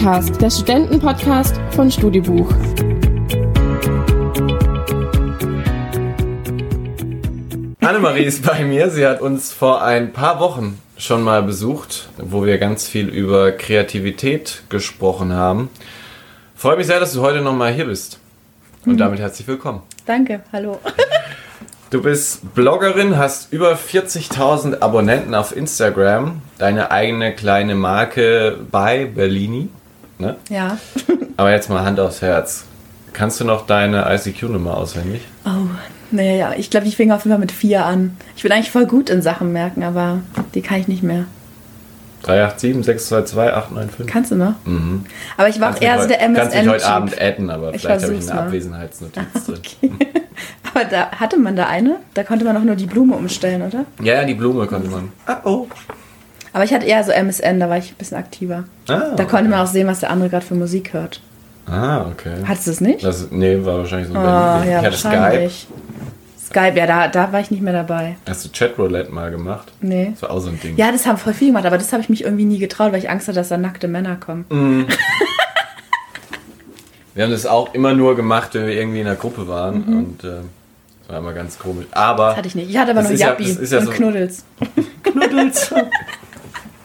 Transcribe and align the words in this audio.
Podcast, 0.00 0.40
der 0.40 0.48
Studentenpodcast 0.48 1.60
von 1.72 1.90
Studibuch. 1.90 2.50
Annemarie 7.80 8.22
ist 8.22 8.42
bei 8.42 8.64
mir. 8.64 8.88
Sie 8.88 9.06
hat 9.06 9.20
uns 9.20 9.52
vor 9.52 9.82
ein 9.82 10.14
paar 10.14 10.40
Wochen 10.40 10.80
schon 10.96 11.22
mal 11.22 11.42
besucht, 11.42 12.08
wo 12.16 12.46
wir 12.46 12.56
ganz 12.56 12.88
viel 12.88 13.10
über 13.10 13.52
Kreativität 13.52 14.62
gesprochen 14.70 15.34
haben. 15.34 15.68
Freue 16.54 16.78
mich 16.78 16.86
sehr, 16.86 16.98
dass 16.98 17.12
du 17.12 17.20
heute 17.20 17.42
nochmal 17.42 17.74
hier 17.74 17.84
bist. 17.84 18.20
Und 18.86 18.96
damit 18.96 19.20
herzlich 19.20 19.46
willkommen. 19.48 19.82
Danke, 20.06 20.40
hallo. 20.50 20.80
Du 21.90 22.00
bist 22.00 22.54
Bloggerin, 22.54 23.18
hast 23.18 23.52
über 23.52 23.74
40.000 23.74 24.80
Abonnenten 24.80 25.34
auf 25.34 25.54
Instagram, 25.54 26.40
deine 26.56 26.90
eigene 26.90 27.34
kleine 27.34 27.74
Marke 27.74 28.60
bei 28.70 29.04
Berlini. 29.04 29.68
Ne? 30.20 30.36
Ja. 30.50 30.76
Aber 31.36 31.50
jetzt 31.50 31.68
mal 31.70 31.82
Hand 31.84 31.98
aufs 31.98 32.20
Herz. 32.22 32.64
Kannst 33.12 33.40
du 33.40 33.44
noch 33.44 33.66
deine 33.66 34.04
ICQ-Nummer 34.14 34.76
auswendig? 34.76 35.22
Oh, 35.44 35.66
naja, 36.10 36.34
ja. 36.34 36.52
Ich 36.56 36.70
glaube, 36.70 36.86
ich 36.86 36.96
fing 36.96 37.10
auf 37.10 37.24
jeden 37.24 37.32
Fall 37.32 37.40
mit 37.40 37.52
vier 37.52 37.84
an. 37.86 38.16
Ich 38.36 38.42
bin 38.42 38.52
eigentlich 38.52 38.70
voll 38.70 38.86
gut 38.86 39.10
in 39.10 39.22
Sachen 39.22 39.52
merken, 39.52 39.82
aber 39.82 40.18
die 40.54 40.60
kann 40.62 40.78
ich 40.80 40.88
nicht 40.88 41.02
mehr. 41.02 41.24
387 42.22 42.84
622 42.84 43.54
895. 43.54 44.06
Kannst 44.06 44.30
du 44.30 44.34
noch? 44.36 44.54
Mhm. 44.64 45.04
Aber 45.38 45.48
ich 45.48 45.58
war 45.58 45.74
auch 45.74 45.80
eher 45.80 46.00
so 46.02 46.06
der 46.06 46.20
heute- 46.20 46.34
Kannst 46.34 46.54
mich 46.56 46.68
heute. 46.68 46.86
Abend 46.86 47.20
adden, 47.20 47.50
aber 47.50 47.74
Ich 47.74 47.80
vielleicht 47.80 48.04
habe 48.04 48.14
ich 48.14 48.26
eine 48.30 48.34
mal. 48.40 48.46
Abwesenheitsnotiz 48.46 49.22
drin. 49.46 49.58
Okay. 49.58 49.90
Aber 50.72 50.84
da 50.84 51.10
hatte 51.10 51.36
man 51.38 51.56
da 51.56 51.66
eine? 51.66 51.96
Da 52.14 52.22
konnte 52.22 52.44
man 52.44 52.56
auch 52.56 52.62
nur 52.62 52.76
die 52.76 52.86
Blume 52.86 53.16
umstellen, 53.16 53.60
oder? 53.62 53.86
Ja, 54.02 54.14
ja, 54.20 54.24
die 54.24 54.34
Blume 54.34 54.66
konnte 54.68 54.88
man. 54.88 55.10
Ah, 55.26 55.38
oh. 55.44 55.66
Aber 56.52 56.64
ich 56.64 56.72
hatte 56.74 56.86
eher 56.86 57.02
so 57.04 57.12
MSN, 57.12 57.60
da 57.60 57.68
war 57.68 57.78
ich 57.78 57.92
ein 57.92 57.96
bisschen 57.96 58.16
aktiver. 58.18 58.64
Ah, 58.88 59.14
Da 59.16 59.24
konnte 59.24 59.48
man 59.50 59.60
auch 59.60 59.66
sehen, 59.68 59.86
was 59.86 60.00
der 60.00 60.10
andere 60.10 60.28
gerade 60.30 60.44
für 60.44 60.54
Musik 60.54 60.92
hört. 60.92 61.20
ah 61.66 62.06
okay. 62.10 62.34
Hattest 62.46 62.66
du 62.66 62.70
es 62.72 62.80
nicht? 62.80 63.04
Das, 63.04 63.28
nee, 63.30 63.58
war 63.64 63.78
wahrscheinlich 63.78 64.08
so 64.08 64.14
Oh, 64.14 64.18
ja, 64.18 64.80
Ich 64.80 64.86
hatte 64.86 64.96
Skype. 64.96 65.50
Skype, 66.44 66.76
ja, 66.76 66.86
da, 66.86 67.06
da 67.06 67.32
war 67.32 67.38
ich 67.38 67.52
nicht 67.52 67.62
mehr 67.62 67.72
dabei. 67.72 68.16
Hast 68.28 68.44
du 68.44 68.48
Chatroulette 68.52 69.12
mal 69.12 69.30
gemacht? 69.30 69.70
Nee. 69.80 70.10
Das 70.14 70.22
war 70.22 70.30
auch 70.32 70.40
so 70.40 70.48
ein 70.48 70.58
Ding. 70.58 70.76
Ja, 70.76 70.90
das 70.90 71.06
haben 71.06 71.16
voll 71.16 71.32
viele 71.32 71.50
gemacht, 71.52 71.66
aber 71.66 71.78
das 71.78 71.92
habe 71.92 72.02
ich 72.02 72.08
mich 72.08 72.24
irgendwie 72.24 72.44
nie 72.44 72.58
getraut, 72.58 72.90
weil 72.90 72.98
ich 72.98 73.08
Angst 73.08 73.28
hatte, 73.28 73.36
dass 73.38 73.50
da 73.50 73.56
nackte 73.56 73.86
Männer 73.86 74.16
kommen. 74.16 74.44
Wir 77.14 77.24
haben 77.24 77.30
das 77.32 77.44
auch 77.46 77.74
immer 77.74 77.92
nur 77.94 78.14
gemacht, 78.16 78.54
wenn 78.54 78.66
wir 78.66 78.74
irgendwie 78.74 79.00
in 79.00 79.06
einer 79.06 79.16
Gruppe 79.16 79.48
waren. 79.48 79.82
Und 79.84 80.24
äh, 80.24 80.28
das 81.00 81.08
war 81.08 81.18
immer 81.18 81.32
ganz 81.32 81.58
komisch. 81.58 81.86
Aber. 81.90 82.24
Mhm. 82.26 82.28
Das 82.30 82.36
hatte 82.38 82.48
ich 82.48 82.54
nicht. 82.54 82.70
Ich 82.70 82.76
hatte 82.78 82.92
aber 82.92 83.02
nur 83.02 83.10
ist 83.10 83.20
ja- 83.20 83.36
ja 83.38 83.78
und 83.78 83.84
so- 83.86 83.90
Knuddels. 83.90 84.44
Knuddels. 85.02 85.74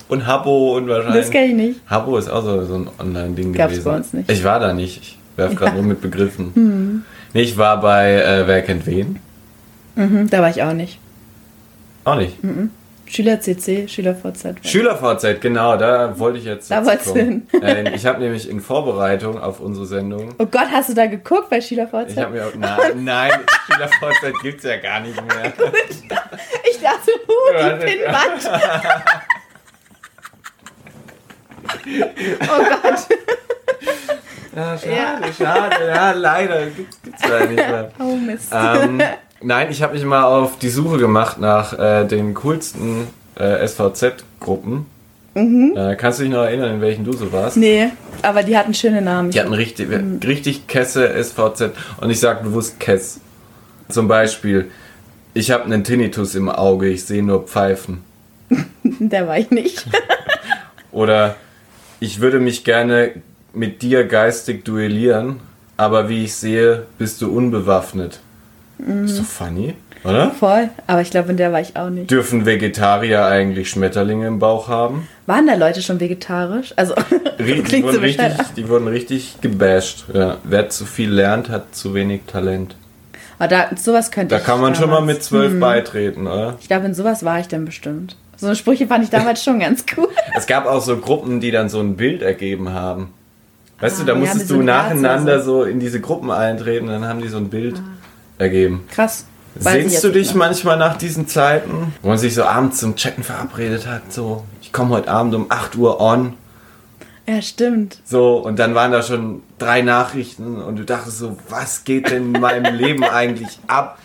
und 0.07 0.27
Habbo 0.27 0.75
und 0.77 0.87
wahrscheinlich. 0.87 1.21
Das 1.23 1.31
kenne 1.31 1.45
ich 1.47 1.53
nicht. 1.53 1.79
Habbo 1.87 2.17
ist 2.17 2.29
auch 2.29 2.43
so, 2.43 2.63
so 2.65 2.75
ein 2.75 2.89
Online-Ding 2.99 3.53
Gab's 3.53 3.71
gewesen. 3.73 3.85
bei 3.89 3.95
uns 3.97 4.13
nicht. 4.13 4.31
Ich 4.31 4.43
war 4.43 4.59
da 4.59 4.73
nicht. 4.73 4.97
Ich 5.01 5.17
werfe 5.35 5.55
gerade 5.55 5.71
Ja. 5.71 5.77
nur 5.81 5.83
mit 5.83 6.01
Begriffen. 6.01 7.03
Nee, 7.33 7.41
ich 7.41 7.57
war 7.57 7.79
bei 7.81 8.13
äh, 8.13 8.47
Wer 8.47 8.61
kennt 8.61 8.85
wen? 8.85 9.19
Mhm, 9.95 10.29
da 10.29 10.41
war 10.41 10.49
ich 10.49 10.61
auch 10.63 10.73
nicht. 10.73 10.99
Auch 12.03 12.15
nicht. 12.15 12.37
Schüler 13.07 13.39
CC, 13.39 13.87
Schüler 13.87 14.15
VZ. 14.15 14.55
SchülerVZ, 14.65 15.39
genau, 15.39 15.77
da 15.77 16.17
wollte 16.17 16.39
ich 16.39 16.45
jetzt. 16.45 16.71
Da 16.71 16.83
wolltest 16.85 17.15
du. 17.15 17.41
Äh, 17.61 17.93
ich 17.95 18.05
habe 18.05 18.19
nämlich 18.19 18.49
in 18.49 18.59
Vorbereitung 18.61 19.39
auf 19.39 19.59
unsere 19.59 19.85
Sendung. 19.85 20.33
Oh 20.39 20.45
Gott, 20.45 20.67
hast 20.71 20.89
du 20.89 20.93
da 20.95 21.05
geguckt 21.05 21.49
bei 21.49 21.61
Schüler 21.61 21.87
VZ? 21.87 22.11
Ich 22.11 22.17
habe 22.17 22.31
mir 22.33 22.45
auch, 22.47 22.51
na, 22.57 22.77
nein, 22.95 23.31
SchülerVZ 23.67 24.41
gibt 24.41 24.57
es 24.59 24.63
ja 24.69 24.77
gar 24.77 24.99
nicht 25.01 25.15
mehr. 25.15 25.53
Ich 26.69 26.81
dachte, 26.81 27.11
uh, 27.27 27.57
Ja, 27.57 27.73
die 27.77 27.85
Pinnwand. 27.85 28.61
oh 31.67 32.63
Gott. 32.81 33.07
Ja, 34.55 34.77
schade, 34.77 35.33
schade, 35.37 35.75
ja, 35.85 36.11
leider 36.13 36.67
gibt 36.67 36.93
es 37.03 37.29
leider 37.29 37.47
nicht 37.47 37.57
mehr. 37.57 37.91
Oh 37.99 38.15
Mist. 38.15 38.53
Ähm, 38.53 39.01
nein, 39.41 39.67
ich 39.69 39.83
habe 39.83 39.95
mich 39.95 40.05
mal 40.05 40.23
auf 40.23 40.57
die 40.59 40.69
Suche 40.69 40.97
gemacht 40.97 41.41
nach 41.41 41.77
äh, 41.77 42.05
den 42.05 42.33
coolsten 42.35 43.09
äh, 43.37 43.67
SVZ-Gruppen. 43.67 44.85
Äh, 45.35 45.97
kannst 45.97 46.19
du 46.19 46.23
dich 46.23 46.31
noch 46.31 46.43
erinnern, 46.43 46.75
in 46.75 46.81
welchen 46.81 47.03
du 47.03 47.11
so 47.11 47.33
warst? 47.33 47.57
nee, 47.57 47.89
aber 48.21 48.43
die 48.43 48.57
hatten 48.57 48.73
schöne 48.73 49.01
Namen. 49.01 49.31
Die 49.31 49.41
hatten 49.41 49.51
richtig, 49.51 49.89
richtig 50.25 50.67
Kesse 50.67 51.21
SVZ 51.21 51.71
und 51.99 52.09
ich 52.09 52.21
sage 52.21 52.43
bewusst 52.43 52.79
Kess. 52.79 53.19
Zum 53.89 54.07
Beispiel, 54.07 54.71
ich 55.33 55.51
habe 55.51 55.65
einen 55.65 55.83
Tinnitus 55.83 56.33
im 56.35 56.47
Auge, 56.47 56.87
ich 56.87 57.03
sehe 57.03 57.21
nur 57.21 57.43
Pfeifen. 57.43 58.05
Der 58.83 59.27
war 59.27 59.37
ich 59.37 59.51
nicht. 59.51 59.85
Oder 60.93 61.35
ich 62.05 62.21
würde 62.21 62.39
mich 62.39 62.63
gerne 62.63 63.11
mit 63.53 63.81
dir 63.81 64.05
geistig 64.05 64.63
duellieren, 64.65 65.39
aber 65.77 66.07
wie 66.09 66.23
ich 66.25 66.35
sehe, 66.35 66.83
bist 66.97 67.21
du 67.21 67.35
unbewaffnet. 67.35 68.19
Ist 69.05 69.19
doch 69.19 69.23
funny, 69.25 69.73
oder? 70.03 70.31
Voll. 70.31 70.69
Aber 70.87 71.01
ich 71.01 71.09
glaube, 71.09 71.31
in 71.31 71.37
der 71.37 71.51
war 71.53 71.61
ich 71.61 71.75
auch 71.77 71.89
nicht. 71.89 72.11
Dürfen 72.11 72.45
Vegetarier 72.45 73.25
eigentlich 73.25 73.69
Schmetterlinge 73.69 74.27
im 74.27 74.39
Bauch 74.39 74.67
haben? 74.67 75.07
Waren 75.25 75.47
da 75.47 75.55
Leute 75.55 75.81
schon 75.81 75.99
vegetarisch? 75.99 76.73
Also, 76.75 76.93
Die, 77.39 77.61
klingt 77.63 77.85
so 77.87 77.93
wurden 77.93 78.03
richtig, 78.03 78.27
bescheuert. 78.27 78.57
die 78.57 78.69
wurden 78.69 78.87
richtig 78.89 79.37
gebasht. 79.41 80.05
Ja. 80.13 80.37
Wer 80.43 80.69
zu 80.69 80.85
viel 80.85 81.09
lernt, 81.09 81.49
hat 81.49 81.73
zu 81.75 81.93
wenig 81.93 82.21
Talent. 82.27 82.75
Aber 83.39 83.47
da, 83.49 83.69
sowas 83.75 84.11
könnte 84.11 84.35
Da 84.35 84.41
kann 84.41 84.61
man 84.61 84.75
schon 84.75 84.89
mal 84.89 84.97
damals. 84.97 85.13
mit 85.17 85.23
zwölf 85.23 85.59
beitreten, 85.59 86.27
oder? 86.27 86.55
Ich 86.61 86.67
glaube, 86.67 86.85
in 86.85 86.93
sowas 86.93 87.23
war 87.25 87.39
ich 87.39 87.47
dann 87.47 87.65
bestimmt. 87.65 88.15
So 88.37 88.53
Sprüche 88.55 88.87
fand 88.87 89.03
ich 89.03 89.09
damals 89.09 89.43
schon 89.43 89.59
ganz 89.59 89.85
cool. 89.97 90.07
Es 90.37 90.47
gab 90.47 90.65
auch 90.65 90.81
so 90.81 90.97
Gruppen, 90.97 91.39
die 91.39 91.51
dann 91.51 91.69
so 91.69 91.79
ein 91.79 91.95
Bild 91.95 92.21
ergeben 92.21 92.69
haben. 92.73 93.13
Weißt 93.79 93.97
Ah, 93.97 93.99
du, 94.01 94.05
da 94.05 94.13
ja, 94.13 94.19
musstest 94.19 94.39
mit 94.41 94.47
so 94.49 94.55
du 94.57 94.63
nacheinander 94.63 95.33
oder 95.35 95.41
so 95.43 95.63
in 95.63 95.79
diese 95.79 95.99
Gruppen 96.01 96.31
eintreten, 96.31 96.87
dann 96.87 97.05
haben 97.05 97.21
die 97.21 97.27
so 97.29 97.37
ein 97.37 97.49
Bild 97.49 97.81
ergeben. 98.37 98.83
Krass. 98.91 99.25
Sehnst 99.57 100.03
du 100.03 100.09
dich 100.09 100.33
manchmal 100.35 100.77
nach 100.77 100.97
diesen 100.97 101.27
Zeiten, 101.27 101.93
wo 102.01 102.09
man 102.09 102.17
sich 102.17 102.33
so 102.35 102.43
abends 102.43 102.79
zum 102.79 102.95
Chatten 102.97 103.23
verabredet 103.23 103.87
hat, 103.87 104.11
so, 104.11 104.43
ich 104.61 104.73
komme 104.73 104.89
heute 104.91 105.09
Abend 105.09 105.33
um 105.33 105.45
8 105.47 105.77
Uhr 105.77 106.01
on, 106.01 106.33
Ja, 107.25 107.41
stimmt. 107.41 107.99
so, 108.03 108.35
und 108.37 108.59
dann 108.59 108.75
waren 108.75 108.91
da 108.91 109.01
schon 109.01 109.41
drei 109.57 109.81
Nachrichten 109.81 110.61
und 110.61 110.75
du 110.77 110.83
dachtest 110.83 111.19
so, 111.19 111.37
was 111.47 111.85
geht 111.85 112.11
denn 112.11 112.35
in 112.35 112.41
meinem 112.41 112.75
Leben 112.75 113.03
eigentlich 113.05 113.59
ab? 113.67 113.97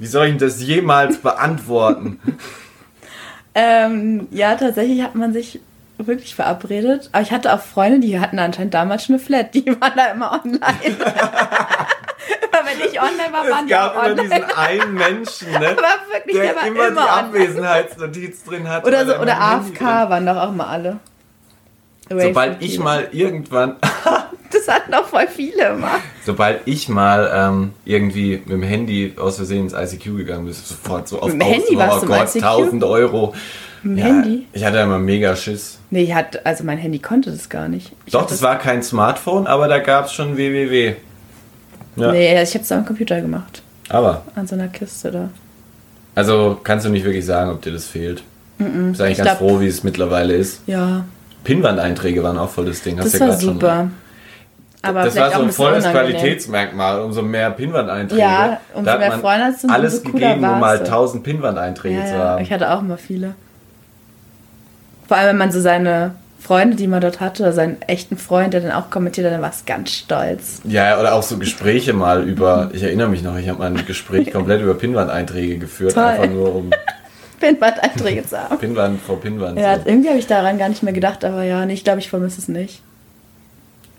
Wie 0.00 0.06
soll 0.06 0.26
ich 0.26 0.32
denn 0.38 0.48
das 0.48 0.60
jemals 0.60 1.18
beantworten? 1.18 2.18
Ähm, 3.60 4.28
ja, 4.30 4.54
tatsächlich 4.54 5.02
hat 5.02 5.16
man 5.16 5.32
sich 5.32 5.58
wirklich 5.96 6.36
verabredet. 6.36 7.08
Aber 7.10 7.22
ich 7.22 7.32
hatte 7.32 7.52
auch 7.52 7.60
Freunde, 7.60 7.98
die 7.98 8.20
hatten 8.20 8.38
anscheinend 8.38 8.72
damals 8.72 9.04
schon 9.04 9.16
eine 9.16 9.24
Flat. 9.24 9.52
Die 9.52 9.66
waren 9.66 9.94
da 9.96 10.12
immer 10.12 10.30
online. 10.32 10.60
immer 10.84 11.00
wenn 12.64 12.88
ich 12.88 13.02
online 13.02 13.32
war, 13.32 13.48
waren 13.48 13.58
Es 13.58 13.64
die 13.64 13.70
gab 13.70 13.94
immer 13.94 14.04
online. 14.04 14.22
diesen 14.22 14.56
einen 14.56 14.94
Menschen, 14.94 15.50
ne? 15.50 15.76
Wirklich, 16.12 16.36
der, 16.36 16.44
der 16.44 16.56
war 16.56 16.66
immer, 16.68 16.86
immer, 16.86 17.02
die. 17.02 17.08
Abwesenheitsnotiz 17.08 18.44
drin 18.44 18.68
hat. 18.68 18.86
Oder, 18.86 19.06
so, 19.06 19.12
er 19.12 19.22
oder 19.22 19.32
immer 19.32 19.40
AFK 19.40 19.80
waren 19.80 20.24
doch 20.24 20.36
auch 20.36 20.52
mal 20.52 20.68
alle. 20.68 21.00
Away 22.10 22.28
Sobald 22.28 22.62
ich 22.62 22.78
mal 22.78 23.08
irgendwann, 23.12 23.76
Das 24.50 24.66
hatten 24.66 24.94
auch 24.94 25.04
voll 25.04 25.26
viele 25.28 25.68
immer. 25.74 25.90
sobald 26.24 26.60
ich 26.66 26.88
mal 26.88 27.30
ähm, 27.34 27.72
irgendwie 27.84 28.38
mit 28.38 28.48
dem 28.50 28.62
Handy 28.62 29.12
aus 29.18 29.36
Versehen 29.36 29.68
ins 29.68 29.74
ICQ 29.74 30.16
gegangen 30.16 30.44
bin, 30.46 30.54
sofort 30.54 31.06
so 31.06 31.20
auf 31.20 31.30
Mit 31.32 31.42
dem 31.42 31.48
Handy 31.52 31.74
oh 31.74 31.78
warst 31.78 32.02
du 32.02 32.06
im 32.06 32.12
Gott, 32.12 32.34
ICQ? 32.34 32.44
1000 32.44 32.84
Euro. 32.84 33.34
Mit 33.82 33.92
dem 33.92 33.98
Ja, 33.98 34.04
Handy? 34.06 34.46
Ich 34.54 34.64
hatte 34.64 34.78
immer 34.78 34.98
mega 34.98 35.36
Schiss. 35.36 35.78
Nee, 35.90 36.04
ich 36.04 36.14
hatte, 36.14 36.44
also 36.46 36.64
mein 36.64 36.78
Handy 36.78 36.98
konnte 36.98 37.30
das 37.30 37.48
gar 37.50 37.68
nicht. 37.68 37.92
Ich 38.06 38.12
Doch, 38.12 38.26
das 38.26 38.40
war 38.40 38.58
kein 38.58 38.82
Smartphone, 38.82 39.46
aber 39.46 39.68
da 39.68 39.78
gab 39.80 40.06
es 40.06 40.14
schon 40.14 40.36
www. 40.36 40.94
Ja, 41.96 42.12
Nee, 42.12 42.42
ich 42.42 42.54
habe 42.54 42.64
es 42.64 42.72
am 42.72 42.86
Computer 42.86 43.20
gemacht. 43.20 43.62
aber, 43.90 44.22
An 44.34 44.46
so 44.46 44.54
einer 44.54 44.68
Kiste 44.68 45.10
da. 45.10 45.28
also 46.14 46.58
kannst 46.64 46.86
du 46.86 46.90
nicht 46.90 47.04
wirklich 47.04 47.26
sagen, 47.26 47.50
ob 47.50 47.60
dir 47.62 47.72
das 47.72 47.86
fehlt. 47.86 48.22
Bist 48.56 49.00
eigentlich 49.00 49.18
Ich 49.18 49.24
ganz 49.24 49.38
glaub- 49.38 49.50
froh, 49.50 49.60
wie 49.60 49.66
es 49.66 49.84
mittlerweile 49.84 50.34
ist. 50.34 50.62
Ja, 50.66 51.04
Pinwand-Einträge 51.44 52.22
waren 52.22 52.38
auch 52.38 52.50
voll 52.50 52.66
das 52.66 52.82
Ding. 52.82 52.98
Hast 52.98 53.06
das 53.06 53.12
du 53.12 53.18
ja 53.18 53.24
war 53.24 53.28
grad 53.30 53.42
schon- 53.42 53.54
super. 53.54 53.90
Aber 54.80 55.02
das 55.02 55.16
war 55.16 55.30
so 55.32 55.42
ein 55.42 55.50
volles 55.50 55.84
unangenehm. 55.84 56.12
Qualitätsmerkmal. 56.16 57.00
Umso 57.02 57.22
mehr 57.22 57.50
Pinwand-Einträge. 57.50 58.20
Ja, 58.22 58.60
umso 58.74 58.96
mehr 58.98 59.12
Freunde 59.12 59.44
hast 59.46 59.64
du, 59.64 59.68
alles 59.68 60.04
cooler 60.04 60.12
gegeben, 60.34 60.44
um 60.48 60.60
mal 60.60 60.78
so. 60.78 60.84
1000 60.84 61.24
Pinwand-Einträge 61.24 61.98
Ja, 61.98 62.06
zu 62.06 62.12
ja, 62.12 62.18
haben. 62.18 62.42
ich 62.42 62.52
hatte 62.52 62.70
auch 62.72 62.80
immer 62.80 62.96
viele. 62.96 63.34
Vor 65.08 65.16
allem, 65.16 65.30
wenn 65.30 65.36
man 65.38 65.52
so 65.52 65.60
seine 65.60 66.12
Freunde, 66.40 66.76
die 66.76 66.86
man 66.86 67.00
dort 67.00 67.18
hatte, 67.20 67.42
oder 67.42 67.52
seinen 67.52 67.82
echten 67.82 68.16
Freund, 68.16 68.54
der 68.54 68.60
dann 68.60 68.70
auch 68.70 68.90
kommentiert 68.90 69.26
hat, 69.26 69.32
dann 69.34 69.42
war 69.42 69.50
es 69.50 69.64
ganz 69.66 69.90
stolz. 69.90 70.60
Ja, 70.64 71.00
oder 71.00 71.14
auch 71.14 71.22
so 71.24 71.38
Gespräche 71.38 71.92
mal 71.92 72.22
über, 72.22 72.70
ich 72.72 72.82
erinnere 72.84 73.08
mich 73.08 73.22
noch, 73.24 73.36
ich 73.36 73.48
habe 73.48 73.58
mal 73.58 73.66
ein 73.66 73.84
Gespräch 73.84 74.30
komplett 74.32 74.62
über 74.62 74.74
Pinwand-Einträge 74.74 75.58
geführt, 75.58 75.94
Toll. 75.94 76.04
einfach 76.04 76.28
nur 76.30 76.54
um 76.54 76.70
Pinwand-Einträge 77.40 78.26
zu 78.26 78.38
haben. 78.38 78.58
Pinwand 78.58 79.00
vor 79.00 79.20
Pinwand. 79.20 79.58
Ja, 79.58 79.76
so. 79.76 79.82
irgendwie 79.86 80.08
habe 80.08 80.18
ich 80.18 80.26
daran 80.26 80.58
gar 80.58 80.68
nicht 80.68 80.82
mehr 80.82 80.92
gedacht, 80.92 81.24
aber 81.24 81.42
ja, 81.44 81.64
nee, 81.66 81.74
ich 81.74 81.84
glaube, 81.84 81.98
ich 82.00 82.08
vermisse 82.08 82.40
es 82.40 82.48
nicht. 82.48 82.80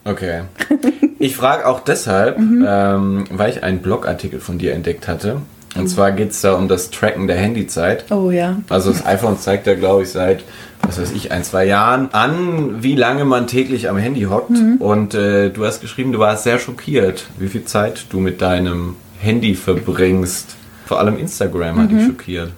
Okay. 0.06 0.42
Ich 1.22 1.36
frage 1.36 1.68
auch 1.68 1.82
deshalb, 1.82 2.38
Mhm. 2.40 2.66
ähm, 2.66 3.26
weil 3.32 3.50
ich 3.50 3.62
einen 3.62 3.80
Blogartikel 3.80 4.40
von 4.40 4.58
dir 4.58 4.72
entdeckt 4.74 5.10
hatte, 5.10 5.42
Und 5.76 5.88
zwar 5.90 6.14
geht 6.14 6.32
es 6.32 6.40
da 6.40 6.54
um 6.54 6.70
das 6.70 6.92
Tracken 6.92 7.28
der 7.28 7.36
Handyzeit. 7.36 8.10
Oh 8.10 8.32
ja. 8.32 8.56
Also 8.70 8.90
das 8.92 9.06
iPhone 9.06 9.38
zeigt 9.38 9.68
ja, 9.68 9.74
glaube 9.76 10.04
ich, 10.04 10.10
seit, 10.12 10.46
was 10.82 10.98
weiß 11.00 11.12
ich, 11.12 11.34
ein, 11.34 11.44
zwei 11.44 11.66
Jahren 11.66 12.08
an, 12.14 12.82
wie 12.82 12.96
lange 12.96 13.26
man 13.26 13.48
täglich 13.48 13.90
am 13.90 13.98
Handy 13.98 14.22
hockt. 14.24 14.52
Und 14.80 15.14
äh, 15.14 15.50
du 15.50 15.66
hast 15.66 15.82
geschrieben, 15.82 16.14
du 16.14 16.20
warst 16.20 16.46
sehr 16.46 16.58
schockiert, 16.58 17.26
wie 17.38 17.50
viel 17.50 17.66
Zeit 17.66 18.06
du 18.12 18.22
mit 18.22 18.42
deinem 18.42 18.96
Handy 19.20 19.54
verbringst. 19.56 20.56
Vor 20.86 21.00
allem 21.00 21.18
Instagram 21.20 21.82
hat 21.82 21.92
dich 21.92 22.06
schockiert. 22.06 22.52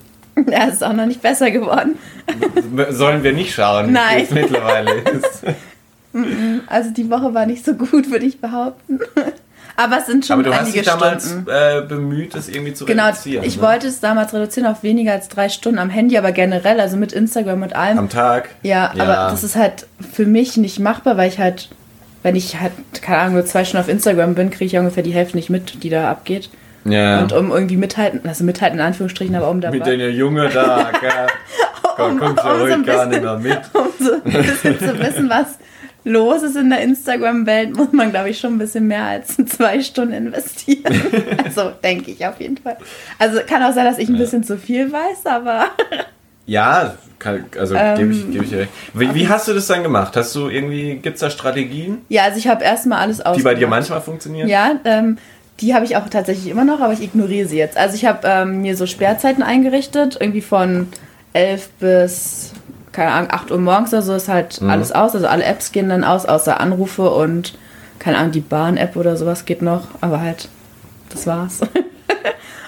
Er 0.51 0.69
ist 0.69 0.83
auch 0.83 0.93
noch 0.93 1.05
nicht 1.05 1.21
besser 1.21 1.51
geworden. 1.51 1.97
Sollen 2.91 3.23
wir 3.23 3.33
nicht 3.33 3.53
schauen, 3.53 3.91
Nein. 3.91 4.19
wie 4.19 4.23
es 4.23 4.31
mittlerweile 4.31 4.91
ist. 5.01 5.43
Also 6.67 6.89
die 6.91 7.09
Woche 7.09 7.33
war 7.33 7.45
nicht 7.45 7.63
so 7.63 7.73
gut, 7.73 8.11
würde 8.11 8.25
ich 8.25 8.41
behaupten. 8.41 8.99
Aber 9.77 9.99
es 9.99 10.05
sind 10.07 10.25
schon 10.25 10.39
Aber 10.41 10.43
du 10.49 10.53
hast 10.55 10.75
dich 10.75 10.81
damals 10.83 11.29
Stunden. 11.29 11.49
äh, 11.49 11.81
bemüht, 11.87 12.35
das 12.35 12.49
irgendwie 12.49 12.73
zu 12.73 12.85
Genau, 12.85 13.05
reduzieren. 13.05 13.45
ich 13.45 13.55
ne? 13.57 13.63
wollte 13.63 13.87
es 13.87 14.01
damals 14.01 14.33
reduzieren 14.33 14.69
auf 14.69 14.83
weniger 14.83 15.13
als 15.13 15.29
drei 15.29 15.47
Stunden 15.47 15.79
am 15.79 15.89
Handy, 15.89 16.17
aber 16.17 16.33
generell, 16.33 16.79
also 16.81 16.97
mit 16.97 17.13
Instagram 17.13 17.61
und 17.63 17.73
allem. 17.75 17.97
Am 17.97 18.09
Tag. 18.09 18.49
ja, 18.63 18.91
Ja. 18.93 19.03
aber 19.03 19.31
das 19.31 19.43
ist 19.45 19.55
halt 19.55 19.87
für 20.13 20.25
mich 20.25 20.57
nicht 20.57 20.79
machbar, 20.79 21.15
weil 21.15 21.29
ich 21.29 21.39
halt, 21.39 21.69
wenn 22.21 22.35
ich 22.35 22.59
halt, 22.59 22.73
keine 23.01 23.19
Ahnung, 23.19 23.35
nur 23.35 23.45
zwei 23.45 23.63
Stunden 23.63 23.83
auf 23.85 23.89
Instagram 23.89 24.35
bin, 24.35 24.49
kriege 24.49 24.65
ich 24.65 24.71
ja 24.73 24.81
ungefähr 24.81 25.03
die 25.03 25.13
Hälfte 25.13 25.37
nicht 25.37 25.49
mit, 25.49 25.81
die 25.83 25.89
da 25.89 26.11
abgeht. 26.11 26.49
Ja. 26.85 27.21
Und 27.21 27.31
um 27.33 27.51
irgendwie 27.51 27.77
mithalten, 27.77 28.21
also 28.27 28.43
mithalten 28.43 28.79
in 28.79 28.85
Anführungsstrichen, 28.85 29.35
aber 29.35 29.49
um 29.49 29.61
dabei. 29.61 29.77
mit 29.77 29.85
deiner 29.87 30.07
Junge 30.07 30.49
da, 30.49 30.91
gell? 30.99 31.11
Um- 31.97 32.17
kommst 32.17 32.43
du 32.43 32.47
um 32.49 32.55
so 32.57 32.63
ruhig 32.63 32.73
ein 32.73 32.83
gar 32.85 33.05
nicht 33.05 33.21
bisschen- 33.21 33.41
mehr 33.43 33.55
mit. 33.55 33.61
um 33.73 33.87
so 33.99 34.13
ein 34.13 34.21
bisschen 34.43 34.79
zu 34.79 34.99
wissen, 34.99 35.29
was 35.29 35.45
los 36.03 36.41
ist 36.41 36.55
in 36.55 36.69
der 36.71 36.81
Instagram-Welt, 36.81 37.75
muss 37.75 37.91
man, 37.91 38.09
glaube 38.09 38.29
ich, 38.29 38.39
schon 38.39 38.55
ein 38.55 38.57
bisschen 38.57 38.87
mehr 38.87 39.03
als 39.03 39.35
zwei 39.47 39.81
Stunden 39.83 40.13
investieren. 40.13 40.83
also 41.43 41.71
denke 41.83 42.09
ich 42.11 42.25
auf 42.25 42.39
jeden 42.39 42.57
Fall. 42.57 42.77
Also 43.19 43.39
kann 43.47 43.61
auch 43.61 43.73
sein, 43.73 43.85
dass 43.85 43.99
ich 43.99 44.09
ein 44.09 44.17
bisschen 44.17 44.43
zu 44.43 44.57
viel 44.57 44.91
weiß, 44.91 45.25
aber 45.25 45.65
Ja, 46.47 46.95
kann, 47.19 47.45
also 47.59 47.75
Ähm, 47.75 47.97
gebe 47.97 48.13
ich, 48.13 48.31
geb 48.31 48.43
ich 48.43 48.49
dir 48.49 48.59
recht. 48.61 48.71
Wie, 48.95 49.13
wie 49.13 49.27
hast 49.29 49.47
du 49.47 49.53
das 49.53 49.67
dann 49.67 49.83
gemacht? 49.83 50.15
Hast 50.17 50.33
du 50.33 50.49
irgendwie, 50.49 50.95
gibt 50.95 51.15
es 51.15 51.21
da 51.21 51.29
Strategien, 51.29 51.99
ja, 52.09 52.23
also 52.23 52.39
ich 52.39 52.47
habe 52.47 52.63
erstmal 52.63 52.99
alles 52.99 53.17
die 53.17 53.25
ausgemacht. 53.25 53.43
bei 53.53 53.59
dir 53.59 53.67
manchmal 53.67 54.01
funktionieren? 54.01 54.47
Ja, 54.47 54.71
ähm, 54.85 55.19
die 55.61 55.73
habe 55.73 55.85
ich 55.85 55.95
auch 55.97 56.09
tatsächlich 56.09 56.47
immer 56.51 56.65
noch, 56.65 56.79
aber 56.81 56.93
ich 56.93 57.01
ignoriere 57.01 57.47
sie 57.47 57.57
jetzt. 57.57 57.77
Also 57.77 57.95
ich 57.95 58.05
habe 58.05 58.19
ähm, 58.27 58.61
mir 58.61 58.75
so 58.75 58.85
Sperrzeiten 58.85 59.43
eingerichtet, 59.43 60.17
irgendwie 60.19 60.41
von 60.41 60.87
11 61.33 61.69
bis, 61.79 62.51
keine 62.91 63.11
Ahnung, 63.11 63.29
8 63.31 63.51
Uhr 63.51 63.59
morgens 63.59 63.93
oder 63.93 64.01
so 64.01 64.13
ist 64.15 64.27
halt 64.27 64.59
Mhm. 64.61 64.69
alles 64.69 64.91
aus. 64.91 65.13
Also 65.15 65.27
alle 65.27 65.43
Apps 65.43 65.71
gehen 65.71 65.89
dann 65.89 66.03
aus, 66.03 66.25
außer 66.25 66.59
Anrufe 66.59 67.09
und, 67.09 67.53
keine 67.99 68.17
Ahnung, 68.17 68.31
die 68.31 68.39
Bahn-App 68.41 68.95
oder 68.95 69.15
sowas 69.17 69.45
geht 69.45 69.61
noch, 69.61 69.83
aber 70.01 70.19
halt, 70.21 70.49
das 71.09 71.27
war's. 71.27 71.59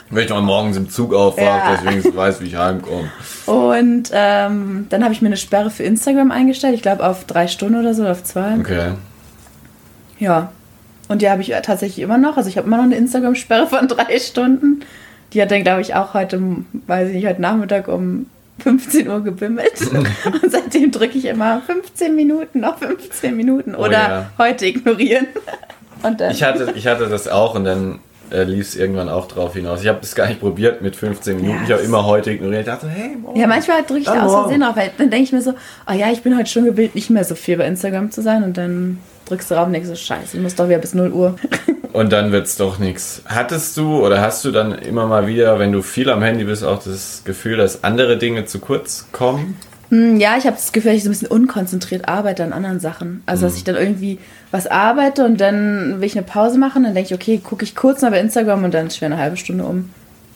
Wenn 0.10 0.26
ich 0.26 0.30
noch 0.30 0.42
morgens 0.44 0.78
im 0.78 0.90
Zug 0.92 1.12
aufwache, 1.16 1.44
Ja. 1.46 1.76
deswegen 1.84 2.08
ich 2.08 2.16
weiß, 2.16 2.40
wie 2.42 2.46
ich 2.46 2.56
heimkomme. 2.56 3.10
Und 3.48 4.12
ähm, 4.14 4.86
dann 4.90 5.04
habe 5.04 5.12
ich 5.12 5.24
mir 5.24 5.28
eine 5.30 5.38
Sperre 5.38 5.72
für 5.72 5.82
Instagram 5.84 6.30
eingestellt, 6.30 6.76
ich 6.76 6.84
glaube 6.84 7.04
auf 7.04 7.26
drei 7.26 7.48
Stunden 7.48 7.80
oder 7.80 7.96
so, 7.96 8.04
oder 8.04 8.12
auf 8.12 8.24
zwei. 8.24 8.56
Okay. 8.60 8.92
Ja. 10.20 10.52
Und 11.08 11.22
die 11.22 11.30
habe 11.30 11.42
ich 11.42 11.50
tatsächlich 11.64 12.00
immer 12.00 12.18
noch. 12.18 12.38
Also 12.38 12.50
ich 12.50 12.58
habe 12.58 12.68
immer 12.68 12.78
noch 12.78 12.86
eine 12.86 12.96
Instagram-Sperre 12.96 13.68
von 13.68 13.88
drei 13.88 14.20
Stunden. 14.20 14.82
Die 15.34 15.42
hat 15.42 15.52
dann, 15.52 15.64
glaube 15.64 15.82
ich, 15.82 15.96
auch 15.96 16.14
heute, 16.14 16.42
weiß 16.88 17.10
ich 17.10 17.16
nicht, 17.16 17.28
heute 17.28 17.42
Nachmittag 17.42 17.88
um 17.88 18.28
15 18.60 19.08
Uhr 19.10 19.22
gebimmelt. 19.22 19.82
Und 19.92 20.52
seitdem 20.52 20.92
drücke 20.92 21.18
ich 21.18 21.26
immer 21.26 21.62
15 21.62 22.16
Minuten, 22.16 22.62
noch 22.62 22.78
15 22.78 23.36
Minuten. 23.36 23.76
Oh 23.76 23.86
Oder 23.86 23.92
ja. 23.92 24.30
heute 24.38 24.68
ignorieren. 24.68 25.28
Und 26.04 26.22
dann, 26.22 26.32
Ich 26.32 26.44
hatte, 26.44 26.74
ich 26.76 26.88
hatte 26.88 27.08
das 27.08 27.28
auch 27.28 27.56
und 27.56 27.64
dann 27.64 28.00
äh, 28.30 28.44
lief 28.44 28.68
es 28.68 28.76
irgendwann 28.76 29.10
auch 29.10 29.28
drauf 29.28 29.54
hinaus. 29.54 29.82
Ich 29.82 29.88
habe 29.88 30.00
das 30.02 30.16
gar 30.16 30.28
nicht 30.28 30.40
probiert 30.40 30.82
mit 30.82 30.96
15 30.96 31.38
Minuten. 31.38 31.60
Ja, 31.60 31.64
ich 31.64 31.72
habe 31.72 31.82
immer 31.84 32.06
heute 32.06 32.32
ignoriert. 32.32 32.62
Ich 32.62 32.66
dachte, 32.68 32.90
hey, 32.90 33.16
morgen. 33.16 33.40
ja, 33.40 33.48
manchmal 33.48 33.84
drücke 33.84 34.02
ich 34.02 34.06
da 34.06 34.26
aus. 34.26 34.34
Versehen 34.34 34.62
drauf. 34.62 34.76
Weil 34.76 34.92
dann 34.98 35.10
denke 35.10 35.24
ich 35.24 35.32
mir 35.32 35.42
so, 35.42 35.54
oh 35.90 35.94
ja, 35.94 36.12
ich 36.12 36.22
bin 36.22 36.38
heute 36.38 36.50
schon 36.50 36.66
gebildet, 36.66 36.96
nicht 36.96 37.10
mehr 37.10 37.24
so 37.24 37.36
viel 37.36 37.58
bei 37.58 37.66
Instagram 37.66 38.12
zu 38.12 38.22
sein. 38.22 38.44
Und 38.44 38.58
dann 38.58 39.00
drückst 39.26 39.52
du 39.52 39.56
drauf 39.56 39.68
und 39.68 39.74
denkst 39.74 39.90
so, 39.90 39.96
scheiße, 39.96 40.38
ich 40.38 40.44
muss 40.44 40.56
doch 40.56 40.68
wieder 40.68 40.80
bis 40.80 40.94
0 40.94 41.12
Uhr. 41.12 41.36
Und 41.94 42.12
dann 42.12 42.32
wird's 42.32 42.58
doch 42.58 42.80
nichts. 42.80 43.22
Hattest 43.26 43.78
du 43.78 44.04
oder 44.04 44.20
hast 44.20 44.44
du 44.46 44.52
dann 44.52 44.72
immer 44.72 45.06
mal 45.06 45.28
wieder, 45.28 45.60
wenn 45.60 45.72
du 45.72 45.84
viel 45.84 46.10
am 46.10 46.24
Handy 46.24 46.44
bist, 46.44 46.64
auch 46.64 46.84
das 46.84 47.22
Gefühl, 47.24 47.58
dass 47.58 47.84
andere 47.84 48.18
Dinge 48.18 48.46
zu 48.46 48.58
kurz 48.58 49.06
kommen? 49.12 49.58
Hm, 49.90 50.18
Ja, 50.20 50.36
ich 50.36 50.48
habe 50.48 50.56
das 50.56 50.72
Gefühl, 50.72 50.90
dass 50.90 50.98
ich 50.98 51.04
so 51.04 51.10
ein 51.10 51.14
bisschen 51.14 51.28
unkonzentriert 51.28 52.08
arbeite 52.10 52.44
an 52.44 52.52
anderen 52.52 52.80
Sachen. 52.80 53.22
Also, 53.28 53.46
dass 53.46 53.58
ich 53.58 53.64
dann 53.64 53.76
irgendwie 53.76 54.18
was 54.50 54.66
arbeite 54.66 55.24
und 55.24 55.40
dann 55.40 55.98
will 56.00 56.08
ich 56.08 56.18
eine 56.18 56.26
Pause 56.26 56.58
machen, 56.58 56.84
dann 56.84 56.96
denke 56.96 57.14
ich, 57.14 57.14
okay, 57.14 57.40
gucke 57.44 57.64
ich 57.64 57.76
kurz 57.76 58.02
mal 58.02 58.10
bei 58.10 58.20
Instagram 58.20 58.64
und 58.64 58.74
dann 58.74 58.88
ist 58.88 58.98
schon 58.98 59.06
eine 59.14 59.20
halbe 59.22 59.38
Stunde 59.38 59.64
um. 59.64 59.78
Und 59.78 59.90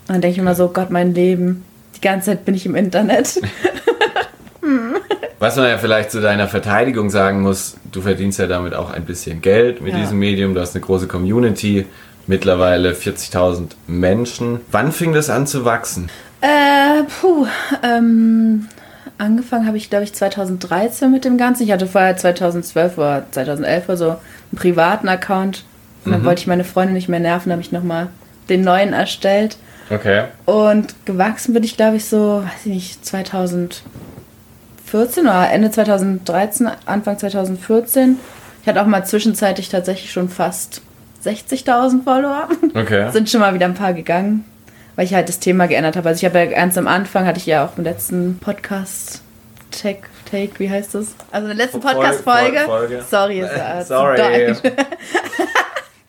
dann 0.09 0.21
denke 0.21 0.33
ich 0.33 0.37
immer 0.37 0.53
so, 0.53 0.67
Gott, 0.67 0.91
mein 0.91 1.15
Leben. 1.15 1.63
Die 1.95 2.01
ganze 2.01 2.27
Zeit 2.27 2.45
bin 2.45 2.53
ich 2.53 2.67
im 2.67 2.75
Internet. 2.75 3.41
Was 5.39 5.55
man 5.55 5.67
ja 5.67 5.77
vielleicht 5.77 6.11
zu 6.11 6.19
deiner 6.19 6.47
Verteidigung 6.47 7.09
sagen 7.09 7.41
muss, 7.41 7.77
du 7.91 8.01
verdienst 8.01 8.39
ja 8.39 8.47
damit 8.47 8.73
auch 8.73 8.89
ein 8.91 9.05
bisschen 9.05 9.41
Geld 9.41 9.81
mit 9.81 9.93
Ja. 9.93 9.99
diesem 9.99 10.17
Medium. 10.17 10.55
Du 10.55 10.61
hast 10.61 10.75
eine 10.75 10.83
große 10.83 11.07
Community, 11.07 11.85
mittlerweile 12.25 12.93
40.000 12.93 13.75
Menschen. 13.85 14.61
Wann 14.71 14.91
fing 14.91 15.13
das 15.13 15.29
an 15.29 15.45
zu 15.45 15.63
wachsen? 15.63 16.09
Äh, 16.41 17.03
puh, 17.21 17.45
ähm, 17.83 18.67
angefangen 19.19 19.67
habe 19.67 19.77
ich, 19.77 19.89
glaube 19.89 20.05
ich, 20.05 20.13
2013 20.13 21.11
mit 21.11 21.23
dem 21.23 21.37
Ganzen. 21.37 21.63
Ich 21.63 21.71
hatte 21.71 21.85
vorher 21.87 22.17
2012 22.17 22.97
oder 22.97 23.25
2011 23.31 23.83
oder 23.89 23.97
so 23.97 24.09
einen 24.09 24.19
privaten 24.55 25.07
Account. 25.07 25.65
Und 26.05 26.11
dann 26.13 26.23
wollte 26.23 26.41
ich 26.41 26.47
meine 26.47 26.63
Freunde 26.63 26.93
nicht 26.93 27.09
mehr 27.09 27.19
nerven, 27.19 27.51
habe 27.51 27.61
ich 27.61 27.71
nochmal 27.71 28.07
den 28.49 28.61
neuen 28.61 28.93
erstellt. 28.93 29.57
Okay. 29.89 30.23
Und 30.45 30.95
gewachsen 31.05 31.53
bin 31.53 31.63
ich, 31.63 31.75
glaube 31.77 31.97
ich, 31.97 32.05
so, 32.05 32.41
weiß 32.43 32.65
ich 32.65 32.71
nicht, 32.71 33.05
2014 34.89 35.23
oder 35.25 35.49
Ende 35.51 35.71
2013, 35.71 36.69
Anfang 36.85 37.17
2014. 37.19 38.17
Ich 38.61 38.67
hatte 38.67 38.81
auch 38.81 38.85
mal 38.85 39.03
zwischenzeitlich 39.05 39.69
tatsächlich 39.69 40.11
schon 40.11 40.29
fast 40.29 40.81
60.000 41.25 42.03
Follower. 42.03 42.47
Okay. 42.73 43.09
Sind 43.11 43.29
schon 43.29 43.41
mal 43.41 43.53
wieder 43.53 43.65
ein 43.65 43.73
paar 43.73 43.93
gegangen, 43.93 44.45
weil 44.95 45.05
ich 45.05 45.13
halt 45.13 45.29
das 45.29 45.39
Thema 45.39 45.67
geändert 45.67 45.95
habe. 45.97 46.09
Also 46.09 46.19
ich 46.19 46.25
habe 46.25 46.39
ja 46.39 46.45
ganz 46.45 46.77
am 46.77 46.87
Anfang, 46.87 47.25
hatte 47.25 47.39
ich 47.39 47.45
ja 47.45 47.65
auch 47.65 47.77
im 47.77 47.83
letzten 47.83 48.39
Podcast 48.39 49.21
Take, 49.71 50.01
Take, 50.29 50.59
wie 50.59 50.69
heißt 50.69 50.95
das? 50.95 51.07
Also 51.31 51.49
in 51.49 51.57
der 51.57 51.65
letzten 51.65 51.81
Fol- 51.81 51.91
Podcast-Folge. 51.93 52.57
Fol- 52.59 52.65
Folge. 52.65 53.03
Sorry, 53.09 53.39
ist 53.41 53.51
äh, 53.51 53.83
Sorry. 53.85 54.55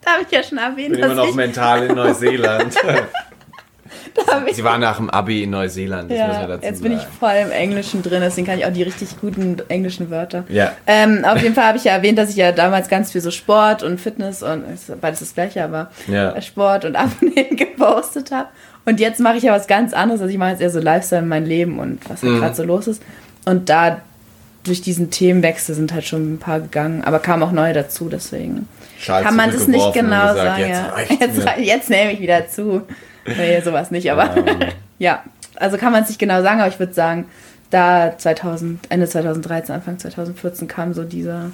Da 0.01 0.13
habe 0.15 0.23
ich 0.25 0.31
ja 0.31 0.41
schon 0.41 0.57
erwähnt, 0.57 0.93
bin 0.93 1.03
immer 1.03 1.13
noch 1.13 1.27
ich, 1.27 1.35
mental 1.35 1.83
in 1.83 1.93
Neuseeland. 1.95 2.73
ich 4.47 4.55
Sie 4.55 4.63
war 4.63 4.77
nach 4.77 4.97
dem 4.97 5.09
Abi 5.09 5.43
in 5.43 5.49
Neuseeland, 5.51 6.09
das 6.11 6.17
müssen 6.17 6.31
wir 6.31 6.41
Ja, 6.41 6.47
dazu 6.47 6.65
jetzt 6.65 6.83
bin 6.83 6.91
ich 6.93 6.99
sagen. 6.99 7.11
voll 7.19 7.33
im 7.43 7.51
Englischen 7.51 8.01
drin, 8.03 8.21
deswegen 8.21 8.47
kann 8.47 8.59
ich 8.59 8.65
auch 8.65 8.73
die 8.73 8.83
richtig 8.83 9.19
guten 9.19 9.57
englischen 9.69 10.09
Wörter. 10.09 10.43
Ja. 10.49 10.73
Ähm, 10.87 11.25
auf 11.25 11.41
jeden 11.41 11.55
Fall 11.55 11.65
habe 11.65 11.77
ich 11.77 11.83
ja 11.85 11.93
erwähnt, 11.93 12.17
dass 12.17 12.29
ich 12.29 12.35
ja 12.35 12.51
damals 12.51 12.87
ganz 12.89 13.11
viel 13.11 13.21
so 13.21 13.31
Sport 13.31 13.83
und 13.83 13.99
Fitness 13.99 14.43
und 14.43 14.63
beides 15.01 15.19
das 15.19 15.33
gleiche, 15.33 15.63
aber 15.63 15.89
Ja. 16.07 16.39
Sport 16.41 16.85
und 16.85 16.95
Abnehmen 16.97 17.55
gepostet 17.55 18.31
habe. 18.31 18.49
Und 18.85 18.99
jetzt 18.99 19.19
mache 19.19 19.37
ich 19.37 19.43
ja 19.43 19.53
was 19.53 19.67
ganz 19.67 19.93
anderes. 19.93 20.21
Also 20.21 20.31
ich 20.31 20.37
mache 20.39 20.51
jetzt 20.51 20.61
eher 20.61 20.69
so 20.69 20.79
Lifestyle 20.79 21.21
in 21.21 21.27
mein 21.27 21.45
Leben 21.45 21.79
und 21.79 21.99
was 22.09 22.23
halt 22.23 22.31
Mhm. 22.33 22.39
gerade 22.39 22.55
so 22.55 22.63
los 22.63 22.87
ist. 22.87 23.01
Und 23.45 23.69
da 23.69 24.01
durch 24.63 24.81
diesen 24.81 25.09
Themenwechsel 25.09 25.73
sind 25.75 25.93
halt 25.93 26.05
schon 26.05 26.33
ein 26.33 26.37
paar 26.37 26.59
gegangen, 26.59 27.03
aber 27.03 27.19
kamen 27.19 27.41
auch 27.43 27.51
neue 27.51 27.73
dazu, 27.73 28.09
deswegen 28.09 28.67
Schal 28.99 29.23
kann 29.23 29.35
man 29.35 29.51
das 29.51 29.67
nicht 29.67 29.93
genau 29.93 30.33
sagen. 30.35 30.59
Jetzt, 30.61 30.81
ja. 31.09 31.53
jetzt, 31.55 31.57
jetzt 31.59 31.89
nehme 31.89 32.11
ich 32.11 32.19
wieder 32.19 32.47
zu. 32.49 32.81
Nee, 33.25 33.61
sowas 33.61 33.91
nicht, 33.91 34.11
aber 34.11 34.29
ja, 34.99 35.23
also 35.55 35.77
kann 35.77 35.91
man 35.91 36.03
es 36.03 36.09
nicht 36.09 36.19
genau 36.19 36.41
sagen, 36.41 36.59
aber 36.61 36.69
ich 36.69 36.79
würde 36.79 36.93
sagen, 36.93 37.25
da 37.69 38.13
2000, 38.17 38.79
Ende 38.89 39.07
2013, 39.07 39.75
Anfang 39.75 39.99
2014 39.99 40.67
kam 40.67 40.93
so 40.93 41.03
dieser. 41.03 41.51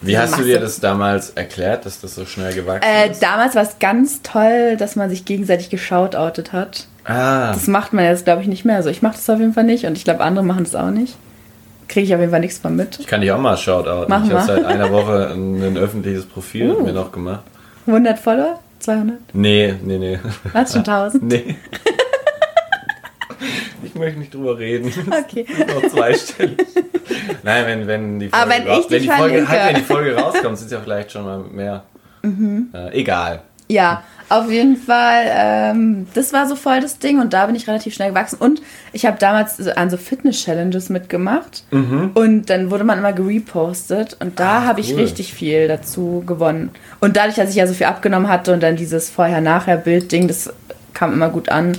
Wie 0.00 0.16
hast 0.16 0.34
du 0.34 0.38
Masse. 0.38 0.48
dir 0.48 0.60
das 0.60 0.78
damals 0.78 1.30
erklärt, 1.30 1.84
dass 1.84 2.00
das 2.00 2.14
so 2.14 2.24
schnell 2.24 2.54
gewachsen 2.54 2.88
Äh, 2.88 3.10
ist? 3.10 3.20
damals 3.22 3.56
war 3.56 3.62
es 3.64 3.78
ganz 3.80 4.22
toll, 4.22 4.76
dass 4.78 4.94
man 4.94 5.10
sich 5.10 5.24
gegenseitig 5.24 5.70
geschautoutet 5.70 6.52
hat. 6.52 6.86
Ah, 7.04 7.52
Das 7.52 7.66
macht 7.66 7.92
man 7.92 8.04
jetzt, 8.04 8.24
glaube 8.24 8.42
ich, 8.42 8.48
nicht 8.48 8.64
mehr. 8.64 8.76
Also 8.76 8.90
ich 8.90 9.02
mache 9.02 9.14
das 9.16 9.28
auf 9.28 9.40
jeden 9.40 9.54
Fall 9.54 9.64
nicht 9.64 9.86
und 9.86 9.96
ich 9.98 10.04
glaube, 10.04 10.20
andere 10.20 10.44
machen 10.44 10.62
das 10.64 10.76
auch 10.76 10.90
nicht. 10.90 11.16
Kriege 11.88 12.06
ich 12.06 12.14
auf 12.14 12.20
jeden 12.20 12.30
Fall 12.30 12.40
nichts 12.40 12.58
von 12.58 12.76
mit. 12.76 13.00
ich 13.00 13.06
kann 13.08 13.22
dich 13.22 13.32
auch 13.32 13.40
mal 13.40 13.56
shoutouten. 13.56 14.06
Mach 14.08 14.24
ich 14.24 14.30
habe 14.32 14.46
seit 14.46 14.64
einer 14.64 14.90
Woche 14.92 15.30
ein, 15.34 15.60
ein 15.62 15.76
öffentliches 15.76 16.26
Profil 16.26 16.70
Uh. 16.70 16.82
mir 16.84 16.92
noch 16.92 17.10
gemacht. 17.10 17.42
100 17.86 18.18
Follower? 18.18 18.60
200? 18.80 19.18
Nee, 19.34 19.74
nee, 19.82 19.98
nee. 19.98 20.18
Hast 20.54 20.72
schon 20.72 20.80
1000? 20.82 21.22
Nee. 21.30 21.56
Ich 23.82 23.94
möchte 23.94 24.18
nicht 24.18 24.34
drüber 24.34 24.58
reden. 24.58 24.92
Okay. 25.24 25.46
Noch 25.66 25.88
zweistellig. 25.90 26.58
Nein, 27.42 27.66
wenn, 27.66 27.86
wenn 27.86 28.18
die 28.18 28.28
Folge, 28.28 28.42
Aber 28.42 28.50
wenn 28.50 28.68
raus- 28.68 28.86
wenn 28.88 29.02
die 29.02 29.08
Folge, 29.08 29.48
halt, 29.48 29.68
wenn 29.68 29.74
die 29.76 29.82
Folge 29.86 30.16
rauskommt, 30.16 30.58
sind 30.58 30.66
es 30.66 30.72
ja 30.72 30.80
vielleicht 30.80 31.12
schon 31.12 31.24
mal 31.24 31.38
mehr. 31.38 31.84
Mhm. 32.22 32.68
Äh, 32.72 32.98
egal. 33.00 33.42
Ja, 33.68 34.02
auf 34.28 34.50
jeden 34.50 34.76
Fall. 34.76 35.24
Ähm, 35.28 36.06
das 36.14 36.32
war 36.32 36.46
so 36.46 36.54
voll 36.56 36.80
das 36.80 36.98
Ding 36.98 37.20
und 37.20 37.32
da 37.32 37.46
bin 37.46 37.54
ich 37.54 37.66
relativ 37.68 37.94
schnell 37.94 38.10
gewachsen. 38.10 38.36
Und 38.40 38.60
ich 38.92 39.06
habe 39.06 39.16
damals 39.18 39.66
an 39.68 39.90
so 39.90 39.96
Fitness-Challenges 39.96 40.88
mitgemacht 40.90 41.64
und 42.14 42.46
dann 42.50 42.70
wurde 42.70 42.84
man 42.84 42.98
immer 42.98 43.12
gerepostet 43.12 44.16
und 44.20 44.38
da 44.40 44.58
Ah, 44.58 44.64
habe 44.64 44.80
ich 44.80 44.92
cool. 44.94 45.00
richtig 45.00 45.32
viel 45.34 45.68
dazu 45.68 46.22
gewonnen. 46.26 46.70
Und 47.00 47.16
dadurch, 47.16 47.36
dass 47.36 47.50
ich 47.50 47.56
ja 47.56 47.66
so 47.66 47.74
viel 47.74 47.86
abgenommen 47.86 48.28
hatte 48.28 48.52
und 48.52 48.62
dann 48.62 48.76
dieses 48.76 49.10
Vorher-Nachher-Bild-Ding, 49.10 50.28
das 50.28 50.52
kam 50.94 51.12
immer 51.12 51.28
gut 51.30 51.48
an. 51.48 51.76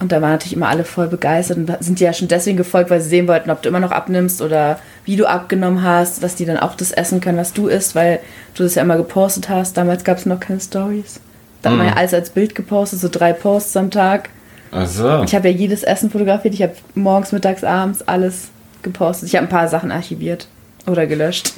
Und 0.00 0.10
da 0.10 0.20
waren 0.20 0.32
natürlich 0.32 0.56
immer 0.56 0.68
alle 0.68 0.82
voll 0.82 1.06
begeistert 1.06 1.58
und 1.58 1.70
sind 1.78 2.00
dir 2.00 2.06
ja 2.06 2.12
schon 2.12 2.26
deswegen 2.26 2.56
gefolgt, 2.56 2.90
weil 2.90 3.00
sie 3.00 3.08
sehen 3.08 3.28
wollten, 3.28 3.50
ob 3.50 3.62
du 3.62 3.68
immer 3.68 3.78
noch 3.78 3.92
abnimmst 3.92 4.42
oder 4.42 4.80
wie 5.04 5.14
du 5.14 5.26
abgenommen 5.26 5.84
hast, 5.84 6.24
dass 6.24 6.34
die 6.34 6.44
dann 6.44 6.56
auch 6.58 6.74
das 6.74 6.90
essen 6.90 7.20
können, 7.20 7.38
was 7.38 7.52
du 7.52 7.68
isst, 7.68 7.94
weil 7.94 8.18
du 8.56 8.64
das 8.64 8.74
ja 8.74 8.82
immer 8.82 8.96
gepostet 8.96 9.48
hast. 9.48 9.76
Damals 9.76 10.02
gab 10.02 10.18
es 10.18 10.26
noch 10.26 10.40
keine 10.40 10.58
Stories. 10.58 11.20
Da 11.62 11.70
hat 11.70 11.78
man 11.78 11.86
ja 11.86 11.92
alles 11.94 12.12
als 12.12 12.30
Bild 12.30 12.54
gepostet, 12.54 13.00
so 13.00 13.08
drei 13.08 13.32
Posts 13.32 13.76
am 13.76 13.90
Tag. 13.90 14.30
Ach 14.72 14.86
so. 14.86 15.22
Ich 15.22 15.34
habe 15.34 15.48
ja 15.48 15.54
jedes 15.56 15.82
Essen 15.82 16.10
fotografiert. 16.10 16.54
Ich 16.54 16.62
habe 16.62 16.74
morgens, 16.94 17.32
mittags, 17.32 17.62
abends 17.62 18.02
alles 18.02 18.48
gepostet. 18.82 19.28
Ich 19.28 19.36
habe 19.36 19.46
ein 19.46 19.50
paar 19.50 19.68
Sachen 19.68 19.92
archiviert 19.92 20.48
oder 20.86 21.06
gelöscht, 21.06 21.52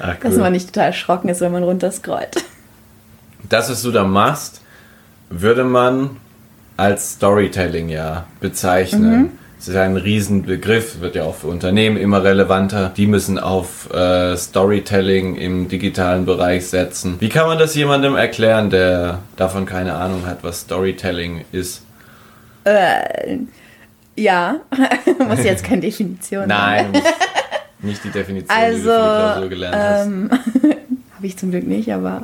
Ach, 0.00 0.16
dass 0.22 0.34
cool. 0.34 0.40
man 0.40 0.52
nicht 0.52 0.66
total 0.66 0.88
erschrocken 0.88 1.28
ist, 1.28 1.40
wenn 1.40 1.52
man 1.52 1.62
runterscrollt. 1.62 2.44
Das, 3.48 3.70
was 3.70 3.82
du 3.82 3.90
da 3.90 4.04
machst, 4.04 4.60
würde 5.30 5.64
man 5.64 6.16
als 6.76 7.12
Storytelling 7.12 7.88
ja 7.88 8.26
bezeichnen. 8.40 9.38
Es 9.62 9.68
ist 9.68 9.74
ja 9.74 9.84
ein 9.84 9.96
Riesenbegriff, 9.96 10.98
wird 10.98 11.14
ja 11.14 11.22
auch 11.22 11.36
für 11.36 11.46
Unternehmen 11.46 11.96
immer 11.96 12.24
relevanter. 12.24 12.92
Die 12.96 13.06
müssen 13.06 13.38
auf 13.38 13.88
äh, 13.94 14.36
Storytelling 14.36 15.36
im 15.36 15.68
digitalen 15.68 16.26
Bereich 16.26 16.66
setzen. 16.66 17.14
Wie 17.20 17.28
kann 17.28 17.46
man 17.46 17.58
das 17.60 17.76
jemandem 17.76 18.16
erklären, 18.16 18.70
der 18.70 19.20
davon 19.36 19.64
keine 19.64 19.94
Ahnung 19.94 20.26
hat, 20.26 20.38
was 20.42 20.62
Storytelling 20.62 21.44
ist? 21.52 21.82
Äh, 22.64 23.38
ja, 24.16 24.56
muss 25.28 25.44
jetzt 25.44 25.62
keine 25.62 25.82
Definition 25.82 26.48
Nein, 26.48 27.00
nicht 27.82 28.02
die 28.02 28.10
Definition, 28.10 28.58
die 28.58 28.64
du 28.64 28.66
Also, 28.66 28.80
für 28.80 28.88
die 28.88 29.30
Klausur 29.30 29.48
gelernt 29.48 29.76
hast. 29.76 30.06
ähm, 30.06 30.30
habe 31.14 31.26
ich 31.28 31.38
zum 31.38 31.52
Glück 31.52 31.68
nicht, 31.68 31.92
aber 31.92 32.22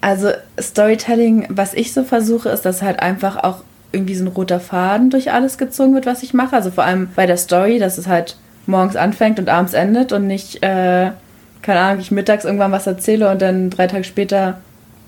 also 0.00 0.30
Storytelling, 0.60 1.48
was 1.48 1.74
ich 1.74 1.92
so 1.92 2.04
versuche, 2.04 2.50
ist, 2.50 2.62
dass 2.62 2.82
halt 2.82 3.00
einfach 3.00 3.42
auch 3.42 3.64
irgendwie 3.96 4.14
so 4.14 4.24
ein 4.24 4.28
roter 4.28 4.60
Faden 4.60 5.10
durch 5.10 5.32
alles 5.32 5.58
gezogen 5.58 5.94
wird, 5.94 6.06
was 6.06 6.22
ich 6.22 6.34
mache. 6.34 6.54
Also 6.54 6.70
vor 6.70 6.84
allem 6.84 7.08
bei 7.16 7.26
der 7.26 7.36
Story, 7.36 7.78
dass 7.78 7.98
es 7.98 8.06
halt 8.06 8.36
morgens 8.66 8.96
anfängt 8.96 9.38
und 9.38 9.48
abends 9.48 9.72
endet 9.72 10.12
und 10.12 10.26
nicht, 10.26 10.62
äh, 10.62 11.10
keine 11.62 11.80
Ahnung, 11.80 12.00
ich 12.00 12.10
mittags 12.10 12.44
irgendwann 12.44 12.72
was 12.72 12.86
erzähle 12.86 13.30
und 13.30 13.42
dann 13.42 13.70
drei 13.70 13.86
Tage 13.86 14.04
später 14.04 14.58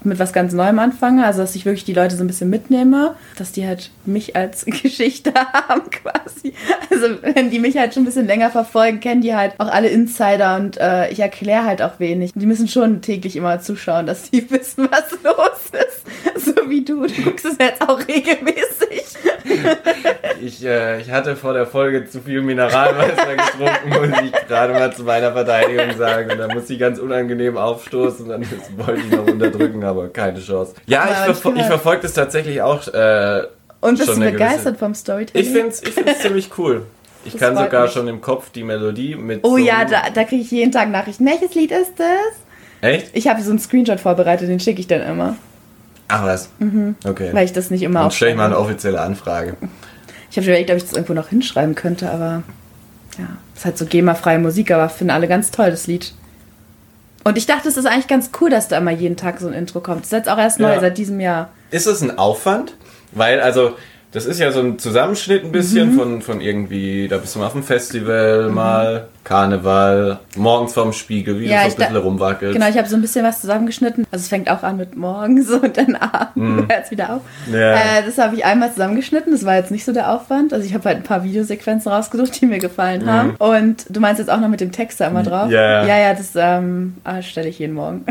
mit 0.04 0.18
was 0.18 0.32
ganz 0.32 0.52
Neuem 0.52 0.78
anfange. 0.78 1.24
Also 1.24 1.40
dass 1.40 1.54
ich 1.54 1.64
wirklich 1.64 1.84
die 1.84 1.94
Leute 1.94 2.16
so 2.16 2.24
ein 2.24 2.26
bisschen 2.26 2.50
mitnehme, 2.50 3.14
dass 3.36 3.52
die 3.52 3.66
halt 3.66 3.90
mich 4.04 4.36
als 4.36 4.64
Geschichte 4.66 5.32
haben 5.34 5.90
quasi. 5.90 6.54
Also 6.90 7.22
wenn 7.22 7.50
die 7.50 7.58
mich 7.58 7.76
halt 7.76 7.94
schon 7.94 8.02
ein 8.02 8.06
bisschen 8.06 8.26
länger 8.26 8.50
verfolgen, 8.50 9.00
kennen 9.00 9.20
die 9.20 9.34
halt 9.34 9.54
auch 9.58 9.68
alle 9.68 9.88
Insider 9.88 10.56
und 10.56 10.78
äh, 10.78 11.10
ich 11.10 11.20
erkläre 11.20 11.64
halt 11.64 11.82
auch 11.82 11.98
wenig. 12.00 12.32
Die 12.34 12.46
müssen 12.46 12.68
schon 12.68 13.02
täglich 13.02 13.36
immer 13.36 13.60
zuschauen, 13.60 14.06
dass 14.06 14.28
sie 14.28 14.50
wissen, 14.50 14.88
was 14.90 15.10
los 15.22 15.70
ist. 15.72 16.46
So 16.46 16.68
wie 16.68 16.84
du. 16.84 17.06
Du 17.06 17.22
guckst 17.22 17.44
es 17.44 17.56
jetzt 17.58 17.82
auch 17.82 17.98
regelmäßig. 18.06 19.04
Ich, 20.40 20.64
äh, 20.64 21.00
ich 21.00 21.10
hatte 21.10 21.34
vor 21.34 21.52
der 21.52 21.66
Folge 21.66 22.04
zu 22.04 22.20
viel 22.20 22.42
Mineralwasser 22.42 23.34
getrunken, 23.34 23.88
muss 23.88 24.20
ich 24.22 24.32
gerade 24.46 24.72
mal 24.72 24.92
zu 24.92 25.02
meiner 25.02 25.32
Verteidigung 25.32 25.96
sagen. 25.96 26.30
Und 26.30 26.38
da 26.38 26.48
muss 26.48 26.70
ich 26.70 26.78
ganz 26.78 26.98
unangenehm 26.98 27.56
aufstoßen 27.56 28.24
und 28.24 28.30
dann 28.30 28.46
wollte 28.76 29.00
ich 29.00 29.10
noch 29.10 29.26
unterdrücken, 29.26 29.84
aber 29.88 30.08
keine 30.08 30.40
Chance. 30.40 30.74
Ja, 30.86 31.02
Aber 31.02 31.10
ich, 31.10 31.18
ich 31.18 31.24
verfo 31.24 31.50
bin 31.50 31.60
ich 31.60 31.66
verfolge 31.66 32.02
das 32.02 32.12
tatsächlich 32.14 32.62
auch. 32.62 32.86
Äh, 32.88 33.42
Und 33.80 33.98
bist 33.98 34.08
du 34.08 34.18
begeistert 34.18 34.64
gewisse- 34.64 34.78
vom 34.78 34.94
Storytelling? 34.94 35.46
Ich 35.46 35.52
finde 35.52 35.68
es 35.68 35.82
ich 35.82 35.90
find's 35.90 36.18
ziemlich 36.20 36.50
cool. 36.58 36.82
Ich 37.24 37.32
Das 37.32 37.40
kann 37.40 37.56
sogar 37.56 37.82
mich. 37.84 37.92
schon 37.92 38.06
im 38.08 38.20
Kopf 38.20 38.50
die 38.50 38.62
Melodie 38.62 39.16
mit. 39.16 39.40
Oh 39.42 39.50
so 39.50 39.56
ja, 39.58 39.84
da, 39.84 40.10
da 40.14 40.24
kriege 40.24 40.42
ich 40.42 40.50
jeden 40.50 40.70
Tag 40.72 40.88
Nachrichten. 40.90 41.26
Welches 41.26 41.54
Lied 41.54 41.72
ist 41.72 41.92
das? 41.98 42.08
Echt? 42.80 43.10
Ich 43.12 43.26
habe 43.26 43.42
so 43.42 43.50
einen 43.50 43.58
Screenshot 43.58 43.98
vorbereitet, 44.00 44.48
den 44.48 44.60
schicke 44.60 44.80
ich 44.80 44.86
dann 44.86 45.02
immer. 45.02 45.34
Ach 46.06 46.24
was. 46.24 46.48
Okay. 46.58 47.30
Mhm. 47.30 47.34
Weil 47.34 47.44
ich 47.44 47.52
das 47.52 47.70
nicht 47.70 47.82
immer 47.82 48.00
Dann 48.02 48.10
stelle 48.12 48.30
ich 48.30 48.36
mal 48.36 48.46
eine 48.46 48.58
offizielle 48.58 49.00
Anfrage. 49.00 49.56
Ich 50.30 50.36
habe 50.36 50.46
überlegt, 50.46 50.70
ob 50.70 50.76
ich 50.76 50.84
das 50.84 50.92
irgendwo 50.92 51.12
noch 51.14 51.28
hinschreiben 51.28 51.74
könnte, 51.74 52.10
aber 52.10 52.42
ja, 53.18 53.26
ist 53.54 53.64
halt 53.64 53.76
so 53.76 53.84
GEMA-freie 53.84 54.38
Musik, 54.38 54.70
aber 54.70 54.88
finden 54.88 55.10
alle 55.10 55.26
ganz 55.26 55.50
toll, 55.50 55.70
das 55.70 55.86
Lied. 55.86 56.14
Und 57.24 57.36
ich 57.36 57.46
dachte, 57.46 57.68
es 57.68 57.76
ist 57.76 57.86
eigentlich 57.86 58.06
ganz 58.08 58.30
cool, 58.40 58.48
dass 58.50 58.68
da 58.68 58.78
immer 58.78 58.90
jeden 58.90 59.16
Tag 59.16 59.40
so 59.40 59.48
ein 59.48 59.52
Intro 59.52 59.80
kommt. 59.80 60.00
Das 60.00 60.06
ist 60.06 60.12
jetzt 60.12 60.28
auch 60.28 60.38
erst 60.38 60.60
neu, 60.60 60.72
Ja. 60.74 60.80
seit 60.80 60.96
diesem 60.98 61.20
Jahr. 61.20 61.50
Ist 61.70 61.86
es 61.86 62.00
ein 62.00 62.16
Aufwand? 62.18 62.74
Weil, 63.12 63.40
also, 63.40 63.76
das 64.12 64.24
ist 64.24 64.40
ja 64.40 64.50
so 64.52 64.60
ein 64.60 64.78
Zusammenschnitt 64.78 65.44
ein 65.44 65.52
bisschen 65.52 65.92
Mhm. 65.92 65.98
von, 65.98 66.22
von 66.22 66.40
irgendwie, 66.40 67.08
da 67.08 67.18
bist 67.18 67.34
du 67.34 67.40
mal 67.40 67.46
auf 67.46 67.52
dem 67.52 67.62
Festival, 67.62 68.48
mal 68.48 69.08
Karneval, 69.22 70.18
morgens 70.34 70.72
vorm 70.72 70.94
Spiegel, 70.94 71.38
wie 71.40 71.46
Ja, 71.46 71.64
du 71.64 71.70
so 71.70 71.74
ein 71.74 71.78
bisschen 71.78 71.94
da- 71.94 72.00
rumwackelst. 72.00 72.54
Genau, 72.54 72.68
ich 72.70 72.78
habe 72.78 72.88
so 72.88 72.96
ein 72.96 73.02
bisschen 73.02 73.22
was 73.24 73.42
zusammengeschnitten. 73.42 74.06
Also 74.10 74.22
es 74.22 74.28
fängt 74.28 74.50
auch 74.50 74.62
an 74.62 74.78
mit 74.78 74.96
morgens 74.96 75.50
und 75.62 75.76
dann 75.76 75.94
abends 75.96 76.72
hört 76.72 76.84
es 76.86 76.90
wieder 76.90 77.16
auf. 77.16 77.20
Mhm. 77.46 77.54
Ja. 77.54 77.74
Äh, 77.74 78.02
das 78.06 78.16
habe 78.16 78.34
ich 78.36 78.44
einmal 78.46 78.72
zusammengeschnitten. 78.72 79.32
Das 79.32 79.44
war 79.44 79.56
jetzt 79.56 79.70
nicht 79.70 79.84
so 79.84 79.92
der 79.92 80.10
Aufwand. 80.12 80.54
Also 80.54 80.64
ich 80.64 80.72
habe 80.72 80.84
halt 80.84 80.96
ein 80.96 81.02
paar 81.02 81.22
Videosequenzen 81.24 81.92
rausgesucht, 81.92 82.40
die 82.40 82.46
mir 82.46 82.58
gefallen 82.60 83.04
haben. 83.10 83.34
Und 83.38 83.84
du 83.90 84.00
meinst 84.00 84.18
jetzt 84.20 84.30
auch 84.30 84.40
noch 84.40 84.48
mit 84.48 84.60
dem 84.62 84.72
Text 84.72 85.00
da 85.00 85.08
immer 85.08 85.22
drauf? 85.22 85.46
Mhm. 85.48 85.52
Ja, 85.52 85.84
ja. 85.86 85.98
Ja, 85.98 86.14
das 86.14 86.30
ähm, 86.34 86.94
ah, 87.04 87.20
stelle 87.20 87.48
ich 87.48 87.58
jeden 87.58 87.74
Morgen. 87.74 88.06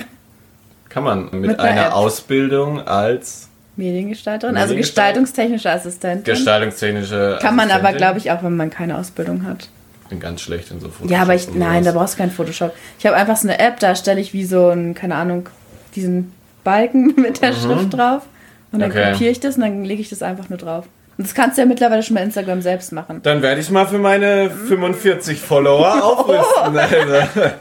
Kann 0.89 1.03
man 1.03 1.25
mit, 1.31 1.41
Mit 1.41 1.59
einer 1.59 1.69
einer. 1.85 1.95
Ausbildung 1.95 2.81
als 2.87 3.46
Mediengestalterin, 3.77 4.55
also 4.57 4.69
Mediengestaltung? 4.69 5.23
gestaltungstechnische 5.23 5.69
Assistentin. 5.71 6.23
gestaltungstechnische 6.33 7.39
Kann 7.41 7.55
man 7.55 7.65
aber, 7.65 7.75
Assistentin? 7.89 7.97
glaube 7.97 8.17
ich, 8.19 8.31
auch, 8.31 8.43
wenn 8.43 8.55
man 8.55 8.69
keine 8.69 8.97
Ausbildung 8.97 9.45
hat. 9.45 9.69
bin 10.09 10.19
ganz 10.19 10.41
schlecht 10.41 10.71
in 10.71 10.79
so 10.79 10.89
Fotos. 10.89 11.11
Ja, 11.11 11.21
aber 11.21 11.35
ich, 11.35 11.53
nein, 11.53 11.83
da 11.83 11.91
brauchst 11.91 12.15
du 12.15 12.17
keinen 12.19 12.31
Photoshop. 12.31 12.73
Ich 12.99 13.05
habe 13.05 13.15
einfach 13.15 13.37
so 13.37 13.47
eine 13.47 13.59
App, 13.59 13.79
da 13.79 13.95
stelle 13.95 14.19
ich 14.21 14.33
wie 14.33 14.45
so 14.45 14.69
ein, 14.69 14.93
keine 14.95 15.15
Ahnung, 15.15 15.49
diesen 15.95 16.31
Balken 16.63 17.13
mit 17.21 17.41
der 17.41 17.53
Schrift 17.53 17.93
drauf. 17.93 18.23
Und 18.71 18.79
dann 18.81 18.89
Mhm. 18.89 18.97
Okay. 18.97 19.11
kopiere 19.13 19.31
ich 19.31 19.39
das 19.39 19.55
und 19.55 19.61
dann 19.61 19.83
lege 19.85 20.01
ich 20.01 20.09
das 20.09 20.21
einfach 20.21 20.49
nur 20.49 20.57
drauf. 20.59 20.85
Und 21.17 21.25
das 21.25 21.33
kannst 21.33 21.57
du 21.57 21.61
ja 21.61 21.67
mittlerweile 21.67 22.03
schon 22.03 22.15
bei 22.15 22.21
Instagram 22.21 22.61
selbst 22.61 22.91
machen. 22.91 23.21
Dann 23.23 23.41
werde 23.41 23.59
ich 23.61 23.69
mal 23.71 23.87
für 23.87 23.97
meine 23.97 24.49
Mhm. 24.53 24.67
45 24.67 25.39
Follower 25.39 26.03
aufrüsten. 26.03 26.77
Also. 27.37 27.51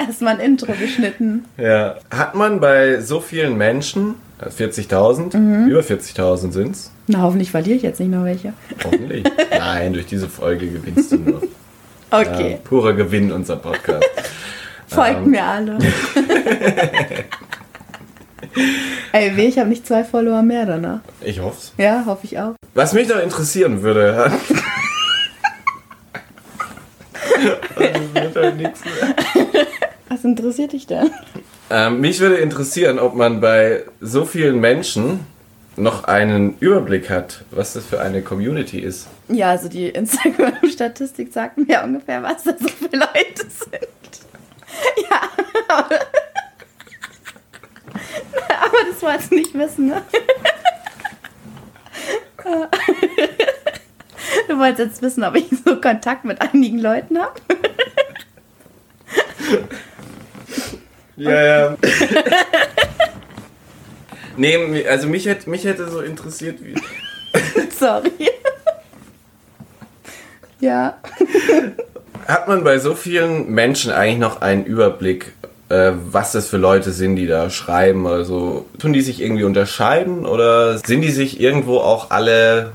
Erstmal 0.00 0.34
ein 0.34 0.40
Intro 0.40 0.72
geschnitten. 0.72 1.44
Ja. 1.58 1.96
Hat 2.10 2.34
man 2.34 2.58
bei 2.60 3.00
so 3.00 3.20
vielen 3.20 3.56
Menschen, 3.56 4.14
40.000, 4.40 5.34
Mhm. 5.36 5.68
über 5.68 5.80
40.000 5.82 6.52
sind's, 6.52 6.92
Na, 7.06 7.22
hoffentlich 7.22 7.50
verliere 7.50 7.76
ich 7.76 7.82
jetzt 7.82 8.00
nicht 8.00 8.10
noch 8.10 8.24
welche. 8.24 8.52
hoffentlich. 8.84 9.24
Nein, 9.50 9.92
durch 9.94 10.06
diese 10.06 10.28
Folge 10.28 10.66
gewinnst 10.68 11.12
du 11.12 11.16
nur. 11.16 11.42
Okay, 12.10 12.52
Ja, 12.52 12.56
purer 12.58 12.92
Gewinn, 12.94 13.32
unser 13.32 13.56
Podcast. 13.56 14.04
folgt 14.88 15.24
ähm. 15.24 15.30
mir 15.30 15.42
alle. 15.44 15.78
Ey, 19.12 19.36
weh, 19.36 19.46
ich 19.48 19.58
habe 19.58 19.68
nicht 19.68 19.86
zwei 19.86 20.04
Follower 20.04 20.42
mehr 20.42 20.66
danach. 20.66 21.00
Ich 21.20 21.40
hoff's. 21.40 21.72
Ja, 21.78 22.04
hoffe 22.06 22.24
ich 22.26 22.38
auch. 22.38 22.54
Was 22.74 22.92
mich 22.92 23.08
noch 23.08 23.20
interessieren 23.20 23.82
würde. 23.82 24.30
Das 27.78 28.14
wird 28.14 28.36
halt 28.36 28.56
nichts 28.56 28.80
mehr. 28.84 29.14
Was 30.08 30.24
interessiert 30.24 30.72
dich 30.72 30.86
denn? 30.86 31.10
Ähm, 31.68 32.00
mich 32.00 32.20
würde 32.20 32.36
interessieren, 32.36 32.98
ob 32.98 33.14
man 33.14 33.40
bei 33.40 33.84
so 34.00 34.24
vielen 34.24 34.60
Menschen 34.60 35.26
noch 35.76 36.04
einen 36.04 36.56
Überblick 36.58 37.10
hat, 37.10 37.44
was 37.50 37.72
das 37.74 37.84
für 37.84 38.00
eine 38.00 38.22
Community 38.22 38.78
ist. 38.78 39.08
Ja, 39.28 39.50
also 39.50 39.68
die 39.68 39.88
Instagram-Statistik 39.88 41.32
sagt 41.32 41.58
mir 41.58 41.82
ungefähr, 41.82 42.22
was 42.22 42.44
da 42.44 42.54
so 42.58 42.68
viele 42.68 43.00
Leute 43.00 43.46
sind. 43.48 43.88
Ja, 45.10 45.22
aber, 45.68 45.98
das 48.90 49.02
wolltest 49.02 49.32
du 49.32 49.34
nicht 49.36 49.54
wissen, 49.54 49.88
ne? 49.88 50.02
Du 54.48 54.58
wolltest 54.58 54.78
jetzt 54.78 55.02
wissen, 55.02 55.24
ob 55.24 55.34
ich 55.34 55.46
so 55.64 55.80
Kontakt 55.80 56.24
mit 56.24 56.40
einigen 56.40 56.78
Leuten 56.78 57.18
habe? 57.18 57.40
Ja, 61.16 61.44
ja. 61.44 61.76
nee, 64.36 64.86
also 64.86 65.08
mich 65.08 65.26
hätte, 65.26 65.48
mich 65.48 65.64
hätte 65.64 65.88
so 65.88 66.00
interessiert, 66.00 66.58
wie. 66.62 66.74
Sorry. 67.78 68.10
Ja. 70.60 70.98
Hat 72.26 72.48
man 72.48 72.64
bei 72.64 72.78
so 72.78 72.94
vielen 72.94 73.50
Menschen 73.50 73.92
eigentlich 73.92 74.18
noch 74.18 74.42
einen 74.42 74.64
Überblick, 74.64 75.32
äh, 75.68 75.92
was 76.10 76.32
das 76.32 76.48
für 76.48 76.56
Leute 76.56 76.92
sind, 76.92 77.16
die 77.16 77.26
da 77.26 77.50
schreiben? 77.50 78.06
Also 78.06 78.66
tun 78.78 78.92
die 78.92 79.02
sich 79.02 79.22
irgendwie 79.22 79.44
unterscheiden 79.44 80.26
oder 80.26 80.78
sind 80.78 81.02
die 81.02 81.10
sich 81.10 81.40
irgendwo 81.40 81.78
auch 81.78 82.10
alle 82.10 82.72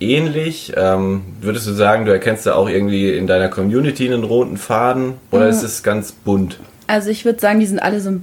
ähnlich? 0.00 0.72
Ähm, 0.76 1.22
würdest 1.40 1.66
du 1.66 1.72
sagen, 1.72 2.06
du 2.06 2.12
erkennst 2.12 2.46
da 2.46 2.54
auch 2.54 2.68
irgendwie 2.68 3.16
in 3.16 3.26
deiner 3.26 3.48
Community 3.48 4.06
einen 4.06 4.24
roten 4.24 4.56
Faden 4.56 5.14
oder 5.30 5.48
ist 5.48 5.62
es 5.62 5.82
ganz 5.82 6.12
bunt? 6.12 6.58
Also 6.86 7.10
ich 7.10 7.24
würde 7.24 7.40
sagen, 7.40 7.60
die 7.60 7.66
sind 7.66 7.80
alle 7.80 8.00
so 8.00 8.20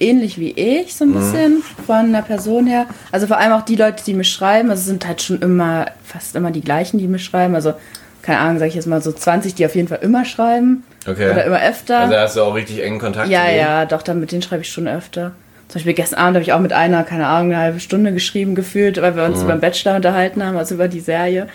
ähnlich 0.00 0.38
wie 0.38 0.52
ich, 0.52 0.96
so 0.96 1.04
ein 1.04 1.12
bisschen 1.12 1.62
von 1.86 2.12
der 2.12 2.22
Person 2.22 2.66
her. 2.66 2.86
Also 3.12 3.26
vor 3.26 3.36
allem 3.36 3.52
auch 3.52 3.62
die 3.62 3.76
Leute, 3.76 4.02
die 4.04 4.14
mir 4.14 4.24
schreiben, 4.24 4.70
also 4.70 4.80
es 4.80 4.86
sind 4.86 5.06
halt 5.06 5.22
schon 5.22 5.40
immer, 5.42 5.86
fast 6.02 6.34
immer 6.34 6.50
die 6.50 6.62
gleichen, 6.62 6.98
die 6.98 7.06
mir 7.06 7.18
schreiben. 7.18 7.54
Also, 7.54 7.74
keine 8.22 8.38
Ahnung, 8.38 8.58
sage 8.58 8.70
ich 8.70 8.74
jetzt 8.74 8.86
mal 8.86 9.02
so 9.02 9.12
20, 9.12 9.54
die 9.54 9.66
auf 9.66 9.74
jeden 9.74 9.88
Fall 9.88 10.00
immer 10.02 10.24
schreiben. 10.24 10.84
Okay. 11.06 11.30
Oder 11.30 11.44
immer 11.44 11.62
öfter. 11.62 12.00
Also 12.00 12.16
hast 12.16 12.36
du 12.36 12.42
auch 12.42 12.54
richtig 12.54 12.82
engen 12.82 12.98
Kontakt 12.98 13.28
ja, 13.28 13.50
ja, 13.50 13.86
doch, 13.86 14.02
dann 14.02 14.20
mit 14.20 14.32
denen 14.32 14.42
schreibe 14.42 14.62
ich 14.62 14.70
schon 14.70 14.88
öfter. 14.88 15.32
Zum 15.68 15.78
Beispiel 15.78 15.94
gestern 15.94 16.18
Abend 16.18 16.34
habe 16.34 16.42
ich 16.42 16.52
auch 16.52 16.60
mit 16.60 16.72
einer, 16.72 17.04
keine 17.04 17.28
Ahnung, 17.28 17.52
eine 17.52 17.62
halbe 17.62 17.80
Stunde 17.80 18.12
geschrieben 18.12 18.54
gefühlt, 18.54 19.00
weil 19.00 19.14
wir 19.14 19.24
uns 19.24 19.42
über 19.42 19.52
den 19.52 19.60
Bachelor 19.60 19.96
unterhalten 19.96 20.44
haben, 20.44 20.56
also 20.56 20.74
über 20.74 20.88
die 20.88 21.00
Serie. 21.00 21.46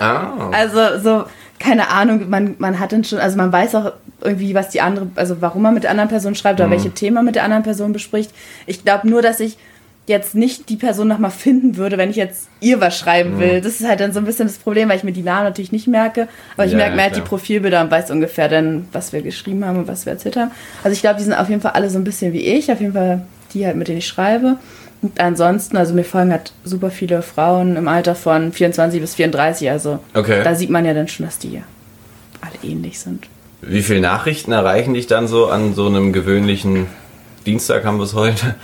Ah. 0.00 0.50
Also 0.52 0.98
so, 0.98 1.24
keine 1.58 1.90
Ahnung, 1.90 2.30
man, 2.30 2.54
man 2.58 2.80
hat 2.80 2.92
dann 2.92 3.04
schon, 3.04 3.18
also 3.18 3.36
man 3.36 3.52
weiß 3.52 3.74
auch 3.74 3.92
irgendwie, 4.22 4.54
was 4.54 4.68
die 4.70 4.80
andere, 4.80 5.08
also 5.16 5.40
warum 5.40 5.62
man 5.62 5.74
mit 5.74 5.82
der 5.84 5.90
anderen 5.90 6.08
Person 6.08 6.34
schreibt 6.34 6.60
oder 6.60 6.70
welche 6.70 6.90
Themen 6.90 7.14
man 7.14 7.24
mit 7.24 7.34
der 7.34 7.44
anderen 7.44 7.62
Person 7.62 7.92
bespricht. 7.92 8.30
Ich 8.66 8.84
glaube 8.84 9.08
nur, 9.08 9.22
dass 9.22 9.40
ich 9.40 9.56
jetzt 10.06 10.34
nicht 10.34 10.68
die 10.68 10.76
Person 10.76 11.08
nochmal 11.08 11.30
finden 11.30 11.76
würde, 11.78 11.96
wenn 11.96 12.10
ich 12.10 12.16
jetzt 12.16 12.48
ihr 12.60 12.78
was 12.80 12.98
schreiben 12.98 13.38
will. 13.38 13.62
Das 13.62 13.80
ist 13.80 13.88
halt 13.88 14.00
dann 14.00 14.12
so 14.12 14.18
ein 14.18 14.26
bisschen 14.26 14.46
das 14.46 14.58
Problem, 14.58 14.90
weil 14.90 14.98
ich 14.98 15.04
mir 15.04 15.12
die 15.12 15.22
Namen 15.22 15.44
natürlich 15.44 15.72
nicht 15.72 15.86
merke, 15.86 16.28
aber 16.56 16.66
ich 16.66 16.72
Ja, 16.72 16.76
merke 16.76 16.90
ja, 16.90 16.96
mir 16.96 17.02
halt 17.04 17.16
die. 17.16 17.20
Profilbilder 17.22 17.80
und 17.80 17.90
weiß 17.90 18.10
ungefähr 18.10 18.48
dann, 18.50 18.86
was 18.92 19.14
wir 19.14 19.22
geschrieben 19.22 19.64
haben 19.64 19.78
und 19.78 19.88
was 19.88 20.04
wir 20.04 20.12
erzählt 20.12 20.36
haben. 20.36 20.50
Also 20.82 20.92
ich 20.92 21.00
glaube, 21.00 21.16
die 21.18 21.24
sind 21.24 21.32
auf 21.32 21.48
jeden 21.48 21.62
Fall 21.62 21.72
alle 21.72 21.88
so 21.88 21.98
ein 21.98 22.04
bisschen 22.04 22.34
wie 22.34 22.40
ich, 22.40 22.70
auf 22.70 22.80
jeden 22.80 22.92
Fall 22.92 23.22
die 23.54 23.64
halt, 23.64 23.76
mit 23.76 23.88
denen 23.88 23.98
ich 23.98 24.06
schreibe. 24.06 24.58
Und 25.00 25.18
ansonsten, 25.20 25.76
also 25.78 25.94
mir 25.94 26.04
folgen 26.04 26.32
halt 26.32 26.52
super 26.64 26.90
viele 26.90 27.22
Frauen 27.22 27.76
im 27.76 27.88
Alter 27.88 28.14
von 28.14 28.52
24 28.52 29.00
bis 29.00 29.14
34, 29.14 29.70
also 29.70 30.00
Okay. 30.12 30.42
da 30.44 30.54
sieht 30.54 30.68
man 30.70 30.84
ja 30.84 30.92
dann 30.92 31.08
schon, 31.08 31.24
dass 31.24 31.38
die 31.38 31.62
alle 32.42 32.70
ähnlich 32.70 32.98
sind. 32.98 33.26
Wie 33.66 33.82
viele 33.82 34.00
Nachrichten 34.00 34.52
erreichen 34.52 34.94
dich 34.94 35.06
dann 35.06 35.28
so 35.28 35.46
an 35.46 35.74
so 35.74 35.86
einem 35.86 36.12
gewöhnlichen 36.12 36.86
Dienstag 37.46 37.84
haben 37.84 37.98
wir 37.98 38.04
es 38.04 38.14
heute? 38.14 38.54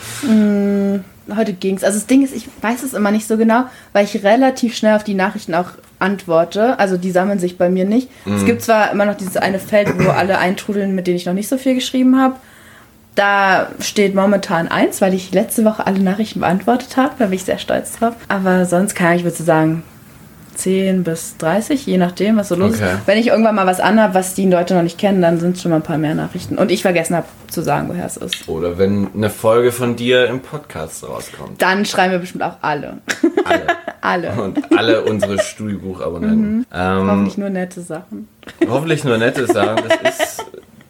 Heute 1.36 1.52
ging's. 1.52 1.84
Also 1.84 1.98
das 1.98 2.06
Ding 2.06 2.24
ist, 2.24 2.34
ich 2.34 2.48
weiß 2.60 2.82
es 2.82 2.94
immer 2.94 3.10
nicht 3.10 3.28
so 3.28 3.36
genau, 3.36 3.64
weil 3.92 4.04
ich 4.04 4.24
relativ 4.24 4.74
schnell 4.74 4.96
auf 4.96 5.04
die 5.04 5.14
Nachrichten 5.14 5.54
auch 5.54 5.70
antworte. 5.98 6.78
Also 6.78 6.96
die 6.96 7.10
sammeln 7.10 7.38
sich 7.38 7.56
bei 7.58 7.68
mir 7.68 7.84
nicht. 7.84 8.08
Es 8.26 8.44
gibt 8.44 8.62
zwar 8.62 8.90
immer 8.90 9.04
noch 9.04 9.16
dieses 9.16 9.36
eine 9.36 9.58
Feld, 9.58 9.92
wo 9.98 10.10
alle 10.10 10.38
eintrudeln, 10.38 10.94
mit 10.94 11.06
denen 11.06 11.16
ich 11.16 11.26
noch 11.26 11.34
nicht 11.34 11.48
so 11.48 11.58
viel 11.58 11.74
geschrieben 11.74 12.20
habe. 12.20 12.36
Da 13.14 13.68
steht 13.80 14.14
momentan 14.14 14.68
eins, 14.68 15.00
weil 15.00 15.14
ich 15.14 15.32
letzte 15.32 15.64
Woche 15.64 15.86
alle 15.86 16.00
Nachrichten 16.00 16.40
beantwortet 16.40 16.96
habe. 16.96 17.14
Da 17.18 17.26
bin 17.26 17.34
ich 17.34 17.44
sehr 17.44 17.58
stolz 17.58 17.98
drauf. 17.98 18.14
Aber 18.28 18.64
sonst 18.66 18.94
kann 18.94 19.16
ich, 19.16 19.24
würde 19.24 19.42
sagen, 19.42 19.82
10 20.60 21.04
bis 21.04 21.36
30, 21.38 21.86
je 21.86 21.96
nachdem, 21.98 22.36
was 22.36 22.48
so 22.48 22.54
los 22.54 22.74
Okay. 22.76 22.84
ist. 22.94 23.06
Wenn 23.06 23.18
ich 23.18 23.28
irgendwann 23.28 23.54
mal 23.54 23.66
was 23.66 23.80
anhab, 23.80 24.14
was 24.14 24.34
die 24.34 24.48
Leute 24.48 24.74
noch 24.74 24.82
nicht 24.82 24.98
kennen, 24.98 25.20
dann 25.22 25.40
sind 25.40 25.56
es 25.56 25.62
schon 25.62 25.70
mal 25.70 25.78
ein 25.78 25.82
paar 25.82 25.98
mehr 25.98 26.14
Nachrichten. 26.14 26.58
Und 26.58 26.70
ich 26.70 26.82
vergessen 26.82 27.16
habe 27.16 27.26
zu 27.48 27.62
sagen, 27.62 27.88
woher 27.88 28.06
es 28.06 28.16
ist. 28.16 28.48
Oder 28.48 28.78
wenn 28.78 29.08
eine 29.14 29.30
Folge 29.30 29.72
von 29.72 29.96
dir 29.96 30.26
im 30.26 30.40
Podcast 30.40 31.02
rauskommt. 31.08 31.60
Dann 31.60 31.84
schreiben 31.84 32.12
wir 32.12 32.18
bestimmt 32.20 32.44
auch 32.44 32.56
alle. 32.60 32.98
Alle. 33.44 33.66
alle. 34.32 34.42
Und 34.42 34.58
alle 34.78 35.02
unsere 35.04 35.38
Studiobuchabonnenten. 35.38 36.66
Ähm, 36.72 37.10
Hoffentlich 37.10 37.38
nur 37.38 37.50
nette 37.50 37.80
Sachen. 37.80 38.28
Hoffentlich 38.68 39.04
nur 39.04 39.18
nette 39.18 39.46
Sachen. 39.46 39.82
Das 40.02 40.20
ist, 40.20 40.29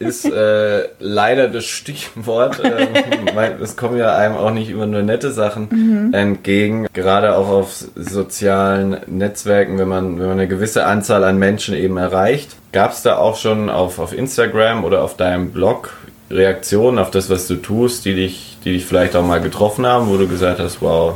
ist 0.00 0.24
äh, 0.24 0.88
leider 0.98 1.48
das 1.48 1.66
Stichwort. 1.66 2.60
Weil 3.34 3.58
es 3.62 3.76
kommen 3.76 3.98
ja 3.98 4.16
einem 4.16 4.34
auch 4.34 4.50
nicht 4.50 4.70
immer 4.70 4.86
nur 4.86 5.02
nette 5.02 5.30
Sachen 5.30 6.12
entgegen. 6.12 6.86
Gerade 6.92 7.36
auch 7.36 7.48
auf 7.48 7.84
sozialen 7.94 8.96
Netzwerken, 9.06 9.78
wenn 9.78 9.88
man, 9.88 10.18
wenn 10.18 10.26
man 10.26 10.38
eine 10.38 10.48
gewisse 10.48 10.86
Anzahl 10.86 11.22
an 11.22 11.38
Menschen 11.38 11.74
eben 11.74 11.98
erreicht. 11.98 12.56
Gab 12.72 12.92
es 12.92 13.02
da 13.02 13.18
auch 13.18 13.36
schon 13.36 13.68
auf, 13.68 13.98
auf 13.98 14.16
Instagram 14.16 14.84
oder 14.84 15.02
auf 15.02 15.16
deinem 15.16 15.50
Blog 15.50 15.92
Reaktionen 16.30 16.98
auf 16.98 17.10
das, 17.10 17.28
was 17.28 17.46
du 17.48 17.56
tust, 17.56 18.04
die 18.04 18.14
dich, 18.14 18.58
die 18.64 18.72
dich 18.72 18.86
vielleicht 18.86 19.16
auch 19.16 19.26
mal 19.26 19.40
getroffen 19.40 19.84
haben, 19.84 20.08
wo 20.08 20.16
du 20.16 20.28
gesagt 20.28 20.60
hast, 20.60 20.80
wow, 20.80 21.14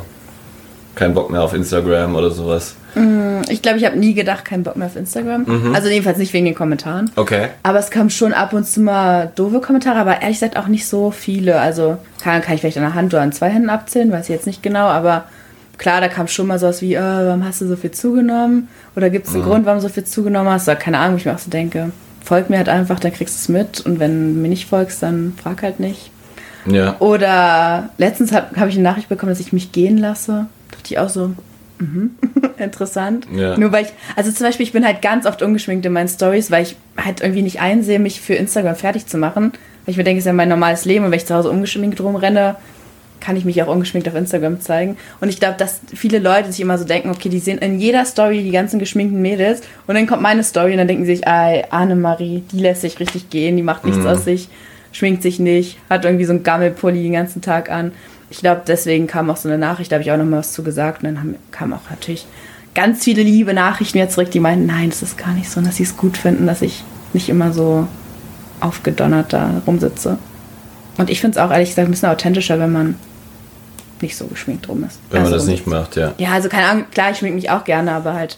kein 0.95 1.15
Bock 1.15 1.31
mehr 1.31 1.43
auf 1.43 1.55
Instagram 1.55 2.17
oder 2.17 2.31
sowas? 2.31 2.75
Ich 3.49 3.63
glaube, 3.63 3.79
ich 3.79 3.85
habe 3.85 3.99
nie 3.99 4.15
gedacht, 4.15 4.45
keinen 4.45 4.63
Bock 4.63 4.77
mehr 4.77 4.87
auf 4.87 4.97
Instagram. 4.97 5.45
Mhm. 5.47 5.75
Also 5.75 5.89
jedenfalls 5.89 6.19
nicht 6.19 6.33
wegen 6.33 6.45
den 6.45 6.55
Kommentaren. 6.55 7.11
Okay. 7.17 7.49
Aber 7.63 7.79
es 7.79 7.91
kam 7.91 8.11
schon 8.11 8.33
ab 8.33 8.53
und 8.53 8.67
zu 8.67 8.81
mal 8.81 9.33
doofe 9.35 9.61
Kommentare, 9.61 9.99
aber 9.99 10.23
ehrlich 10.23 10.41
gesagt 10.41 10.57
auch 10.57 10.69
nicht 10.69 10.87
so 10.87 11.11
viele. 11.11 11.61
Also 11.61 11.99
kann, 12.23 12.41
kann 12.43 12.55
ich 12.55 12.61
vielleicht 12.61 12.77
an 12.77 12.85
der 12.85 12.95
Hand 12.95 13.13
oder 13.13 13.23
an 13.23 13.33
zwei 13.33 13.49
Händen 13.49 13.71
abzählen, 13.71 14.11
weiß 14.13 14.29
ich 14.29 14.35
jetzt 14.35 14.47
nicht 14.47 14.63
genau, 14.63 14.87
aber 14.87 15.25
klar, 15.79 16.01
da 16.01 16.09
kam 16.09 16.29
schon 16.29 16.47
mal 16.47 16.59
sowas 16.59 16.83
wie, 16.83 16.95
äh, 16.95 17.01
warum 17.01 17.45
hast 17.45 17.61
du 17.61 17.67
so 17.67 17.77
viel 17.77 17.91
zugenommen? 17.91 18.69
Oder 18.97 19.11
gibt 19.11 19.27
es 19.27 19.35
einen 19.35 19.43
Grund, 19.43 19.67
warum 19.67 19.81
du 19.81 19.89
so 19.89 19.93
viel 19.93 20.05
zugenommen 20.05 20.53
hast? 20.53 20.69
Oder 20.69 20.77
keine 20.77 20.99
Ahnung, 20.99 21.15
wo 21.15 21.19
ich 21.19 21.25
mir 21.27 21.35
auch 21.35 21.39
so 21.39 21.51
denke, 21.51 21.91
folg 22.23 22.49
mir 22.51 22.59
halt 22.59 22.69
einfach, 22.69 23.01
dann 23.01 23.13
kriegst 23.13 23.35
du 23.35 23.39
es 23.39 23.49
mit 23.49 23.81
und 23.81 24.01
wenn 24.01 24.35
du 24.35 24.41
mir 24.41 24.49
nicht 24.49 24.69
folgst, 24.69 25.03
dann 25.03 25.35
frag 25.41 25.63
halt 25.63 25.81
nicht. 25.81 26.11
Ja. 26.67 26.97
Oder 26.99 27.91
letztens 27.99 28.33
habe 28.33 28.59
hab 28.59 28.69
ich 28.69 28.75
eine 28.75 28.85
Nachricht 28.85 29.09
bekommen, 29.09 29.31
dass 29.31 29.41
ich 29.41 29.53
mich 29.53 29.73
gehen 29.73 29.99
lasse. 29.99 30.47
Dachte 30.71 30.85
ich 30.87 30.99
auch 30.99 31.11
so, 31.11 31.33
mhm, 31.79 32.11
interessant. 32.59 33.27
Ja. 33.35 33.57
Nur 33.59 33.73
weil 33.73 33.85
ich, 33.85 33.93
also 34.17 34.31
zum 34.31 34.47
Beispiel, 34.47 34.65
ich 34.65 34.73
bin 34.73 34.85
halt 34.85 35.03
ganz 35.03 35.27
oft 35.27 35.43
ungeschminkt 35.43 35.85
in 35.87 35.93
meinen 35.93 36.09
Stories, 36.09 36.51
weil 36.51 36.63
ich 36.63 36.77
halt 36.97 37.21
irgendwie 37.21 37.43
nicht 37.43 37.61
einsehe, 37.61 37.99
mich 37.99 38.21
für 38.21 38.35
Instagram 38.35 38.77
fertig 38.77 39.07
zu 39.07 39.19
machen. 39.19 39.53
Weil 39.85 39.93
ich 39.93 39.97
mir 39.97 40.05
denke, 40.05 40.19
es 40.19 40.25
ist 40.25 40.29
ja 40.29 40.33
mein 40.33 40.49
normales 40.49 40.85
Leben 40.85 41.05
und 41.05 41.11
wenn 41.11 41.19
ich 41.19 41.27
zu 41.27 41.35
Hause 41.35 41.51
ungeschminkt 41.51 42.01
rumrenne, 42.01 42.57
kann 43.25 43.37
ich 43.37 43.45
mich 43.45 43.63
auch 43.63 43.69
ungeschminkt 43.69 44.09
auf 44.09 44.15
Instagram 44.15 44.61
zeigen. 44.61 44.97
Und 45.21 45.31
ich 45.31 45.41
glaube, 45.41 45.57
dass 45.57 45.81
viele 45.95 46.19
Leute 46.19 46.53
sich 46.53 46.61
immer 46.61 46.77
so 46.77 46.85
denken, 46.85 47.11
okay, 47.11 47.31
die 47.31 47.39
sehen 47.39 47.59
in 47.59 47.81
jeder 47.81 48.05
Story 48.05 48.43
die 48.43 48.51
ganzen 48.51 48.79
geschminkten 48.79 49.21
Mädels 49.21 49.63
und 49.87 49.95
dann 49.95 50.07
kommt 50.07 50.23
meine 50.23 50.45
Story 50.45 50.73
und 50.73 50.79
dann 50.79 50.89
denken 50.89 51.05
sie 51.07 51.17
sich, 51.17 51.27
ey, 51.27 51.65
Annemarie, 51.71 52.43
die 52.53 52.61
lässt 52.61 52.83
sich 52.83 53.01
richtig 53.01 53.31
gehen, 53.31 53.57
die 53.57 53.63
macht 53.63 53.85
nichts 53.85 54.05
aus 54.05 54.25
sich, 54.25 54.49
schminkt 54.93 55.23
sich 55.23 55.39
nicht, 55.39 55.79
hat 55.89 56.05
irgendwie 56.05 56.27
so 56.27 56.33
einen 56.33 56.43
Gammelpulli 56.43 57.03
den 57.03 57.13
ganzen 57.13 57.41
Tag 57.41 57.71
an. 57.71 57.93
Ich 58.35 58.41
glaube, 58.41 58.63
deswegen 58.67 59.07
kam 59.07 59.31
auch 59.31 59.37
so 59.37 59.49
eine 59.49 59.59
Nachricht, 59.59 59.93
da 59.93 59.95
habe 59.95 60.03
ich 60.03 60.11
auch 60.11 60.17
noch 60.17 60.25
mal 60.25 60.39
was 60.39 60.53
zu 60.53 60.65
gesagt 60.65 61.05
und 61.05 61.09
dann 61.09 61.21
haben, 61.21 61.37
kamen 61.53 61.73
auch 61.73 61.89
natürlich 61.89 62.27
ganz 62.75 63.05
viele 63.05 63.23
liebe 63.23 63.55
Nachrichten 63.55 63.97
jetzt 63.99 64.15
zurück, 64.15 64.33
die 64.33 64.41
meinten, 64.41 64.67
nein, 64.67 64.91
das 64.91 65.03
ist 65.03 65.17
gar 65.17 65.33
nicht 65.35 65.49
so, 65.49 65.61
und 65.61 65.67
dass 65.69 65.77
sie 65.77 65.85
es 65.85 65.97
gut 65.97 66.17
finden, 66.17 66.49
dass 66.49 66.61
ich 66.61 66.83
nicht 67.13 67.29
immer 67.29 67.53
so 67.53 67.87
aufgedonnert 68.59 69.33
da 69.33 69.63
rumsitze. 69.69 70.19
Und 70.99 71.11
ich 71.11 71.21
finde 71.21 71.39
es 71.39 71.45
auch 71.45 71.53
ehrlich 71.53 71.69
gesagt 71.69 71.87
ein 71.87 71.93
bisschen 71.93 72.09
authentischer, 72.09 72.59
wenn 72.59 72.73
man 72.73 72.97
nicht 74.01 74.17
so 74.17 74.27
geschminkt 74.27 74.69
rum 74.69 74.83
ist. 74.83 74.99
Wenn 75.11 75.23
man 75.23 75.27
Also 75.27 75.37
das 75.37 75.45
um- 75.45 75.51
nicht 75.53 75.69
macht, 75.69 75.95
ja. 75.95 76.13
Ja, 76.19 76.33
also 76.33 76.49
keine 76.49 76.67
Ahnung, 76.67 76.87
klar, 76.91 77.13
ich 77.13 77.19
schmink 77.19 77.37
mich 77.37 77.51
auch 77.51 77.63
gerne, 77.63 77.93
aber 77.93 78.15
halt 78.15 78.37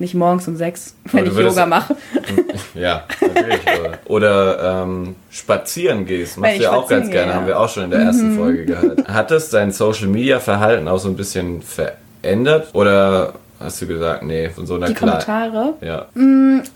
nicht 0.00 0.14
morgens 0.14 0.48
um 0.48 0.56
sechs, 0.56 0.94
wenn 1.12 1.26
ich 1.26 1.32
Yoga 1.36 1.66
mache. 1.66 1.94
Ja, 2.74 3.04
natürlich. 3.20 3.60
oder 4.06 4.82
ähm, 4.84 5.16
spazieren 5.30 6.06
gehst, 6.06 6.38
machst 6.38 6.58
du 6.58 6.62
ja 6.62 6.72
auch 6.72 6.88
ganz 6.88 7.10
gerne, 7.10 7.26
gehe, 7.26 7.34
haben 7.34 7.42
ja. 7.42 7.48
wir 7.48 7.60
auch 7.60 7.68
schon 7.68 7.84
in 7.84 7.90
der 7.90 8.00
ersten 8.00 8.36
Folge 8.36 8.64
gehört. 8.64 9.08
Hat 9.12 9.30
das 9.30 9.50
dein 9.50 9.72
Social 9.72 10.06
Media 10.06 10.38
Verhalten 10.40 10.86
auch 10.88 10.98
so 10.98 11.08
ein 11.08 11.16
bisschen 11.16 11.62
verändert? 11.62 12.68
Oder 12.74 13.34
hast 13.58 13.82
du 13.82 13.86
gesagt, 13.88 14.22
nee, 14.22 14.48
von 14.50 14.66
so 14.66 14.76
einer 14.76 14.86
Die 14.86 14.94
Klar- 14.94 15.22
Kommentare. 15.24 15.74
Ja. 15.80 16.06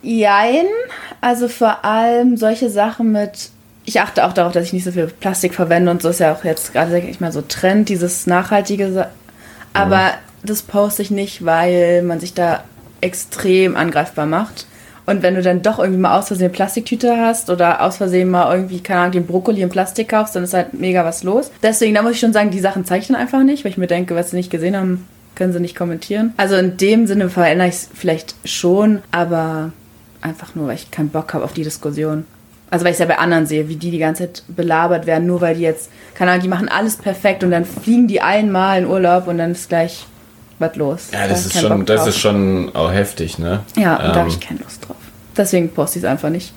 Jein. 0.02 0.66
Also 1.20 1.48
vor 1.48 1.84
allem 1.84 2.37
solche 2.37 2.68
Sachen 2.70 3.12
mit. 3.12 3.50
Ich 3.87 4.00
achte 4.00 4.24
auch 4.26 4.32
darauf, 4.32 4.52
dass 4.52 4.64
ich 4.64 4.72
nicht 4.72 4.84
so 4.84 4.92
viel 4.92 5.06
Plastik 5.06 5.54
verwende 5.54 5.90
und 5.90 6.02
so 6.02 6.08
ist 6.08 6.20
ja 6.20 6.32
auch 6.34 6.42
jetzt 6.44 6.72
gerade, 6.72 6.90
sag 6.90 7.04
ich 7.04 7.20
mal, 7.20 7.32
so 7.32 7.42
Trend, 7.42 7.88
dieses 7.88 8.26
nachhaltige. 8.26 8.92
Sa- 8.92 9.10
Aber 9.74 10.10
das 10.42 10.62
poste 10.62 11.02
ich 11.02 11.10
nicht, 11.10 11.44
weil 11.44 12.02
man 12.02 12.18
sich 12.20 12.34
da 12.34 12.64
extrem 13.05 13.77
angreifbar 13.77 14.27
macht. 14.27 14.67
Und 15.07 15.23
wenn 15.23 15.35
du 15.35 15.43
dann 15.43 15.61
doch 15.61 15.79
irgendwie 15.79 16.01
mal 16.01 16.19
aus 16.19 16.29
Versehen 16.29 16.47
eine 16.47 16.55
Plastiktüte 16.55 17.19
hast 17.19 17.51
oder 17.51 17.83
aus 17.83 17.99
Versehen 17.99 18.31
mal 18.31 18.55
irgendwie, 18.55 18.81
keine 18.81 19.01
Ahnung, 19.01 19.12
den 19.12 19.27
Brokkoli 19.27 19.61
in 19.61 19.69
Plastik 19.69 20.09
kaufst, 20.09 20.35
dann 20.35 20.45
ist 20.45 20.55
halt 20.55 20.73
mega 20.73 21.05
was 21.05 21.23
los. 21.23 21.51
Deswegen, 21.62 21.95
da 21.95 22.03
muss 22.03 22.12
ich 22.12 22.21
schon 22.21 22.33
sagen, 22.33 22.51
die 22.51 22.61
Sachen 22.61 22.87
zeige 22.87 23.03
ich 23.03 23.09
dann 23.09 23.17
einfach 23.17 23.43
nicht, 23.43 23.64
weil 23.64 23.73
ich 23.73 23.77
mir 23.77 23.87
denke, 23.87 24.14
was 24.14 24.31
sie 24.31 24.37
nicht 24.37 24.51
gesehen 24.51 24.77
haben, 24.77 25.07
können 25.35 25.53
sie 25.53 25.61
nicht 25.61 25.77
kommentieren. 25.77 26.33
Also 26.38 26.57
in 26.57 26.79
dem 26.79 27.07
Sinne 27.07 27.29
verändere 27.29 27.69
ich 27.69 27.75
es 27.75 27.90
vielleicht 27.93 28.35
schon, 28.45 29.03
aber 29.11 29.73
einfach 30.23 30.55
nur, 30.55 30.69
weil 30.69 30.77
ich 30.77 30.90
keinen 30.90 31.11
Bock 31.11 31.35
habe 31.35 31.45
auf 31.45 31.53
die 31.53 31.64
Diskussion. 31.64 32.25
Also 32.71 32.85
weil 32.85 32.93
ich 32.93 32.97
es 32.97 33.01
ja 33.01 33.07
bei 33.07 33.19
anderen 33.19 33.47
sehe, 33.47 33.69
wie 33.69 33.77
die 33.77 33.90
die 33.90 33.99
ganze 33.99 34.25
Zeit 34.25 34.43
belabert 34.49 35.07
werden, 35.07 35.27
nur 35.27 35.43
weil 35.43 35.55
die 35.55 35.62
jetzt, 35.62 35.90
keine 36.14 36.31
Ahnung, 36.31 36.43
die 36.43 36.49
machen 36.49 36.69
alles 36.69 36.97
perfekt 36.97 37.45
und 37.45 37.51
dann 37.51 37.67
fliegen 37.67 38.09
die 38.09 38.23
einmal 38.23 38.79
in 38.79 38.87
Urlaub 38.87 39.29
und 39.29 39.37
dann 39.37 39.53
ist 39.53 39.69
gleich 39.69 40.07
was 40.59 40.77
los. 40.77 41.09
Ja, 41.12 41.23
Da 41.23 41.29
das 41.29 41.47
ist 41.47 41.61
schon, 41.61 41.85
das 41.87 42.07
ist 42.07 42.19
schon 42.19 42.75
auch 42.75 42.93
heftig, 42.93 43.38
ne? 43.38 43.61
Ja, 43.77 43.97
und 43.97 44.03
da 44.05 44.11
Ähm, 44.12 44.17
habe 44.21 44.29
ich 44.29 44.40
keine 44.40 44.61
Lust 44.61 44.87
drauf. 44.87 44.97
Deswegen 45.37 45.71
poste 45.71 45.99
ich 45.99 46.05
es 46.05 46.11
einfach 46.11 46.31
nicht. 46.31 46.53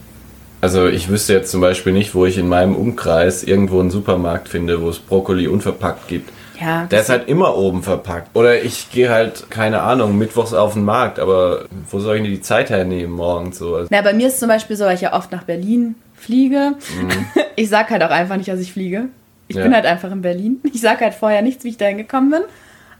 Also 0.61 0.87
ich 0.87 1.07
wüsste 1.09 1.33
jetzt 1.33 1.51
zum 1.51 1.61
Beispiel 1.61 1.93
nicht, 1.93 2.15
wo 2.15 2.25
ich 2.25 2.37
in 2.37 2.47
meinem 2.49 2.75
Umkreis 2.75 3.43
irgendwo 3.43 3.79
einen 3.79 3.91
Supermarkt 3.91 4.49
finde, 4.49 4.81
wo 4.81 4.89
es 4.89 4.99
Brokkoli 4.99 5.47
unverpackt 5.47 6.07
gibt. 6.07 6.31
Ja, 6.59 6.85
Der 6.85 7.01
ist 7.01 7.09
halt 7.09 7.27
immer 7.29 7.55
oben 7.55 7.83
verpackt. 7.83 8.35
Oder 8.35 8.63
ich 8.63 8.89
gehe 8.91 9.09
halt, 9.11 9.51
keine 9.51 9.81
Ahnung, 9.81 10.17
mittwochs 10.17 10.53
auf 10.55 10.73
den 10.73 10.85
Markt, 10.85 11.19
aber 11.19 11.65
wo 11.91 11.99
soll 11.99 12.15
ich 12.15 12.23
denn 12.23 12.31
die 12.31 12.41
Zeit 12.41 12.71
hernehmen 12.71 13.11
morgens 13.15 13.59
so? 13.59 13.75
Also, 13.75 13.87
Na, 13.91 14.01
bei 14.01 14.13
mir 14.13 14.27
ist 14.27 14.39
zum 14.39 14.47
Beispiel 14.47 14.75
so, 14.75 14.85
weil 14.85 14.95
ich 14.95 15.01
ja 15.01 15.13
oft 15.13 15.31
nach 15.31 15.43
Berlin 15.43 15.93
fliege. 16.15 16.73
Ich 17.59 17.69
sag 17.69 17.89
halt 17.89 18.03
auch 18.03 18.11
einfach 18.11 18.37
nicht, 18.37 18.49
dass 18.49 18.59
ich 18.59 18.71
fliege. 18.73 19.05
Ich 19.47 19.55
Mhm. 19.55 19.59
Ja. 19.61 19.65
bin 19.67 19.75
halt 19.75 19.85
einfach 19.87 20.11
in 20.11 20.21
Berlin. 20.21 20.59
Ich 20.73 20.81
sag 20.81 21.01
halt 21.01 21.13
vorher 21.15 21.41
nichts, 21.41 21.63
wie 21.63 21.69
ich 21.69 21.77
dahin 21.77 21.97
gekommen 21.97 22.29
bin. 22.31 22.41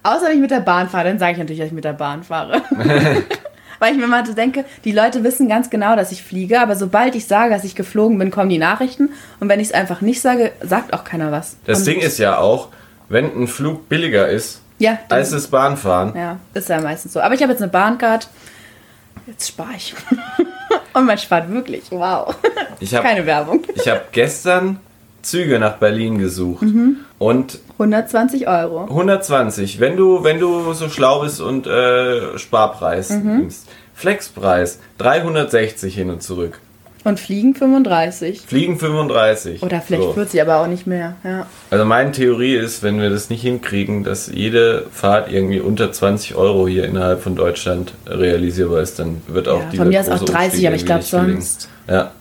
Außer 0.08 0.28
wenn 0.28 0.36
ich 0.36 0.40
mit 0.42 0.52
der 0.52 0.62
Bahn 0.62 0.90
fahre, 0.90 1.10
dann 1.10 1.20
sage 1.20 1.34
ich 1.34 1.38
natürlich, 1.38 1.60
dass 1.60 1.68
ich 1.68 1.74
mit 1.74 1.84
der 1.84 1.94
Bahn 1.94 2.24
fahre. 2.24 2.62
Weil 3.80 3.92
ich 3.94 4.00
mir 4.00 4.08
mal 4.08 4.26
so 4.26 4.34
denke, 4.34 4.66
die 4.86 4.92
Leute 4.92 5.24
wissen 5.24 5.48
ganz 5.50 5.70
genau, 5.70 5.96
dass 5.96 6.12
ich 6.12 6.24
fliege, 6.24 6.60
aber 6.62 6.76
sobald 6.76 7.14
ich 7.14 7.28
sage, 7.28 7.54
dass 7.54 7.64
ich 7.64 7.76
geflogen 7.76 8.18
bin, 8.18 8.32
kommen 8.32 8.50
die 8.50 8.58
Nachrichten. 8.58 9.10
Und 9.40 9.50
wenn 9.50 9.60
ich 9.60 9.68
es 9.68 9.74
einfach 9.74 10.02
nicht 10.02 10.20
sage, 10.22 10.52
sagt 10.62 10.94
auch 10.94 11.04
keiner 11.04 11.32
was. 11.32 11.58
das 11.66 11.80
Und- 11.80 11.88
Ding 11.88 12.00
ist 12.00 12.18
ja 12.18 12.38
auch, 12.38 12.70
wenn 13.10 13.26
ein 13.26 13.48
Flug 13.48 13.88
billiger 13.90 14.28
ist 14.30 14.62
ja, 14.80 14.98
als 15.10 15.32
das 15.32 15.48
Bahnfahren, 15.48 16.16
Ja, 16.16 16.40
ist 16.54 16.70
ja 16.70 16.80
meistens 16.82 17.14
so. 17.14 17.20
Aber 17.20 17.36
ich 17.36 17.42
habe 17.42 17.52
jetzt 17.52 17.62
eine 17.62 17.72
Bahncard. 17.72 18.28
Jetzt 19.28 19.48
spare 19.50 19.72
ich. 19.76 19.94
Und 20.94 21.06
man 21.06 21.18
spart 21.18 21.52
wirklich. 21.52 21.84
Wow. 21.92 22.36
ich 22.80 22.96
habe 22.96 23.06
Keine 23.08 23.26
Werbung. 23.26 23.62
ich 23.76 23.88
hab 23.90 24.12
gestern 24.14 24.80
Züge 25.22 25.60
nach 25.60 25.74
Berlin 25.78 26.18
gesucht 26.18 26.66
Und 27.20 27.60
120 27.80 28.48
Euro. 28.48 28.84
120, 28.86 29.80
wenn 29.80 29.96
du, 29.98 30.24
wenn 30.24 30.40
du 30.40 30.74
so 30.74 30.90
schlau 30.90 31.22
bist 31.22 31.40
und 31.42 31.68
äh, 31.68 32.38
Sparpreis 32.38 33.10
Mhm. 33.12 33.38
nimmst. 33.38 33.68
Flexpreis 33.94 34.80
360 35.00 35.94
hin 35.96 36.10
und 36.12 36.22
zurück. 36.22 36.60
Und 37.04 37.20
Fliegen 37.20 37.56
35. 37.56 38.42
Fliegen 38.42 38.78
35. 38.78 39.64
Oder 39.64 39.80
vielleicht 39.82 40.04
So. 40.04 40.14
40, 40.14 40.42
aber 40.42 40.58
auch 40.58 40.68
nicht 40.68 40.86
mehr. 40.88 41.16
Ja. 41.24 41.46
Also 41.72 41.86
meine 41.86 42.12
Theorie 42.12 42.56
ist, 42.56 42.84
wenn 42.84 43.00
wir 43.02 43.10
das 43.10 43.30
nicht 43.30 43.42
hinkriegen, 43.42 44.04
dass 44.04 44.28
jede 44.28 44.86
Fahrt 44.92 45.32
irgendwie 45.32 45.60
unter 45.62 45.92
20 45.92 46.36
Euro 46.36 46.68
hier 46.68 46.84
innerhalb 46.86 47.22
von 47.22 47.36
Deutschland 47.36 47.94
realisierbar 48.06 48.82
ist, 48.82 49.00
dann 49.00 49.22
wird 49.28 49.48
auch 49.48 49.62
Ja, 49.62 49.66
dieser 49.72 49.84
von 49.84 49.90
mir 49.90 50.00
aus 50.02 50.10
auch 50.10 50.20
große 50.20 50.32
30, 50.34 50.46
Umstieg 50.52 50.68
aber 50.68 50.76
ich 50.76 50.86
glaube 50.86 51.04
gelingen. 51.10 51.42
sonst. 51.42 51.70
Ja. 51.88 52.12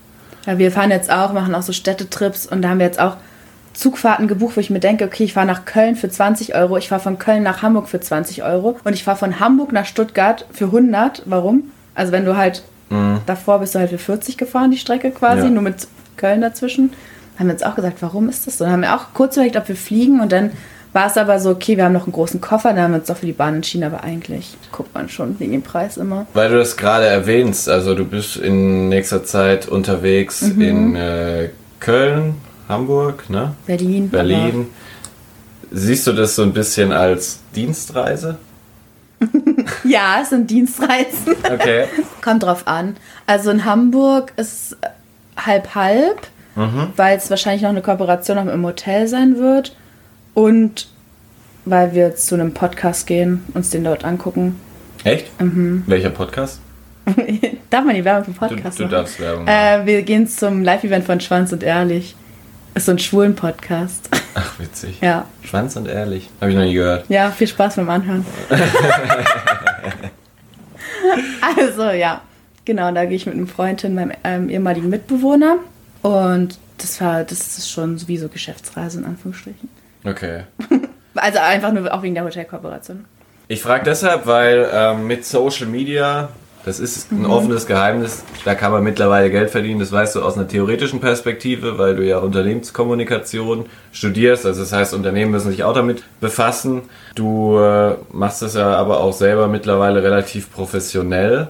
Ja, 0.47 0.59
wir 0.59 0.71
fahren 0.71 0.91
jetzt 0.93 1.11
auch, 1.11 1.33
machen 1.33 1.55
auch 1.57 1.63
so 1.63 1.73
Städtetrips 1.73 2.47
und 2.47 2.63
da 2.63 2.69
haben 2.69 2.79
wir 2.79 2.87
jetzt 2.87 3.01
auch 3.01 3.17
Zugfahrten 3.77 4.27
gebucht, 4.27 4.57
wo 4.57 4.61
ich 4.61 4.71
mir 4.71 4.81
denke, 4.81 5.05
okay, 5.05 5.25
ich 5.25 5.35
fahre 5.35 5.47
nach 5.47 5.65
Köln 5.67 5.97
für 5.97 6.09
20 6.09 6.55
Euro, 6.55 6.77
ich 6.79 6.89
fahre 6.89 7.03
von 7.03 7.19
Köln 7.19 7.43
nach 7.43 7.63
Hamburg 7.63 7.89
für 7.89 8.01
20 8.01 8.43
Euro 8.43 8.77
und 8.85 8.93
ich 8.95 9.05
fahre 9.05 9.19
von 9.19 9.39
Hamburg 9.39 9.73
nach 9.73 9.85
Stuttgart 9.85 10.47
für 10.53 10.67
100. 10.67 11.23
Warum? 11.27 11.65
Also 11.95 12.11
wenn 12.13 12.25
du 12.25 12.37
halt 12.37 12.63
davor 13.27 13.59
bist 13.59 13.75
du 13.75 13.81
halt 13.81 13.91
für 13.91 13.99
40 13.99 14.39
gefahren, 14.39 14.71
die 14.71 14.79
Strecke 14.79 15.11
quasi, 15.11 15.43
Ja. 15.45 15.51
nur 15.51 15.63
mit 15.63 15.89
Köln 16.17 16.41
dazwischen. 16.41 16.93
Haben 17.39 17.49
wir 17.49 17.53
jetzt 17.53 17.67
auch 17.67 17.75
gesagt, 17.75 18.01
warum 18.01 18.29
ist 18.29 18.47
das 18.47 18.59
so? 18.59 18.65
Dann 18.65 18.73
haben 18.75 18.83
wir 18.83 18.95
auch 18.95 19.07
kurz 19.13 19.37
überlegt, 19.37 19.57
ob 19.57 19.69
wir 19.69 19.77
fliegen 19.77 20.21
und 20.21 20.31
dann 20.33 20.53
war 20.93 21.09
es 21.09 21.19
aber 21.19 21.39
so, 21.41 21.51
okay, 21.51 21.77
wir 21.77 21.85
haben 21.85 21.93
noch 21.93 22.05
einen 22.05 22.13
großen 22.13 22.41
Koffer, 22.41 22.71
dann 22.73 22.81
haben 22.85 22.93
wir 22.93 23.01
uns 23.01 23.09
doch 23.09 23.17
für 23.19 23.27
die 23.27 23.33
Bahn 23.33 23.57
entschieden, 23.57 23.85
aber 23.85 24.05
eigentlich 24.05 24.57
guckt 24.73 24.95
man 24.95 25.09
schon 25.11 25.39
wegen 25.41 25.53
dem 25.53 25.63
Preis 25.63 25.97
immer. 25.99 26.27
Weil 26.33 26.49
du 26.49 26.57
das 26.57 26.77
gerade 26.79 27.05
erwähnst, 27.07 27.69
also 27.69 27.95
du 27.95 28.05
bist 28.07 28.37
in 28.37 28.89
nächster 28.89 29.25
Zeit 29.25 29.67
unterwegs 29.69 30.41
Mhm. 30.43 30.61
in 30.63 30.97
äh, 30.97 31.49
Köln, 31.81 32.37
Hamburg, 32.69 33.29
ne? 33.31 33.55
Berlin. 33.67 34.09
Berlin. 34.11 34.67
Siehst 35.71 36.07
du 36.07 36.13
das 36.13 36.37
so 36.37 36.43
ein 36.43 36.53
bisschen 36.53 36.93
als 36.93 37.41
Dienstreise? 37.55 38.39
Ja, 39.85 40.19
es 40.23 40.29
sind 40.31 40.49
Dienstreisen. 40.51 41.35
Okay. 41.43 41.87
Kommt 42.23 42.43
drauf 42.43 42.67
an. 42.69 42.97
Also 43.27 43.51
in 43.51 43.65
Hamburg 43.65 44.33
ist 44.37 44.77
halb 45.37 45.75
halb, 45.75 46.27
weil 46.97 47.17
es 47.17 47.31
wahrscheinlich 47.31 47.63
noch 47.63 47.71
eine 47.71 47.83
Kooperation 47.83 48.39
auch 48.39 48.45
dem 48.47 48.65
Hotel 48.65 49.09
sein 49.09 49.39
wird 49.39 49.75
und 50.35 50.89
weil 51.65 51.95
wir 51.95 52.15
zu 52.15 52.35
einem 52.35 52.53
Podcast 52.55 53.07
gehen, 53.07 53.43
uns 53.55 53.71
den 53.71 53.85
dort 53.85 54.05
angucken. 54.05 54.61
Echt? 55.05 55.41
Mhm. 55.41 55.83
Welcher 55.87 56.11
Podcast? 56.11 56.61
Darf 57.71 57.85
man 57.85 57.95
die 57.95 58.05
Werbung 58.05 58.35
für 58.35 58.49
Du, 58.49 58.55
Podcast 58.55 58.79
du 58.79 58.83
machen? 58.85 58.93
darfst 58.93 59.19
Werbung 59.21 59.45
machen. 59.47 59.83
Äh, 59.83 59.87
wir 59.87 60.03
gehen 60.03 60.29
zum 60.29 60.63
Live-Event 60.63 61.05
von 61.05 61.21
Schwanz 61.21 61.53
und 61.53 61.63
Ehrlich. 61.63 62.15
Ist 62.77 62.85
so 62.85 62.93
ein 62.93 62.99
schwulen 62.99 63.35
Podcast. 63.35 64.11
Ach, 64.35 64.59
witzig. 64.59 65.01
ja. 65.01 65.25
Schwanz 65.43 65.77
und 65.77 65.89
ehrlich. 65.89 66.29
Habe 66.43 66.51
ich 66.51 66.57
noch 66.59 66.65
nie 66.65 66.75
gehört. 66.75 67.07
Ja, 67.09 67.31
viel 67.31 67.47
Spaß 67.47 67.77
beim 67.77 67.89
Anhören. 67.89 68.27
also, 71.57 71.85
ja. 71.91 72.21
Genau, 72.67 72.93
da 72.93 73.07
gehe 73.07 73.17
ich 73.17 73.25
mit 73.25 73.35
einem 73.35 73.49
Freund 73.49 73.81
hin, 73.81 73.95
meinem 73.95 74.13
ähm, 74.25 74.51
ehemaligen 74.51 74.91
Mitbewohner. 74.91 75.57
Und 76.03 76.59
das 76.77 77.01
war, 77.01 77.25
das 77.25 77.57
ist 77.57 77.71
schon 77.71 78.07
wie 78.09 78.19
so 78.19 78.29
Geschäftsreise 78.29 78.99
in 78.99 79.07
Anführungsstrichen. 79.07 79.71
Okay. 80.05 80.43
Also 81.19 81.39
einfach 81.39 81.73
nur 81.73 81.95
auch 81.95 82.03
wegen 82.03 82.15
der 82.15 82.25
Hotelkooperation. 82.25 83.07
Ich 83.49 83.63
frage 83.63 83.85
deshalb, 83.85 84.27
weil 84.27 84.69
ähm, 84.71 85.07
mit 85.07 85.25
Social 85.25 85.65
Media, 85.65 86.29
das 86.67 86.81
ist 86.81 87.13
ein 87.13 87.27
offenes 87.27 87.67
Geheimnis, 87.67 88.25
da 88.45 88.57
kann 88.57 88.73
man 88.73 88.83
mittlerweile 88.83 89.31
Geld 89.31 89.51
verdienen, 89.51 89.79
das 89.79 89.93
weißt 89.93 90.17
du 90.17 90.23
aus 90.23 90.37
einer 90.37 90.49
theoretischen 90.49 90.99
Perspektive, 90.99 91.79
weil 91.79 91.95
du 91.95 92.05
ja 92.05 92.19
Unternehmenskommunikation 92.19 93.67
studierst, 93.93 94.45
also 94.45 94.63
das 94.63 94.73
heißt, 94.73 94.93
Unternehmen 94.93 95.31
müssen 95.31 95.53
sich 95.53 95.63
auch 95.63 95.75
damit 95.75 96.03
befassen. 96.21 96.83
Du 97.15 97.57
äh, 97.57 97.95
machst 98.11 98.43
das 98.43 98.55
ja 98.55 98.75
aber 98.75 98.99
auch 98.99 99.13
selber 99.13 99.47
mittlerweile 99.47 100.03
relativ 100.03 100.53
professionell. 100.53 101.47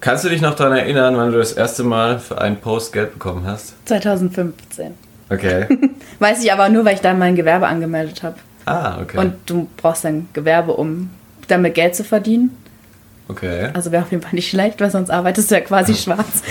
Kannst 0.00 0.26
du 0.26 0.28
dich 0.28 0.42
noch 0.42 0.54
daran 0.54 0.76
erinnern, 0.76 1.16
wann 1.16 1.32
du 1.32 1.38
das 1.38 1.52
erste 1.52 1.82
Mal 1.82 2.18
für 2.18 2.38
einen 2.38 2.58
Post 2.58 2.92
Geld 2.92 3.14
bekommen 3.14 3.46
hast? 3.46 3.76
2015. 3.86 4.92
Okay. 5.30 5.66
Weiß 6.18 6.44
ich 6.44 6.52
aber 6.52 6.68
nur, 6.68 6.84
weil 6.84 6.96
ich 6.96 7.00
da 7.00 7.14
mein 7.14 7.34
Gewerbe 7.34 7.66
angemeldet 7.66 8.22
habe. 8.22 8.36
Ah, 8.66 8.98
okay. 9.00 9.16
Und 9.16 9.36
du 9.46 9.68
brauchst 9.78 10.04
ein 10.04 10.28
Gewerbe, 10.34 10.74
um 10.74 11.08
damit 11.48 11.74
Geld 11.74 11.96
zu 11.96 12.04
verdienen. 12.04 12.50
Okay. 13.28 13.70
Also 13.74 13.92
wäre 13.92 14.02
auf 14.02 14.10
jeden 14.10 14.22
Fall 14.22 14.34
nicht 14.34 14.50
schlecht, 14.50 14.80
weil 14.80 14.90
sonst 14.90 15.10
arbeitest 15.10 15.50
du 15.50 15.54
ja 15.54 15.60
quasi 15.60 15.94
schwarz. 15.96 16.42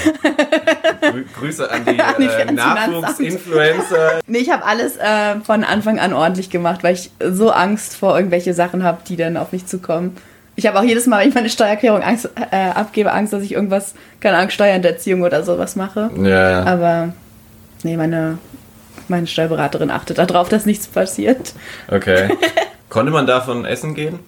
Grü 1.02 1.26
Grüße 1.40 1.70
an 1.70 1.86
die 1.86 1.92
äh. 1.98 2.52
Nachwuchsinfluencer. 2.52 4.20
Nee, 4.28 4.40
ich 4.40 4.52
habe 4.52 4.66
alles 4.66 4.98
äh, 4.98 5.40
von 5.44 5.64
Anfang 5.64 6.00
an 6.00 6.14
ordentlich 6.14 6.50
gemacht, 6.50 6.84
weil 6.84 6.94
ich 6.94 7.12
so 7.20 7.52
Angst 7.52 7.96
vor 7.96 8.16
irgendwelche 8.16 8.54
Sachen 8.54 8.84
habe, 8.84 9.00
die 9.08 9.16
dann 9.16 9.38
auf 9.38 9.52
mich 9.52 9.66
zukommen. 9.66 10.18
Ich 10.56 10.66
habe 10.66 10.80
auch 10.80 10.84
jedes 10.84 11.06
Mal, 11.06 11.22
wenn 11.22 11.30
ich 11.30 11.36
meine 11.36 11.50
Steuererklärung 11.50 12.02
Angst, 12.02 12.30
äh, 12.52 12.70
abgebe, 12.70 13.12
Angst, 13.12 13.32
dass 13.32 13.44
ich 13.44 13.54
irgendwas, 13.54 13.94
keine 14.20 14.38
Ahnung, 14.38 14.50
Steuerhinterziehung 14.50 15.22
oder 15.22 15.44
sowas 15.44 15.76
mache. 15.76 16.10
Ja. 16.24 16.64
Aber 16.64 17.14
nee, 17.84 17.96
meine, 17.96 18.40
meine 19.08 19.28
Steuerberaterin 19.28 19.92
achtet 19.92 20.18
darauf, 20.18 20.50
dass 20.50 20.66
nichts 20.66 20.88
passiert. 20.88 21.54
Okay. 21.90 22.30
Konnte 22.90 23.12
man 23.12 23.28
davon 23.28 23.66
essen 23.66 23.94
gehen? 23.94 24.20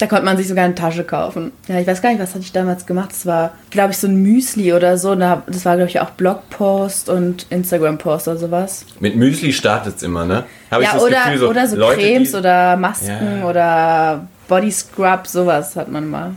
Da 0.00 0.06
konnte 0.06 0.24
man 0.24 0.36
sich 0.38 0.48
sogar 0.48 0.64
eine 0.64 0.74
Tasche 0.74 1.04
kaufen. 1.04 1.52
Ja, 1.68 1.78
ich 1.78 1.86
weiß 1.86 2.00
gar 2.00 2.08
nicht, 2.10 2.20
was 2.20 2.30
hatte 2.30 2.40
ich 2.40 2.52
damals 2.52 2.86
gemacht. 2.86 3.10
Das 3.12 3.26
war, 3.26 3.52
glaube 3.70 3.92
ich, 3.92 3.98
so 3.98 4.06
ein 4.08 4.16
Müsli 4.16 4.72
oder 4.72 4.96
so. 4.96 5.14
Da- 5.14 5.42
Das 5.46 5.64
war, 5.66 5.76
glaube 5.76 5.90
ich, 5.90 6.00
auch 6.00 6.10
Blogpost 6.10 7.08
und 7.10 7.46
Instagram-Post 7.50 8.28
oder 8.28 8.38
sowas. 8.38 8.86
Mit 8.98 9.14
Müsli 9.16 9.52
startet 9.52 9.96
es 9.98 10.02
immer, 10.02 10.24
ne? 10.24 10.44
Hab 10.70 10.82
ja, 10.82 10.94
das 10.94 11.02
oder, 11.02 11.24
Gefühl, 11.26 11.44
oder 11.48 11.66
so 11.68 11.76
Leute, 11.76 12.00
Cremes 12.00 12.34
oder 12.34 12.76
Masken 12.76 13.40
Ja. 13.42 13.46
oder 13.48 14.26
Body 14.48 14.70
Scrub, 14.72 15.26
sowas 15.26 15.76
hat 15.76 15.90
man 15.90 16.08
mal. 16.08 16.30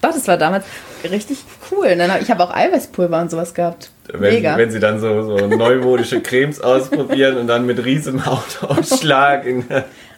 Doch, 0.00 0.12
das 0.14 0.26
war 0.28 0.36
damals 0.38 0.64
richtig 1.10 1.38
cool. 1.72 1.88
Hab, 2.08 2.22
ich 2.22 2.30
habe 2.30 2.42
auch 2.44 2.54
Eiweißpulver 2.54 3.20
und 3.20 3.30
sowas 3.30 3.52
gehabt. 3.54 3.90
wenn, 4.12 4.20
Mega. 4.34 4.56
wenn 4.56 4.70
sie 4.70 4.80
dann 4.80 4.98
so, 5.00 5.22
so 5.36 5.46
neumodische 5.46 6.20
Cremes 6.20 6.60
ausprobieren 6.60 7.36
und 7.38 7.48
dann 7.48 7.66
mit 7.66 7.84
riesem 7.84 8.24
Hautausschlag 8.24 9.44
in 9.44 9.64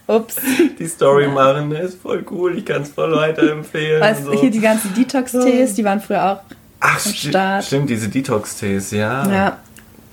Ups. 0.07 0.37
die 0.79 0.87
Story 0.87 1.29
machen, 1.29 1.73
ist 1.73 2.01
voll 2.01 2.25
cool, 2.31 2.59
ich 2.59 2.65
kann 2.65 2.83
es 2.83 2.91
voll 2.91 3.13
weiterempfehlen. 3.13 4.01
Weißt 4.01 4.27
du, 4.27 4.33
so. 4.33 4.41
hier 4.41 4.51
die 4.51 4.61
ganzen 4.61 4.93
Detox-Tees, 4.95 5.75
die 5.75 5.85
waren 5.85 6.01
früher 6.01 6.33
auch. 6.33 6.41
Ach, 6.81 7.07
am 7.07 7.13
Start. 7.13 7.65
stimmt, 7.65 7.91
diese 7.91 8.09
Detox-Tees, 8.09 8.91
ja. 8.91 9.31
Ja. 9.31 9.59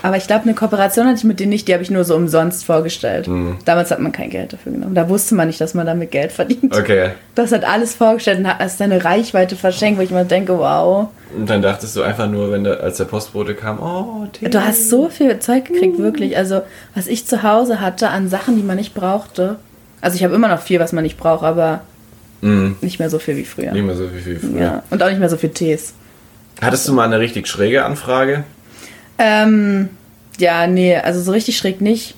Aber 0.01 0.17
ich 0.17 0.27
glaube, 0.27 0.43
eine 0.43 0.53
Kooperation 0.53 1.07
hatte 1.07 1.17
ich 1.17 1.23
mit 1.23 1.39
denen 1.39 1.49
nicht, 1.49 1.67
die 1.67 1.73
habe 1.73 1.83
ich 1.83 1.91
nur 1.91 2.03
so 2.03 2.15
umsonst 2.15 2.65
vorgestellt. 2.65 3.27
Mhm. 3.27 3.57
Damals 3.65 3.91
hat 3.91 3.99
man 3.99 4.11
kein 4.11 4.29
Geld 4.29 4.53
dafür 4.53 4.71
genommen. 4.71 4.95
Da 4.95 5.09
wusste 5.09 5.35
man 5.35 5.47
nicht, 5.47 5.59
dass 5.59 5.73
man 5.73 5.85
damit 5.85 6.11
Geld 6.11 6.31
verdient. 6.31 6.75
Okay. 6.75 7.11
Das 7.35 7.51
hat 7.51 7.65
alles 7.65 7.95
vorgestellt 7.95 8.39
und 8.39 8.47
hat 8.47 8.61
erst 8.61 8.81
eine 8.81 9.03
Reichweite 9.03 9.55
verschenkt, 9.55 9.99
wo 9.99 10.03
ich 10.03 10.11
mir 10.11 10.25
denke, 10.25 10.57
wow. 10.57 11.09
Und 11.35 11.49
dann 11.49 11.61
dachtest 11.61 11.95
du 11.95 12.01
einfach 12.01 12.29
nur, 12.29 12.51
wenn 12.51 12.63
der, 12.63 12.81
als 12.81 12.97
der 12.97 13.05
Postbote 13.05 13.55
kam, 13.55 13.79
oh, 13.79 14.27
Tee. 14.31 14.49
Du 14.49 14.63
hast 14.63 14.89
so 14.89 15.09
viel 15.09 15.37
Zeug 15.39 15.65
gekriegt, 15.65 15.99
wirklich. 15.99 16.37
Also, 16.37 16.61
was 16.95 17.07
ich 17.07 17.27
zu 17.27 17.43
Hause 17.43 17.81
hatte 17.81 18.09
an 18.09 18.29
Sachen, 18.29 18.55
die 18.55 18.63
man 18.63 18.77
nicht 18.77 18.93
brauchte. 18.93 19.57
Also, 20.01 20.15
ich 20.15 20.23
habe 20.23 20.33
immer 20.35 20.47
noch 20.47 20.61
viel, 20.61 20.79
was 20.79 20.93
man 20.93 21.03
nicht 21.03 21.17
braucht, 21.17 21.43
aber 21.43 21.81
Mhm. 22.41 22.77
nicht 22.81 22.99
mehr 22.99 23.09
so 23.09 23.19
viel 23.19 23.35
wie 23.35 23.43
früher. 23.45 23.71
Nicht 23.73 23.83
mehr 23.85 23.95
so 23.95 24.07
viel, 24.07 24.21
viel 24.21 24.39
früher. 24.39 24.61
Ja. 24.61 24.83
Und 24.89 25.03
auch 25.03 25.09
nicht 25.09 25.19
mehr 25.19 25.29
so 25.29 25.35
viel 25.37 25.49
Tees. 25.49 25.93
Hattest 26.61 26.87
du 26.87 26.93
mal 26.93 27.03
eine 27.05 27.19
richtig 27.19 27.47
schräge 27.47 27.83
Anfrage? 27.85 28.43
Ähm, 29.17 29.89
ja, 30.37 30.65
nee, 30.67 30.95
also 30.95 31.21
so 31.21 31.31
richtig 31.33 31.57
schräg 31.57 31.81
nicht. 31.81 32.15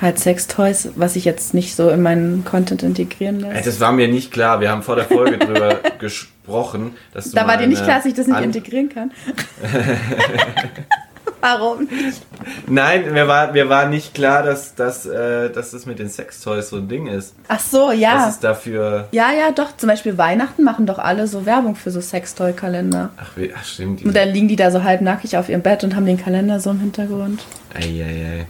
Halt 0.00 0.18
Sextoys, 0.18 0.90
was 0.96 1.16
ich 1.16 1.24
jetzt 1.24 1.54
nicht 1.54 1.74
so 1.74 1.88
in 1.88 2.02
meinen 2.02 2.44
Content 2.44 2.82
integrieren 2.82 3.42
Ey, 3.44 3.52
lässt. 3.54 3.66
Das 3.66 3.80
war 3.80 3.92
mir 3.92 4.08
nicht 4.08 4.30
klar. 4.30 4.60
Wir 4.60 4.70
haben 4.70 4.82
vor 4.82 4.96
der 4.96 5.04
Folge 5.06 5.38
drüber 5.38 5.76
gesprochen, 5.98 6.92
dass 7.14 7.30
du 7.30 7.36
Da 7.36 7.46
war 7.46 7.56
dir 7.56 7.66
nicht 7.66 7.82
klar, 7.82 7.96
dass 7.96 8.06
ich 8.06 8.12
das 8.14 8.26
nicht 8.26 8.36
An- 8.36 8.44
integrieren 8.44 8.88
kann. 8.90 9.10
Warum 11.40 11.84
nicht? 11.84 12.22
Nein, 12.66 13.12
mir 13.12 13.28
war, 13.28 13.52
mir 13.52 13.68
war 13.68 13.88
nicht 13.88 14.14
klar, 14.14 14.42
dass, 14.42 14.74
dass, 14.74 15.06
äh, 15.06 15.50
dass 15.50 15.70
das 15.70 15.86
mit 15.86 15.98
den 15.98 16.08
Sextoys 16.08 16.70
so 16.70 16.76
ein 16.76 16.88
Ding 16.88 17.06
ist. 17.06 17.34
Ach 17.48 17.60
so, 17.60 17.92
ja. 17.92 18.28
ist 18.28 18.40
dafür. 18.40 19.08
Ja, 19.12 19.32
ja, 19.32 19.52
doch. 19.52 19.76
Zum 19.76 19.88
Beispiel 19.88 20.18
Weihnachten 20.18 20.64
machen 20.64 20.86
doch 20.86 20.98
alle 20.98 21.26
so 21.26 21.46
Werbung 21.46 21.76
für 21.76 21.90
so 21.90 22.00
Sextoy-Kalender. 22.00 23.10
Ach, 23.16 23.30
wie, 23.36 23.52
ach 23.54 23.64
stimmt. 23.64 24.04
Und 24.04 24.16
dann 24.16 24.30
liegen 24.30 24.48
die 24.48 24.56
da 24.56 24.70
so 24.70 24.82
halbnackig 24.82 25.36
auf 25.36 25.48
ihrem 25.48 25.62
Bett 25.62 25.84
und 25.84 25.94
haben 25.94 26.06
den 26.06 26.18
Kalender 26.18 26.60
so 26.60 26.70
im 26.70 26.80
Hintergrund. 26.80 27.42
Eieiei. 27.74 28.46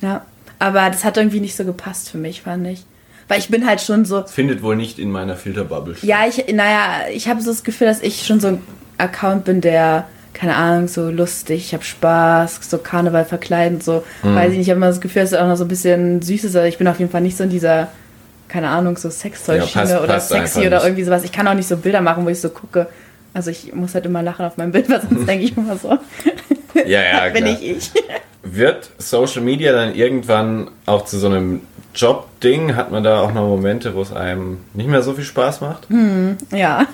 Ja. 0.00 0.22
Aber 0.58 0.88
das 0.90 1.04
hat 1.04 1.16
irgendwie 1.16 1.40
nicht 1.40 1.56
so 1.56 1.64
gepasst 1.64 2.10
für 2.10 2.18
mich, 2.18 2.42
fand 2.42 2.66
ich. 2.66 2.84
Weil 3.28 3.38
ich 3.38 3.48
bin 3.48 3.66
halt 3.66 3.80
schon 3.80 4.04
so. 4.04 4.20
Das 4.20 4.32
findet 4.32 4.62
wohl 4.62 4.76
nicht 4.76 4.98
in 4.98 5.10
meiner 5.10 5.36
Filterbubble 5.36 5.96
statt. 5.96 6.08
Ja, 6.08 6.26
ich, 6.26 6.52
naja, 6.52 7.08
ich 7.10 7.28
habe 7.28 7.40
so 7.40 7.50
das 7.50 7.64
Gefühl, 7.64 7.86
dass 7.86 8.02
ich 8.02 8.26
schon 8.26 8.40
so 8.40 8.48
ein 8.48 8.60
Account 8.98 9.44
bin, 9.44 9.60
der, 9.60 10.06
keine 10.34 10.56
Ahnung, 10.56 10.88
so 10.88 11.08
lustig, 11.10 11.66
ich 11.66 11.72
habe 11.74 11.84
Spaß, 11.84 12.58
so 12.68 12.78
Karneval 12.78 13.24
verkleiden, 13.24 13.80
so, 13.80 14.04
weiß 14.22 14.50
ich 14.50 14.58
nicht, 14.58 14.66
ich 14.66 14.70
habe 14.70 14.78
immer 14.78 14.88
das 14.88 15.00
Gefühl, 15.00 15.22
dass 15.22 15.32
es 15.32 15.38
auch 15.38 15.46
noch 15.46 15.56
so 15.56 15.64
ein 15.64 15.68
bisschen 15.68 16.20
süß 16.20 16.44
ist, 16.44 16.56
aber 16.56 16.66
ich 16.66 16.76
bin 16.76 16.88
auf 16.88 16.98
jeden 16.98 17.10
Fall 17.10 17.20
nicht 17.20 17.36
so 17.36 17.44
in 17.44 17.50
dieser, 17.50 17.88
keine 18.48 18.68
Ahnung, 18.68 18.96
so 18.96 19.08
Ja, 19.08 19.12
Sextoy-Schiene 19.12 19.84
passt- 19.86 20.02
oder 20.02 20.20
sexy 20.20 20.66
oder 20.66 20.82
irgendwie 20.82 21.04
sowas. 21.04 21.24
Ich 21.24 21.32
kann 21.32 21.46
auch 21.48 21.54
nicht 21.54 21.68
so 21.68 21.76
Bilder 21.76 22.00
machen, 22.00 22.24
wo 22.24 22.28
ich 22.28 22.40
so 22.40 22.50
gucke. 22.50 22.88
Also 23.32 23.50
ich 23.50 23.72
muss 23.74 23.94
halt 23.94 24.06
immer 24.06 24.22
lachen 24.22 24.44
auf 24.44 24.56
meinem 24.56 24.72
Bild, 24.72 24.88
weil 24.90 25.00
sonst 25.00 25.26
denke 25.26 25.44
ich 25.44 25.56
immer 25.56 25.76
so, 25.76 25.98
ja, 26.74 27.00
ja 27.02 27.28
bin 27.32 27.46
ich 27.46 27.62
ich. 27.62 27.90
Wird 28.42 28.90
Social 28.98 29.40
Media 29.40 29.72
dann 29.72 29.94
irgendwann 29.94 30.70
auch 30.84 31.06
zu 31.06 31.18
so 31.18 31.28
einem 31.28 31.62
Job-Ding? 31.94 32.76
Hat 32.76 32.90
man 32.90 33.02
da 33.02 33.20
auch 33.20 33.32
noch 33.32 33.48
Momente, 33.48 33.94
wo 33.94 34.02
es 34.02 34.12
einem 34.12 34.58
nicht 34.74 34.88
mehr 34.88 35.00
so 35.02 35.14
viel 35.14 35.24
Spaß 35.24 35.62
macht? 35.62 35.88
Ja. 36.52 36.86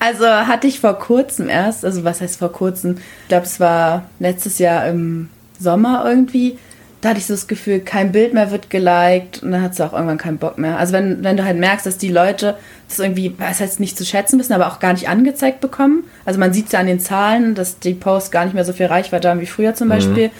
Also 0.00 0.26
hatte 0.26 0.66
ich 0.66 0.80
vor 0.80 0.98
kurzem 0.98 1.48
erst, 1.50 1.84
also 1.84 2.04
was 2.04 2.22
heißt 2.22 2.38
vor 2.38 2.50
kurzem? 2.50 2.96
Ich 3.22 3.28
glaube, 3.28 3.44
es 3.44 3.60
war 3.60 4.06
letztes 4.18 4.58
Jahr 4.58 4.86
im 4.86 5.28
Sommer 5.60 6.04
irgendwie. 6.06 6.58
Da 7.02 7.10
hatte 7.10 7.18
ich 7.18 7.26
so 7.26 7.34
das 7.34 7.46
Gefühl, 7.46 7.80
kein 7.80 8.10
Bild 8.10 8.34
mehr 8.34 8.50
wird 8.50 8.70
geliked 8.70 9.42
und 9.42 9.52
dann 9.52 9.62
hat 9.62 9.78
du 9.78 9.84
auch 9.84 9.92
irgendwann 9.92 10.18
keinen 10.18 10.38
Bock 10.38 10.56
mehr. 10.58 10.78
Also 10.78 10.94
wenn, 10.94 11.22
wenn 11.22 11.36
du 11.36 11.44
halt 11.44 11.58
merkst, 11.58 11.84
dass 11.84 11.98
die 11.98 12.08
Leute 12.08 12.56
das 12.88 12.98
irgendwie, 12.98 13.34
was 13.38 13.60
heißt 13.60 13.78
nicht 13.78 13.96
zu 13.96 14.04
schätzen 14.04 14.38
wissen, 14.38 14.54
aber 14.54 14.68
auch 14.68 14.80
gar 14.80 14.94
nicht 14.94 15.08
angezeigt 15.08 15.60
bekommen. 15.60 16.04
Also 16.24 16.40
man 16.40 16.52
sieht 16.54 16.66
es 16.66 16.72
ja 16.72 16.80
an 16.80 16.86
den 16.86 17.00
Zahlen, 17.00 17.54
dass 17.54 17.78
die 17.78 17.94
Posts 17.94 18.30
gar 18.30 18.44
nicht 18.44 18.54
mehr 18.54 18.64
so 18.64 18.72
viel 18.72 18.86
Reichweite 18.86 19.28
haben 19.28 19.40
wie 19.40 19.46
früher 19.46 19.74
zum 19.74 19.90
Beispiel. 19.90 20.30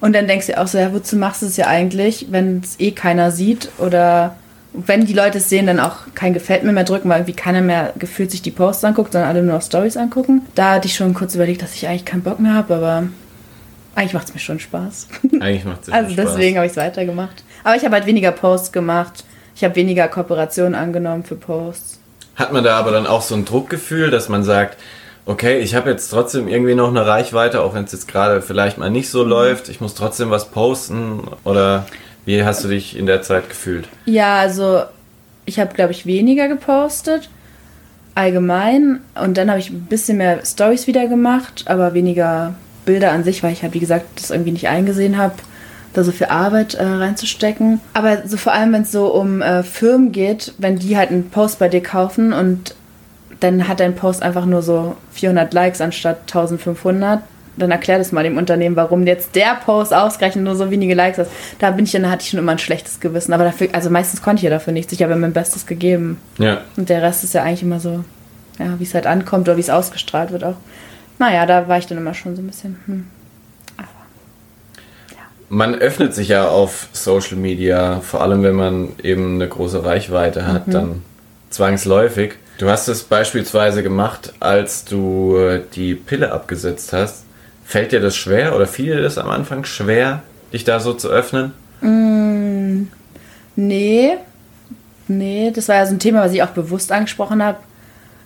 Und 0.00 0.14
dann 0.14 0.26
denkst 0.26 0.46
du 0.46 0.58
auch 0.58 0.66
so, 0.66 0.78
ja, 0.78 0.94
wozu 0.94 1.16
machst 1.16 1.42
du 1.42 1.46
es 1.46 1.58
ja 1.58 1.66
eigentlich, 1.66 2.28
wenn 2.30 2.60
es 2.64 2.80
eh 2.80 2.92
keiner 2.92 3.30
sieht 3.30 3.68
oder 3.76 4.34
wenn 4.72 5.04
die 5.04 5.12
Leute 5.12 5.38
es 5.38 5.48
sehen, 5.48 5.66
dann 5.66 5.80
auch 5.80 5.96
kein 6.14 6.32
Gefällt 6.32 6.62
mir 6.62 6.72
mehr 6.72 6.84
drücken, 6.84 7.08
weil 7.08 7.18
irgendwie 7.20 7.34
keiner 7.34 7.60
mehr 7.60 7.92
gefühlt 7.98 8.30
sich 8.30 8.42
die 8.42 8.50
Posts 8.50 8.84
anguckt, 8.84 9.12
sondern 9.12 9.30
alle 9.30 9.42
nur 9.42 9.54
noch 9.54 9.62
Stories 9.62 9.96
angucken. 9.96 10.42
Da 10.54 10.74
hatte 10.74 10.86
ich 10.86 10.94
schon 10.94 11.14
kurz 11.14 11.34
überlegt, 11.34 11.62
dass 11.62 11.74
ich 11.74 11.88
eigentlich 11.88 12.04
keinen 12.04 12.22
Bock 12.22 12.38
mehr 12.38 12.54
habe, 12.54 12.76
aber 12.76 13.04
eigentlich 13.94 14.14
macht 14.14 14.28
es 14.28 14.34
mir 14.34 14.40
schon 14.40 14.60
Spaß. 14.60 15.08
Eigentlich 15.40 15.64
macht 15.64 15.82
es 15.82 15.88
Also 15.92 16.14
deswegen 16.14 16.56
habe 16.56 16.66
ich 16.66 16.72
es 16.72 16.76
weitergemacht. 16.76 17.42
Aber 17.64 17.76
ich 17.76 17.84
habe 17.84 17.94
halt 17.94 18.06
weniger 18.06 18.32
Posts 18.32 18.72
gemacht. 18.72 19.24
Ich 19.56 19.64
habe 19.64 19.74
weniger 19.74 20.08
Kooperationen 20.08 20.74
angenommen 20.74 21.24
für 21.24 21.34
Posts. 21.34 21.98
Hat 22.36 22.52
man 22.52 22.64
da 22.64 22.78
aber 22.78 22.92
dann 22.92 23.06
auch 23.06 23.22
so 23.22 23.34
ein 23.34 23.44
Druckgefühl, 23.44 24.10
dass 24.10 24.28
man 24.28 24.44
sagt, 24.44 24.78
okay, 25.26 25.58
ich 25.58 25.74
habe 25.74 25.90
jetzt 25.90 26.08
trotzdem 26.08 26.48
irgendwie 26.48 26.74
noch 26.74 26.88
eine 26.88 27.06
Reichweite, 27.06 27.60
auch 27.60 27.74
wenn 27.74 27.84
es 27.84 27.92
jetzt 27.92 28.08
gerade 28.08 28.40
vielleicht 28.40 28.78
mal 28.78 28.90
nicht 28.90 29.10
so 29.10 29.22
läuft, 29.22 29.68
ich 29.68 29.80
muss 29.80 29.94
trotzdem 29.94 30.30
was 30.30 30.50
posten 30.50 31.28
oder 31.44 31.86
wie 32.30 32.44
hast 32.44 32.62
du 32.62 32.68
dich 32.68 32.96
in 32.96 33.06
der 33.06 33.22
Zeit 33.22 33.48
gefühlt? 33.48 33.88
Ja, 34.04 34.36
also 34.36 34.82
ich 35.46 35.58
habe, 35.58 35.74
glaube 35.74 35.90
ich, 35.90 36.06
weniger 36.06 36.46
gepostet. 36.46 37.28
Allgemein. 38.14 39.00
Und 39.20 39.36
dann 39.36 39.50
habe 39.50 39.58
ich 39.58 39.70
ein 39.70 39.86
bisschen 39.86 40.18
mehr 40.18 40.44
Stories 40.44 40.86
wieder 40.86 41.08
gemacht, 41.08 41.64
aber 41.66 41.92
weniger 41.92 42.54
Bilder 42.84 43.10
an 43.10 43.24
sich, 43.24 43.42
weil 43.42 43.52
ich 43.52 43.62
halt, 43.62 43.74
wie 43.74 43.80
gesagt, 43.80 44.04
das 44.16 44.30
irgendwie 44.30 44.52
nicht 44.52 44.68
eingesehen 44.68 45.16
habe, 45.16 45.34
da 45.92 46.04
so 46.04 46.12
viel 46.12 46.28
Arbeit 46.28 46.74
äh, 46.74 46.84
reinzustecken. 46.84 47.80
Aber 47.94 48.28
so 48.28 48.36
vor 48.36 48.52
allem, 48.52 48.72
wenn 48.72 48.82
es 48.82 48.92
so 48.92 49.06
um 49.08 49.42
äh, 49.42 49.64
Firmen 49.64 50.12
geht, 50.12 50.54
wenn 50.58 50.78
die 50.78 50.96
halt 50.96 51.10
einen 51.10 51.30
Post 51.30 51.58
bei 51.58 51.68
dir 51.68 51.82
kaufen 51.82 52.32
und 52.32 52.76
dann 53.40 53.66
hat 53.66 53.80
dein 53.80 53.96
Post 53.96 54.22
einfach 54.22 54.46
nur 54.46 54.62
so 54.62 54.96
400 55.12 55.52
Likes 55.52 55.80
anstatt 55.80 56.20
1500, 56.28 57.22
dann 57.56 57.70
erklär 57.70 57.98
das 57.98 58.12
mal 58.12 58.22
dem 58.22 58.36
Unternehmen, 58.36 58.76
warum 58.76 59.06
jetzt 59.06 59.34
der 59.34 59.56
Post 59.64 59.92
ausgerechnet 59.92 60.44
nur 60.44 60.56
so 60.56 60.70
wenige 60.70 60.94
Likes 60.94 61.18
hat. 61.18 61.28
Da 61.58 61.70
bin 61.72 61.84
ich 61.84 61.92
dann, 61.92 62.10
hatte 62.10 62.22
ich 62.22 62.30
schon 62.30 62.38
immer 62.38 62.52
ein 62.52 62.58
schlechtes 62.58 63.00
Gewissen. 63.00 63.32
Aber 63.32 63.44
dafür, 63.44 63.68
also 63.72 63.90
meistens 63.90 64.22
konnte 64.22 64.40
ich 64.40 64.44
ja 64.44 64.50
dafür 64.50 64.72
nichts. 64.72 64.92
Ich 64.92 65.02
habe 65.02 65.12
ja 65.12 65.18
mein 65.18 65.32
Bestes 65.32 65.66
gegeben. 65.66 66.18
Ja. 66.38 66.62
Und 66.76 66.88
der 66.88 67.02
Rest 67.02 67.24
ist 67.24 67.34
ja 67.34 67.42
eigentlich 67.42 67.62
immer 67.62 67.80
so, 67.80 68.04
ja, 68.58 68.78
wie 68.78 68.84
es 68.84 68.94
halt 68.94 69.06
ankommt 69.06 69.48
oder 69.48 69.56
wie 69.56 69.62
es 69.62 69.70
ausgestrahlt 69.70 70.32
wird 70.32 70.44
auch. 70.44 70.56
Naja, 71.18 71.44
da 71.44 71.68
war 71.68 71.78
ich 71.78 71.86
dann 71.86 71.98
immer 71.98 72.14
schon 72.14 72.34
so 72.36 72.42
ein 72.42 72.46
bisschen, 72.46 72.78
hm. 72.86 73.06
Man 75.52 75.74
öffnet 75.74 76.14
sich 76.14 76.28
ja 76.28 76.48
auf 76.48 76.86
Social 76.92 77.36
Media, 77.36 78.00
vor 78.02 78.22
allem 78.22 78.44
wenn 78.44 78.54
man 78.54 78.90
eben 79.02 79.34
eine 79.34 79.48
große 79.48 79.84
Reichweite 79.84 80.46
hat, 80.46 80.62
dann 80.68 81.02
zwangsläufig. 81.50 82.34
Du 82.58 82.70
hast 82.70 82.86
es 82.86 83.02
beispielsweise 83.02 83.82
gemacht, 83.82 84.32
als 84.38 84.84
du 84.84 85.36
äh, 85.36 85.60
die 85.74 85.96
Pille 85.96 86.30
abgesetzt 86.30 86.92
hast. 86.92 87.24
Fällt 87.70 87.92
dir 87.92 88.00
das 88.00 88.16
schwer 88.16 88.56
oder 88.56 88.66
fiel 88.66 88.96
dir 88.96 89.00
das 89.00 89.16
am 89.16 89.30
Anfang 89.30 89.62
schwer, 89.62 90.24
dich 90.52 90.64
da 90.64 90.80
so 90.80 90.92
zu 90.92 91.08
öffnen? 91.08 91.52
Nee, 93.54 94.16
nee, 95.06 95.52
das 95.54 95.68
war 95.68 95.76
ja 95.76 95.86
so 95.86 95.94
ein 95.94 96.00
Thema, 96.00 96.24
was 96.24 96.32
ich 96.32 96.42
auch 96.42 96.48
bewusst 96.48 96.90
angesprochen 96.90 97.40
habe. 97.44 97.58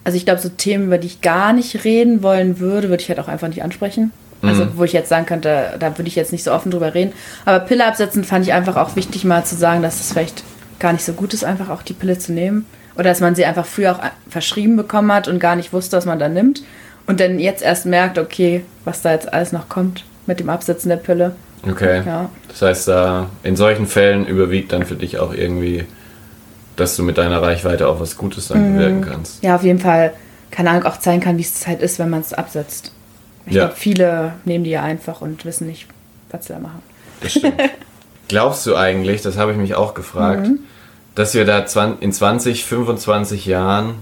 Also 0.02 0.16
ich 0.16 0.24
glaube, 0.24 0.40
so 0.40 0.48
Themen, 0.48 0.86
über 0.86 0.96
die 0.96 1.08
ich 1.08 1.20
gar 1.20 1.52
nicht 1.52 1.84
reden 1.84 2.22
wollen 2.22 2.58
würde, 2.58 2.88
würde 2.88 3.02
ich 3.02 3.10
halt 3.10 3.20
auch 3.20 3.28
einfach 3.28 3.48
nicht 3.48 3.62
ansprechen. 3.62 4.12
Also 4.40 4.66
wo 4.76 4.84
ich 4.84 4.94
jetzt 4.94 5.10
sagen 5.10 5.26
könnte, 5.26 5.76
da 5.78 5.98
würde 5.98 6.08
ich 6.08 6.16
jetzt 6.16 6.32
nicht 6.32 6.44
so 6.44 6.50
offen 6.50 6.70
drüber 6.70 6.94
reden. 6.94 7.12
Aber 7.44 7.60
Pille 7.60 7.84
absetzen 7.84 8.24
fand 8.24 8.46
ich 8.46 8.54
einfach 8.54 8.76
auch 8.76 8.96
wichtig 8.96 9.26
mal 9.26 9.44
zu 9.44 9.56
sagen, 9.56 9.82
dass 9.82 10.00
es 10.00 10.12
vielleicht 10.12 10.42
gar 10.78 10.94
nicht 10.94 11.04
so 11.04 11.12
gut 11.12 11.34
ist, 11.34 11.44
einfach 11.44 11.68
auch 11.68 11.82
die 11.82 11.92
Pille 11.92 12.18
zu 12.18 12.32
nehmen. 12.32 12.64
Oder 12.94 13.10
dass 13.10 13.20
man 13.20 13.34
sie 13.34 13.44
einfach 13.44 13.66
früher 13.66 13.92
auch 13.92 14.00
verschrieben 14.30 14.76
bekommen 14.76 15.12
hat 15.12 15.28
und 15.28 15.38
gar 15.38 15.54
nicht 15.54 15.74
wusste, 15.74 15.98
was 15.98 16.06
man 16.06 16.18
da 16.18 16.30
nimmt. 16.30 16.62
Und 17.06 17.20
dann 17.20 17.38
jetzt 17.38 17.62
erst 17.62 17.86
merkt, 17.86 18.18
okay, 18.18 18.64
was 18.84 19.02
da 19.02 19.12
jetzt 19.12 19.32
alles 19.32 19.52
noch 19.52 19.68
kommt 19.68 20.04
mit 20.26 20.40
dem 20.40 20.48
Absetzen 20.48 20.88
der 20.88 20.96
Pille. 20.96 21.34
Okay. 21.68 22.02
Ja. 22.06 22.30
Das 22.48 22.62
heißt, 22.62 22.88
da 22.88 23.28
in 23.42 23.56
solchen 23.56 23.86
Fällen 23.86 24.26
überwiegt 24.26 24.72
dann 24.72 24.84
für 24.86 24.94
dich 24.96 25.18
auch 25.18 25.32
irgendwie, 25.34 25.84
dass 26.76 26.96
du 26.96 27.02
mit 27.02 27.18
deiner 27.18 27.40
Reichweite 27.42 27.88
auch 27.88 28.00
was 28.00 28.16
Gutes 28.16 28.48
dann 28.48 28.74
bewirken 28.74 29.02
kannst. 29.02 29.42
Ja, 29.42 29.54
auf 29.56 29.62
jeden 29.62 29.78
Fall, 29.78 30.12
keine 30.50 30.70
Ahnung, 30.70 30.84
auch 30.84 30.98
zeigen 30.98 31.20
kann, 31.22 31.36
wie 31.38 31.42
es 31.42 31.66
halt 31.66 31.80
ist, 31.82 31.98
wenn 31.98 32.10
man 32.10 32.20
es 32.20 32.32
absetzt. 32.32 32.92
Ich 33.46 33.54
Ja. 33.54 33.64
glaube, 33.66 33.76
viele 33.78 34.32
nehmen 34.44 34.64
die 34.64 34.70
ja 34.70 34.82
einfach 34.82 35.20
und 35.20 35.44
wissen 35.44 35.66
nicht, 35.66 35.86
was 36.30 36.46
sie 36.46 36.52
da 36.54 36.58
machen. 36.58 36.82
Das 37.20 37.32
stimmt. 37.32 37.54
Glaubst 38.28 38.66
du 38.66 38.74
eigentlich, 38.76 39.20
das 39.20 39.36
habe 39.36 39.52
ich 39.52 39.58
mich 39.58 39.74
auch 39.74 39.92
gefragt, 39.94 40.46
Mhm. 40.48 40.60
dass 41.14 41.34
wir 41.34 41.44
da 41.44 41.64
in 42.00 42.12
20, 42.12 42.64
25 42.64 43.44
Jahren 43.46 43.96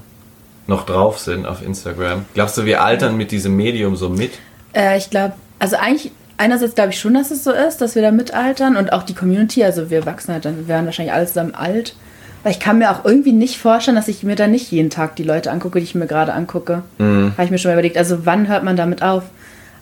noch 0.72 0.86
drauf 0.86 1.18
sind 1.18 1.46
auf 1.46 1.62
Instagram? 1.62 2.24
Glaubst 2.34 2.58
du, 2.58 2.64
wir 2.64 2.82
altern 2.82 3.16
mit 3.16 3.30
diesem 3.30 3.54
Medium 3.54 3.94
so 3.94 4.08
mit? 4.08 4.32
Äh, 4.74 4.98
ich 4.98 5.10
glaube, 5.10 5.34
also 5.58 5.76
eigentlich, 5.76 6.10
einerseits 6.38 6.74
glaube 6.74 6.90
ich 6.90 6.98
schon, 6.98 7.14
dass 7.14 7.30
es 7.30 7.44
so 7.44 7.52
ist, 7.52 7.80
dass 7.80 7.94
wir 7.94 8.02
da 8.02 8.10
mitaltern 8.10 8.76
und 8.76 8.92
auch 8.92 9.02
die 9.02 9.14
Community, 9.14 9.62
also 9.62 9.90
wir 9.90 10.06
wachsen 10.06 10.32
halt 10.32 10.44
dann, 10.44 10.56
wir 10.56 10.68
werden 10.68 10.86
wahrscheinlich 10.86 11.14
alle 11.14 11.26
zusammen 11.26 11.54
alt. 11.54 11.94
Weil 12.42 12.50
ich 12.50 12.58
kann 12.58 12.78
mir 12.78 12.90
auch 12.90 13.04
irgendwie 13.04 13.32
nicht 13.32 13.58
vorstellen, 13.58 13.94
dass 13.94 14.08
ich 14.08 14.24
mir 14.24 14.34
da 14.34 14.48
nicht 14.48 14.72
jeden 14.72 14.90
Tag 14.90 15.14
die 15.14 15.22
Leute 15.22 15.52
angucke, 15.52 15.78
die 15.78 15.84
ich 15.84 15.94
mir 15.94 16.08
gerade 16.08 16.32
angucke. 16.32 16.82
Mhm. 16.98 17.32
Habe 17.32 17.44
ich 17.44 17.50
mir 17.52 17.58
schon 17.58 17.70
mal 17.70 17.74
überlegt, 17.74 17.96
also 17.96 18.26
wann 18.26 18.48
hört 18.48 18.64
man 18.64 18.74
damit 18.74 19.00
auf? 19.00 19.22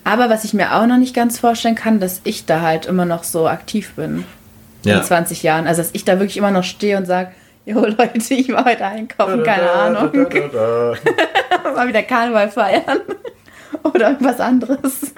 Aber 0.03 0.29
was 0.29 0.43
ich 0.43 0.53
mir 0.53 0.75
auch 0.75 0.85
noch 0.85 0.97
nicht 0.97 1.15
ganz 1.15 1.39
vorstellen 1.39 1.73
kann, 1.73 1.99
dass 1.99 2.21
ich 2.23 2.45
da 2.45 2.61
halt 2.61 2.85
immer 2.85 3.05
noch 3.05 3.23
so 3.23 3.47
aktiv 3.47 3.93
bin 3.95 4.25
in 4.83 5.01
20 5.01 5.41
Jahren. 5.43 5.67
Also 5.67 5.81
dass 5.81 5.91
ich 5.93 6.05
da 6.05 6.19
wirklich 6.19 6.37
immer 6.37 6.51
noch 6.51 6.63
stehe 6.63 6.97
und 6.97 7.05
sage, 7.05 7.31
jo 7.65 7.85
Leute, 7.85 8.33
ich 8.33 8.51
war 8.51 8.65
heute 8.65 8.85
einkaufen, 8.85 9.43
keine 9.43 9.71
Ahnung. 9.71 10.11
mal 11.75 11.87
wieder 11.87 12.03
Karneval 12.03 12.49
feiern. 12.49 13.01
Oder 13.83 14.11
irgendwas 14.11 14.39
anderes. 14.39 15.13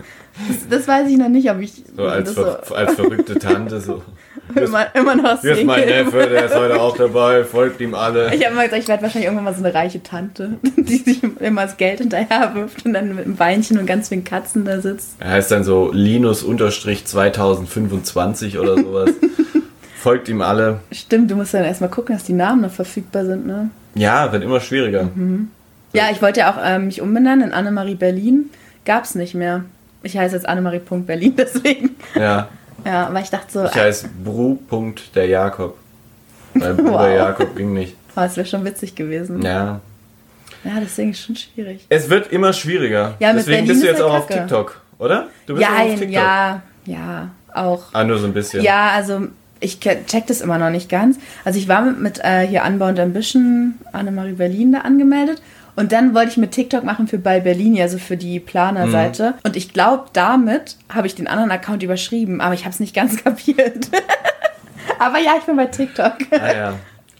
Das, 0.48 0.68
das 0.70 0.88
weiß 0.88 1.10
ich 1.10 1.18
noch 1.18 1.28
nicht, 1.30 1.52
ob 1.52 1.60
ich 1.60 1.84
So 1.96 2.06
als, 2.06 2.34
ver 2.34 2.62
so 2.66 2.74
als 2.76 2.96
verrückte 2.96 3.38
Tante 3.38 3.80
so. 3.82 4.02
Immer, 4.56 4.88
immer 4.94 5.16
noch 5.16 5.42
hier 5.42 5.54
ist 5.54 5.64
mein. 5.64 5.86
Neffe, 5.86 6.28
der 6.28 6.46
ist 6.46 6.56
heute 6.56 6.80
auch 6.80 6.96
dabei, 6.98 7.44
folgt 7.46 7.82
ihm 7.82 7.96
alle. 7.96 8.36
Ich 8.36 8.44
habe 8.44 8.54
immer 8.54 8.66
gesagt, 8.66 8.84
ich 8.84 8.90
werde 8.90 9.02
wahrscheinlich 9.04 9.28
irgendwann 9.28 9.46
mal 9.46 9.54
so 9.54 9.64
eine 9.64 9.74
reiche 9.74 10.04
Tante, 10.04 10.58
die 10.76 10.98
sich 10.98 11.24
immer 11.40 11.62
das 11.64 11.78
Geld 11.78 12.00
hinterher 12.00 12.54
wirft 12.54 12.86
und 12.86 12.92
dann 12.94 13.16
mit 13.16 13.26
einem 13.26 13.40
Weinchen 13.40 13.80
und 13.80 13.86
ganz 13.86 14.10
vielen 14.10 14.26
Katzen 14.26 14.66
da 14.66 14.82
sitzt. 14.82 15.16
Er 15.20 15.30
heißt 15.32 15.50
dann 15.50 15.64
so 15.64 15.92
Linus-2025 15.94 18.60
oder 18.60 18.76
sowas. 18.76 19.12
Folgt 20.04 20.28
ihm 20.30 20.42
alle. 20.42 20.80
Stimmt, 20.92 21.32
du 21.32 21.36
musst 21.36 21.54
dann 21.54 21.64
erstmal 21.64 21.90
gucken, 21.90 22.16
dass 22.16 22.26
die 22.26 22.34
Namen 22.34 22.62
noch 22.62 22.72
verfügbar 22.72 23.26
sind, 23.26 23.48
ne? 23.48 23.70
Ja, 23.96 24.32
wird 24.32 24.44
immer 24.44 24.60
schwieriger. 24.60 25.10
Ja, 25.94 26.10
ich 26.12 26.22
wollte 26.22 26.42
ja 26.42 26.52
auch 26.54 26.58
ähm, 26.64 26.86
mich 26.88 27.02
umbenennen 27.02 27.48
in 27.50 27.54
Annemarie 27.54 27.96
Berlin. 27.96 28.50
Gab's 28.86 29.16
nicht 29.16 29.34
mehr. 29.36 29.64
Ich 30.02 30.18
heiße 30.18 30.36
jetzt 30.36 30.48
Annemarie.berlin, 30.48 31.36
deswegen. 31.38 31.96
Ja. 32.16 32.50
Ja, 32.86 33.08
aber 33.08 33.22
ich 33.22 33.30
dachte 33.30 33.52
so, 33.52 33.64
Ich 33.66 33.76
heiße 33.76 34.10
Bru. 34.24 34.58
der 35.16 35.28
Jakob. 35.28 35.78
Weil 36.54 36.74
Bruder 36.76 36.92
Wow. 36.92 37.16
Jakob 37.16 37.56
ging 37.56 37.74
nicht. 37.74 37.96
oh, 38.16 38.22
das 38.22 38.36
wäre 38.36 38.46
schon 38.46 38.66
witzig 38.66 38.96
gewesen. 38.96 39.42
Ja. 39.42 39.80
Ja, 40.66 40.72
deswegen 40.82 41.12
ist 41.12 41.22
schon 41.22 41.36
schwierig. 41.36 41.86
Es 41.90 42.10
wird 42.10 42.32
immer 42.32 42.52
schwieriger. 42.54 43.16
Ja, 43.20 43.30
mit 43.30 43.40
Deswegen 43.40 43.58
Berlin 43.60 43.68
bist 43.68 43.84
du 43.84 43.88
jetzt 43.88 44.02
auch 44.02 44.14
auf 44.14 44.28
kacke. 44.28 44.40
TikTok, 44.42 44.82
oder? 44.98 45.28
Du 45.46 45.54
bist 45.56 45.66
Ja, 45.68 45.76
auch 45.76 45.80
auf 45.82 45.90
TikTok. 46.00 46.10
ja, 46.10 46.62
ja, 46.86 47.30
auch. 47.54 47.84
Ah, 47.94 48.04
nur 48.04 48.18
so 48.18 48.28
ein 48.28 48.34
bisschen. 48.34 48.64
Ja, 48.64 48.90
also 48.92 49.28
ich 49.64 49.80
check 49.80 50.28
das 50.28 50.42
immer 50.42 50.58
noch 50.58 50.70
nicht 50.70 50.90
ganz. 50.90 51.18
Also 51.46 51.58
ich 51.60 51.68
war 51.68 51.82
mit, 51.82 52.00
mit 52.00 52.20
äh, 52.24 52.46
hier 52.46 52.64
Unbound 52.64 53.00
Ambition, 53.00 53.76
Annemarie 53.92 54.34
Berlin 54.34 54.74
da 54.74 54.80
angemeldet. 54.80 55.42
Und 55.76 55.92
dann 55.92 56.14
wollte 56.14 56.30
ich 56.32 56.38
mit 56.38 56.52
TikTok 56.52 56.84
machen 56.84 57.08
für 57.08 57.18
bei 57.18 57.40
Berlin, 57.40 57.80
also 57.82 57.98
für 57.98 58.16
die 58.16 58.40
Planer-Seite. 58.40 59.34
Und 59.44 59.56
ich 59.56 59.74
glaube, 59.74 60.06
damit 60.14 60.78
habe 60.94 61.08
ich 61.08 61.16
den 61.16 61.28
anderen 61.28 61.50
Account 61.50 61.82
überschrieben, 61.82 62.42
aber 62.42 62.54
ich 62.54 62.62
habe 62.62 62.70
es 62.72 62.80
nicht 62.80 62.94
ganz 62.96 63.18
kapiert. 63.24 63.90
aber 65.00 65.18
ja, 65.18 65.32
ich 65.40 65.44
bin 65.46 65.56
bei 65.56 65.66
TikTok. 65.66 66.14
Ah, 66.32 66.54
ja. 66.54 66.74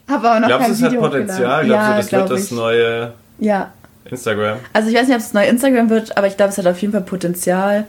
Habe 0.08 0.30
aber 0.30 0.40
noch 0.40 0.48
Glaubst 0.48 0.68
du, 0.68 0.72
kein 0.72 0.72
es 0.72 0.82
hat 0.82 0.90
Video 0.92 1.00
Potenzial? 1.00 1.64
Glaubst 1.64 1.86
ja, 1.86 1.90
du, 1.90 1.96
das 1.96 2.08
glaub 2.08 2.28
wird 2.28 2.38
das 2.38 2.44
ich. 2.44 2.50
neue 2.52 3.12
Ja, 3.38 3.72
Instagram? 4.04 4.58
also 4.72 4.88
ich 4.88 4.94
weiß 4.94 5.06
nicht, 5.06 5.14
ob 5.14 5.20
es 5.20 5.24
das 5.26 5.34
neue 5.34 5.46
Instagram 5.46 5.90
wird, 5.90 6.16
aber 6.16 6.26
ich 6.26 6.36
glaube, 6.36 6.52
es 6.52 6.58
hat 6.58 6.66
auf 6.66 6.78
jeden 6.80 6.92
Fall 6.92 7.02
Potenzial. 7.02 7.86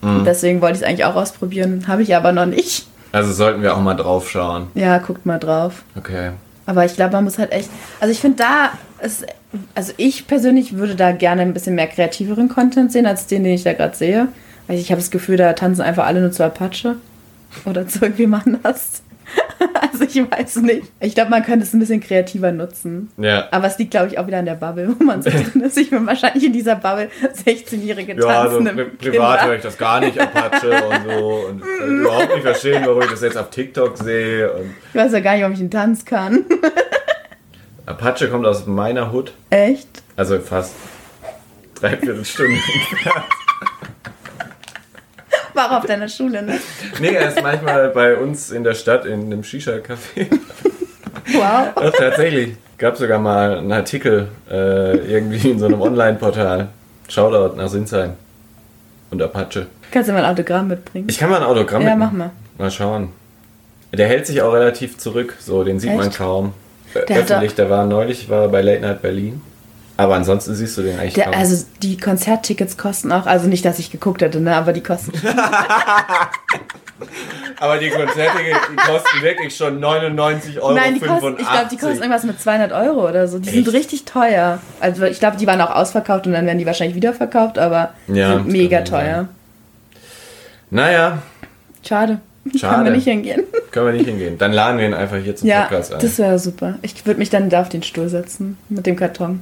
Mhm. 0.00 0.16
Und 0.16 0.24
deswegen 0.24 0.60
wollte 0.62 0.76
ich 0.76 0.82
es 0.82 0.88
eigentlich 0.88 1.04
auch 1.04 1.16
ausprobieren. 1.16 1.84
Habe 1.88 2.02
ich 2.02 2.14
aber 2.16 2.32
noch 2.32 2.46
nicht. 2.46 2.86
Also 3.12 3.32
sollten 3.32 3.62
wir 3.62 3.76
auch 3.76 3.80
mal 3.80 3.94
drauf 3.94 4.28
schauen. 4.28 4.68
Ja, 4.74 4.98
guckt 4.98 5.26
mal 5.26 5.38
drauf. 5.38 5.84
Okay. 5.96 6.32
Aber 6.66 6.84
ich 6.84 6.94
glaube, 6.94 7.12
man 7.12 7.24
muss 7.24 7.38
halt 7.38 7.52
echt. 7.52 7.70
Also 8.00 8.12
ich 8.12 8.20
finde 8.20 8.38
da 8.42 8.70
ist. 9.04 9.24
Also 9.74 9.92
ich 9.96 10.26
persönlich 10.26 10.76
würde 10.76 10.96
da 10.96 11.12
gerne 11.12 11.42
ein 11.42 11.54
bisschen 11.54 11.76
mehr 11.76 11.86
kreativeren 11.86 12.48
Content 12.48 12.92
sehen, 12.92 13.06
als 13.06 13.26
den, 13.26 13.44
den 13.44 13.54
ich 13.54 13.62
da 13.62 13.72
gerade 13.72 13.96
sehe. 13.96 14.28
Weil 14.66 14.78
ich 14.78 14.90
habe 14.90 15.00
das 15.00 15.10
Gefühl, 15.10 15.36
da 15.36 15.52
tanzen 15.52 15.82
einfach 15.82 16.06
alle 16.06 16.20
nur 16.20 16.32
zu 16.32 16.44
Apache. 16.44 16.96
Oder 17.64 17.86
zu 17.86 18.00
irgendwem 18.02 18.34
anders. 18.34 19.02
Also 19.80 20.04
ich 20.04 20.30
weiß 20.30 20.56
nicht. 20.56 20.92
Ich 21.00 21.14
glaube, 21.14 21.30
man 21.30 21.42
könnte 21.42 21.64
es 21.64 21.72
ein 21.72 21.78
bisschen 21.78 22.00
kreativer 22.00 22.52
nutzen. 22.52 23.10
Ja. 23.16 23.48
Aber 23.50 23.66
es 23.66 23.78
liegt, 23.78 23.92
glaube 23.92 24.08
ich, 24.08 24.18
auch 24.18 24.26
wieder 24.26 24.38
an 24.38 24.44
der 24.44 24.54
Bubble, 24.54 24.94
wo 24.98 25.04
man 25.04 25.22
so 25.22 25.30
drin 25.52 25.62
ist. 25.62 25.78
Ich 25.78 25.90
bin 25.90 26.06
wahrscheinlich 26.06 26.44
in 26.44 26.52
dieser 26.52 26.76
Bubble 26.76 27.08
16-jährige 27.44 28.14
Ja, 28.14 28.20
so 28.20 28.58
tanzende 28.58 28.84
pri 28.84 29.10
privat 29.10 29.44
höre 29.46 29.54
ich 29.54 29.62
das 29.62 29.78
gar 29.78 30.00
nicht, 30.00 30.18
Apache 30.20 30.70
und 30.70 31.04
so. 31.04 31.46
Und 31.48 31.62
ich 31.62 31.78
kann 31.78 31.98
überhaupt 31.98 32.34
nicht 32.34 32.42
verstehen, 32.42 32.82
warum 32.84 33.02
ich 33.02 33.10
das 33.10 33.22
jetzt 33.22 33.38
auf 33.38 33.50
TikTok 33.50 33.96
sehe. 33.96 34.50
Ich 34.90 34.94
weiß 34.94 35.12
ja 35.12 35.20
gar 35.20 35.36
nicht, 35.36 35.44
ob 35.44 35.52
ich 35.52 35.60
einen 35.60 35.70
Tanz 35.70 36.04
kann. 36.04 36.44
Apache 37.86 38.28
kommt 38.28 38.46
aus 38.46 38.66
meiner 38.66 39.12
Hut, 39.12 39.32
Echt? 39.50 39.88
also 40.16 40.38
fast 40.40 40.74
dreiviertel 41.74 42.24
Stunde. 42.24 42.58
War 45.56 45.72
auch 45.72 45.78
auf 45.78 45.86
deiner 45.86 46.08
Schule, 46.08 46.42
ne? 46.42 46.58
nee, 47.00 47.08
er 47.14 47.28
ist 47.28 47.42
manchmal 47.42 47.88
bei 47.88 48.14
uns 48.16 48.50
in 48.50 48.62
der 48.62 48.74
Stadt 48.74 49.06
in 49.06 49.24
einem 49.24 49.42
Shisha-Café. 49.42 50.26
Wow. 51.32 51.74
Doch, 51.74 51.92
tatsächlich. 51.92 52.56
Gab 52.78 52.96
sogar 52.96 53.18
mal 53.18 53.58
einen 53.58 53.72
Artikel 53.72 54.28
äh, 54.50 54.96
irgendwie 54.98 55.50
in 55.50 55.58
so 55.58 55.66
einem 55.66 55.80
Online-Portal. 55.80 56.68
Shoutout 57.08 57.56
nach 57.56 57.68
Sinsheim. 57.68 58.12
Und 59.10 59.22
Apache. 59.22 59.66
Kannst 59.90 60.08
du 60.08 60.12
mal 60.12 60.24
ein 60.24 60.30
Autogramm 60.30 60.68
mitbringen? 60.68 61.06
Ich 61.08 61.18
kann 61.18 61.30
mal 61.30 61.38
ein 61.38 61.42
Autogramm 61.46 61.82
ja, 61.82 61.90
mitmachen. 61.90 62.18
mach 62.18 62.26
mal. 62.26 62.30
Mal 62.58 62.70
schauen. 62.70 63.12
Der 63.92 64.08
hält 64.08 64.26
sich 64.26 64.42
auch 64.42 64.52
relativ 64.52 64.98
zurück, 64.98 65.36
so 65.38 65.64
den 65.64 65.80
sieht 65.80 65.96
man 65.96 66.08
Echt? 66.08 66.18
kaum. 66.18 66.52
Äh, 66.92 67.06
Der 67.06 67.18
Öffentlich, 67.20 67.54
der 67.54 67.70
war 67.70 67.86
neulich 67.86 68.28
war 68.28 68.48
bei 68.48 68.60
Late 68.62 68.80
Night 68.82 69.00
Berlin. 69.02 69.40
Aber 69.98 70.14
ansonsten 70.14 70.54
siehst 70.54 70.76
du 70.76 70.82
den 70.82 70.98
eigentlich 70.98 71.14
Der, 71.14 71.24
kaum. 71.24 71.34
also 71.34 71.64
die 71.82 71.96
Konzerttickets 71.96 72.76
kosten 72.76 73.12
auch, 73.12 73.24
also 73.26 73.48
nicht, 73.48 73.64
dass 73.64 73.78
ich 73.78 73.90
geguckt 73.90 74.20
hätte, 74.20 74.40
ne, 74.40 74.54
aber 74.54 74.72
die 74.72 74.82
kosten. 74.82 75.12
Aber 77.60 77.78
die 77.78 77.90
Konzerte, 77.90 78.38
die 78.70 78.76
kosten 78.76 79.22
wirklich 79.22 79.54
schon 79.56 79.80
99 79.80 80.60
Euro. 80.60 80.74
Nein, 80.74 80.94
die 80.94 81.00
kosten, 81.00 81.36
ich 81.38 81.46
glaube, 81.50 81.66
die 81.70 81.76
kosten 81.76 81.98
irgendwas 81.98 82.24
mit 82.24 82.40
200 82.40 82.72
Euro 82.72 83.08
oder 83.08 83.28
so. 83.28 83.38
Die 83.38 83.48
sind 83.50 83.66
Echt? 83.66 83.74
richtig 83.76 84.04
teuer. 84.04 84.60
Also 84.80 85.04
ich 85.04 85.18
glaube, 85.18 85.36
die 85.36 85.46
waren 85.46 85.60
auch 85.60 85.70
ausverkauft 85.74 86.26
und 86.26 86.32
dann 86.32 86.46
werden 86.46 86.58
die 86.58 86.66
wahrscheinlich 86.66 86.96
wiederverkauft, 86.96 87.58
aber 87.58 87.90
Ja, 88.08 88.34
sind 88.34 88.48
mega 88.48 88.78
sein. 88.78 88.84
teuer. 88.86 89.28
Naja, 90.70 91.18
Schade. 91.86 92.18
Schade. 92.58 92.74
Können 92.74 92.84
wir 92.86 92.92
nicht 92.92 93.04
hingehen. 93.04 93.42
können 93.72 93.86
wir 93.86 93.92
nicht 93.92 94.06
hingehen. 94.06 94.38
Dann 94.38 94.52
laden 94.52 94.78
wir 94.78 94.86
ihn 94.86 94.94
einfach 94.94 95.16
hier 95.18 95.36
zum 95.36 95.48
Ja, 95.48 95.62
Podcast 95.62 95.92
ein. 95.94 96.00
das 96.00 96.18
wäre 96.18 96.38
super. 96.38 96.76
Ich 96.82 97.04
würde 97.06 97.18
mich 97.18 97.30
dann 97.30 97.50
da 97.50 97.60
auf 97.60 97.68
den 97.68 97.82
Stuhl 97.82 98.08
setzen 98.08 98.56
mit 98.68 98.86
dem 98.86 98.96
Karton. 98.96 99.40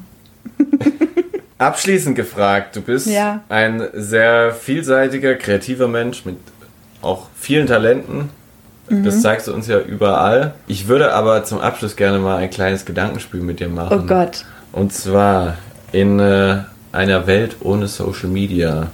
Abschließend 1.59 2.17
gefragt, 2.17 2.77
du 2.77 2.81
bist 2.83 3.07
Ja. 3.07 3.43
ein 3.49 3.83
sehr 3.95 4.53
vielseitiger, 4.53 5.35
kreativer 5.35 5.89
Mensch 5.89 6.25
mit 6.25 6.37
auch 7.01 7.29
vielen 7.37 7.67
Talenten. 7.67 8.31
Mhm. 8.89 9.05
Das 9.05 9.23
zeigst 9.23 9.47
du 9.49 9.55
uns 9.55 9.67
ja 9.69 9.79
überall. 9.79 10.55
Ich 10.67 10.89
würde 10.89 11.13
aber 11.15 11.45
zum 11.45 11.61
Abschluss 11.61 11.97
gerne 11.97 12.19
mal 12.19 12.37
ein 12.39 12.51
kleines 12.51 12.85
Gedankenspiel 12.85 13.41
mit 13.41 13.61
dir 13.61 13.69
machen. 13.69 14.01
Oh 14.03 14.07
Gott. 14.07 14.45
Und 14.73 14.93
zwar 14.93 15.57
in 15.93 16.19
äh, 16.19 16.59
einer 16.93 17.27
Welt 17.27 17.57
ohne 17.61 17.87
Social 17.89 18.29
Media. 18.29 18.89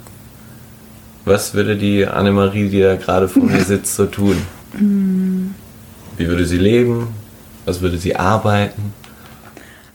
Was 1.25 1.53
würde 1.53 1.75
die 1.75 2.05
Annemarie, 2.05 2.69
die 2.69 2.81
da 2.81 2.95
gerade 2.95 3.27
vor 3.27 3.43
mir 3.43 3.61
sitzt, 3.65 3.95
so 3.95 4.05
tun? 4.05 4.37
Wie 6.17 6.27
würde 6.27 6.45
sie 6.45 6.57
leben? 6.57 7.07
Was 7.65 7.81
würde 7.81 7.97
sie 7.97 8.15
arbeiten? 8.15 8.93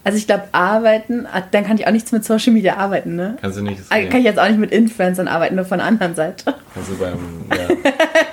Also 0.07 0.19
ich 0.19 0.29
glaube, 0.29 0.45
arbeiten, 0.53 1.27
ah, 1.27 1.43
dann 1.51 1.67
kann 1.67 1.77
ich 1.79 1.89
auch 1.89 1.91
nichts 1.91 2.13
mit 2.13 2.25
Social 2.25 2.53
Media 2.53 2.77
arbeiten, 2.77 3.17
ne? 3.17 3.37
Kannst 3.41 3.59
du 3.59 3.63
nicht 3.63 3.81
Ah, 3.89 3.97
sehen. 3.97 4.09
Kann 4.09 4.21
ich 4.21 4.25
jetzt 4.25 4.39
auch 4.39 4.47
nicht 4.47 4.61
mit 4.61 4.71
Influencern 4.71 5.27
arbeiten, 5.27 5.57
nur 5.57 5.65
von 5.65 5.79
der 5.79 5.87
anderen 5.89 6.15
Seite. 6.15 6.55
Kannst 6.73 6.91
du 6.91 6.97
beim, 6.97 7.15
ja. 7.51 7.91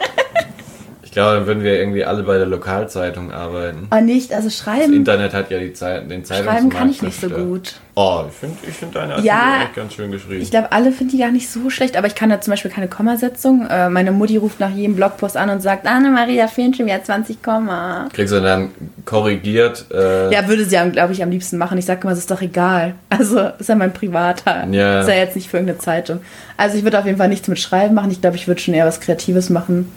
Ich 1.13 1.15
glaube, 1.15 1.36
dann 1.38 1.45
würden 1.45 1.62
wir 1.62 1.80
irgendwie 1.80 2.04
alle 2.06 2.23
bei 2.23 2.39
der 2.39 2.47
Lokalzeitung 2.47 3.32
arbeiten. 3.32 3.86
Aber 3.91 4.02
nicht, 4.02 4.34
also 4.34 4.47
Das 4.47 4.58
schreiben, 4.58 4.91
Internet 4.95 5.32
hat 5.36 5.52
ja 5.52 5.60
die 5.60 5.71
Zeit, 5.71 6.10
den 6.10 6.26
Zeitungsmarkt 6.26 6.60
schreiben 6.60 6.69
kann 6.71 6.89
ich 6.89 7.04
nicht 7.04 7.21
so 7.21 7.30
gut. 7.30 7.76
Oh, 7.93 8.23
ich 8.28 8.34
finde 8.34 8.58
ich 8.67 8.73
find 8.73 8.95
deine 8.95 9.12
Artikel 9.13 9.28
Ja, 9.28 9.62
echt 9.62 9.76
ganz 9.76 9.93
schön 9.93 10.12
geschrieben. 10.12 10.41
Ich 10.41 10.49
glaube, 10.49 10.71
alle 10.71 10.91
finden 10.91 11.12
die 11.12 11.19
gar 11.19 11.30
nicht 11.30 11.52
so 11.52 11.69
schlecht, 11.69 11.97
aber 11.97 12.08
ich 12.08 12.15
kann 12.15 12.32
da 12.32 12.41
zum 12.41 12.49
Beispiel 12.49 12.71
keine 12.71 12.88
Kommasetzung. 12.88 13.67
Äh, 13.67 13.91
meine 13.91 14.12
Mutti 14.12 14.38
ruft 14.38 14.60
nach 14.60 14.71
jedem 14.71 14.95
Blogpost 14.95 15.38
an 15.38 15.52
und 15.52 15.62
sagt, 15.62 15.86
Anne-Maria, 15.86 16.47
fehlen 16.47 16.73
schon 16.73 16.88
wieder 16.88 17.04
20 17.04 17.43
Komma. 17.43 18.10
Kriegst 18.12 18.34
du 18.34 18.41
dann 18.41 18.71
korrigiert. 19.06 19.86
Äh, 19.93 20.34
Ja, 20.34 20.47
würde 20.47 20.65
sie, 20.65 20.80
glaube 20.93 21.13
ich, 21.13 21.21
am 21.21 21.30
liebsten 21.30 21.60
machen. 21.60 21.78
Ich 21.78 21.86
sage 21.86 22.02
immer, 22.02 22.13
es 22.13 22.17
ist 22.17 22.32
doch 22.32 22.41
egal. 22.41 22.95
Also, 23.12 23.52
ist 23.60 23.69
ja 23.69 23.76
mein 23.76 23.93
privater. 23.93 24.65
Ja. 24.71 25.02
Ist 25.02 25.10
ja 25.10 25.13
jetzt 25.13 25.36
nicht 25.36 25.47
für 25.47 25.58
irgendeine 25.58 25.78
Zeitung. 25.78 26.21
Also, 26.58 26.76
ich 26.76 26.84
würde 26.84 26.97
auf 26.97 27.06
jeden 27.06 27.19
Fall 27.19 27.30
nichts 27.30 27.47
mit 27.47 27.60
Schreiben 27.60 27.93
machen. 27.93 28.10
Ich 28.10 28.19
glaube, 28.21 28.36
ich 28.36 28.47
würde 28.47 28.60
schon 28.60 28.73
eher 28.73 28.88
was 28.88 28.99
Kreatives 28.99 29.52
machen. 29.52 29.91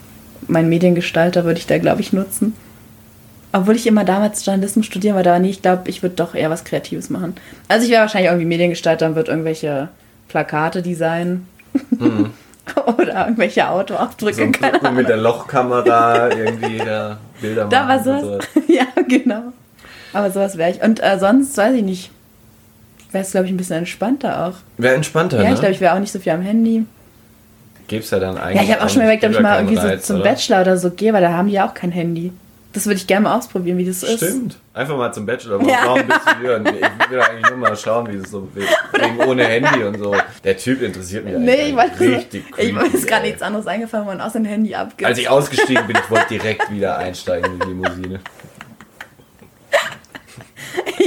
Mein 0.47 0.69
Mediengestalter 0.69 1.43
würde 1.45 1.59
ich 1.59 1.67
da, 1.67 1.77
glaube 1.77 2.01
ich, 2.01 2.13
nutzen. 2.13 2.53
Obwohl 3.53 3.75
ich 3.75 3.87
immer 3.87 4.03
damals 4.03 4.45
Journalismus 4.45 4.85
studieren 4.85 5.15
war, 5.15 5.23
da 5.23 5.39
nee, 5.39 5.49
ich 5.49 5.61
glaube, 5.61 5.89
ich 5.89 6.03
würde 6.03 6.15
doch 6.15 6.35
eher 6.35 6.49
was 6.49 6.63
Kreatives 6.65 7.09
machen. 7.09 7.35
Also, 7.67 7.85
ich 7.85 7.91
wäre 7.91 8.01
wahrscheinlich 8.01 8.29
irgendwie 8.29 8.45
Mediengestalter 8.47 9.05
und 9.07 9.15
würde 9.15 9.31
irgendwelche 9.31 9.89
Plakate 10.27 10.81
designen. 10.81 11.47
Oder 12.85 13.23
irgendwelche 13.25 13.69
Autoaufdrücke. 13.69 14.51
so 14.81 14.91
mit 14.91 15.07
der 15.07 15.17
Lochkamera 15.17 16.29
irgendwie 16.35 16.77
da 16.77 17.17
Bilder 17.39 17.65
Da 17.69 17.87
war 17.87 17.97
machen. 17.97 18.09
und 18.13 18.21
sowas. 18.21 18.45
ja, 18.67 18.85
genau. 19.07 19.53
Aber 20.11 20.31
sowas 20.31 20.57
wäre 20.57 20.71
ich. 20.71 20.81
Und 20.83 21.01
äh, 21.01 21.17
sonst 21.17 21.55
weiß 21.57 21.75
ich 21.75 21.83
nicht. 21.83 22.11
Wäre 23.11 23.23
es, 23.23 23.31
glaube 23.31 23.45
ich, 23.47 23.53
ein 23.53 23.57
bisschen 23.57 23.77
entspannter 23.77 24.47
auch. 24.47 24.53
Wäre 24.77 24.95
entspannter, 24.95 25.37
Ja, 25.41 25.47
ne? 25.49 25.53
ich 25.53 25.59
glaube, 25.59 25.73
ich 25.73 25.79
wäre 25.79 25.93
auch 25.95 25.99
nicht 25.99 26.11
so 26.11 26.19
viel 26.19 26.33
am 26.33 26.41
Handy. 26.41 26.85
Gibt's 27.87 28.09
ja 28.11 28.19
dann 28.19 28.37
eigentlich. 28.37 28.55
Ja, 28.57 28.63
ich 28.63 28.71
habe 28.73 28.83
auch 28.85 28.89
schon 28.89 28.99
mal 28.99 29.03
überlegt, 29.05 29.23
ob 29.25 29.31
ich 29.31 29.39
mal 29.39 29.57
irgendwie 29.59 29.75
so 29.75 29.87
Reiz, 29.87 30.05
zum 30.07 30.15
oder? 30.17 30.25
Bachelor 30.25 30.61
oder 30.61 30.77
so 30.77 30.91
gehe, 30.91 31.13
weil 31.13 31.21
da 31.21 31.31
haben 31.31 31.47
die 31.47 31.53
ja 31.53 31.67
auch 31.67 31.73
kein 31.73 31.91
Handy. 31.91 32.31
Das 32.73 32.85
würde 32.85 32.97
ich 32.97 33.07
gerne 33.07 33.23
mal 33.23 33.35
ausprobieren, 33.37 33.77
wie 33.79 33.85
das 33.85 34.03
ist. 34.03 34.17
Stimmt. 34.17 34.57
Einfach 34.73 34.95
mal 34.97 35.11
zum 35.11 35.25
Bachelor. 35.25 35.57
Mal 35.57 35.67
Ja. 35.69 35.77
schauen, 35.83 36.03
bis 36.05 36.17
zu 36.23 36.39
hören. 36.39 36.65
Ich 36.67 37.09
will 37.09 37.19
eigentlich 37.21 37.49
nur 37.49 37.57
mal 37.57 37.75
schauen, 37.75 38.07
wie 38.11 38.17
es 38.17 38.29
so 38.29 38.47
we- 38.53 38.61
wegen 39.01 39.19
ohne 39.27 39.45
Handy 39.45 39.83
und 39.83 39.97
so. 39.97 40.15
Der 40.43 40.57
Typ 40.57 40.81
interessiert 40.83 41.25
mich 41.25 41.33
Nee, 41.37 41.53
ich 41.53 41.59
eigentlich 41.59 41.75
wollte 41.77 41.99
richtig 42.17 42.43
Ich 42.57 42.73
mir 42.73 42.81
creepy, 42.81 42.97
ist 42.97 43.07
gerade 43.07 43.23
ey. 43.23 43.27
nichts 43.29 43.41
anderes 43.41 43.65
eingefallen, 43.65 44.05
wo 44.05 44.09
man 44.11 44.21
aus 44.21 44.33
dem 44.33 44.45
Handy 44.45 44.75
abgibt. 44.75 45.05
Als 45.05 45.17
ich 45.17 45.27
ausgestiegen 45.29 45.87
bin, 45.87 45.97
ich 45.97 46.11
wollte 46.11 46.27
direkt 46.29 46.69
wieder 46.69 46.97
einsteigen 46.99 47.53
in 47.53 47.59
die 47.61 47.67
Limousine. 47.67 48.19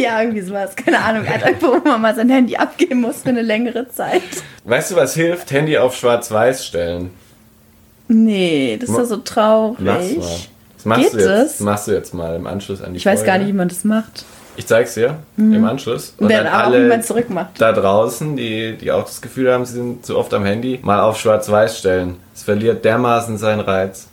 Ja, 0.02 0.20
irgendwie 0.20 0.40
sowas. 0.42 0.74
Keine 0.76 0.98
Ahnung. 0.98 1.24
Alter, 1.26 1.50
wo 1.60 1.76
man 1.88 2.00
mal 2.00 2.14
sein 2.14 2.28
Handy 2.30 2.56
abgeben 2.56 3.00
muss 3.02 3.22
für 3.22 3.28
eine 3.30 3.42
längere 3.42 3.88
Zeit. 3.88 4.22
Weißt 4.64 4.90
du, 4.90 4.96
was 4.96 5.14
hilft? 5.14 5.50
Handy 5.50 5.76
auf 5.78 5.94
schwarz-weiß 5.96 6.66
stellen. 6.66 7.10
Nee, 8.08 8.76
das 8.80 8.90
ist 8.90 8.96
ja 8.96 9.04
so 9.04 9.16
traurig. 9.18 9.78
Mach's 9.80 10.16
mal. 10.16 10.38
Das 10.76 10.84
machst 10.86 11.02
Geht 11.04 11.12
du 11.14 11.18
jetzt, 11.18 11.28
das? 11.28 11.60
machst 11.60 11.86
du 11.88 11.92
jetzt 11.92 12.14
mal 12.14 12.34
im 12.36 12.46
Anschluss 12.46 12.80
an 12.82 12.92
die 12.92 12.96
Ich 12.96 13.06
weiß 13.06 13.20
Folge. 13.20 13.26
gar 13.32 13.38
nicht, 13.38 13.48
wie 13.48 13.52
man 13.52 13.68
das 13.68 13.84
macht. 13.84 14.24
Ich 14.56 14.66
zeig's 14.66 14.94
dir 14.94 15.16
im 15.38 15.64
Anschluss. 15.64 16.14
Und 16.18 16.30
Dann 16.30 16.44
dann 16.44 16.52
aber 16.52 16.64
auch, 16.68 16.72
wie 16.72 16.78
man 16.80 16.90
alle 16.90 17.00
es 17.00 17.06
zurückmacht. 17.06 17.50
da 17.58 17.72
draußen, 17.72 18.36
die, 18.36 18.76
die 18.76 18.90
auch 18.92 19.04
das 19.04 19.20
Gefühl 19.22 19.52
haben, 19.52 19.64
sie 19.64 19.74
sind 19.74 20.04
zu 20.04 20.18
oft 20.18 20.34
am 20.34 20.44
Handy, 20.44 20.80
mal 20.82 21.00
auf 21.00 21.18
schwarz-weiß 21.18 21.78
stellen. 21.78 22.16
Es 22.34 22.42
verliert 22.42 22.84
dermaßen 22.84 23.38
seinen 23.38 23.60
Reiz. 23.60 24.08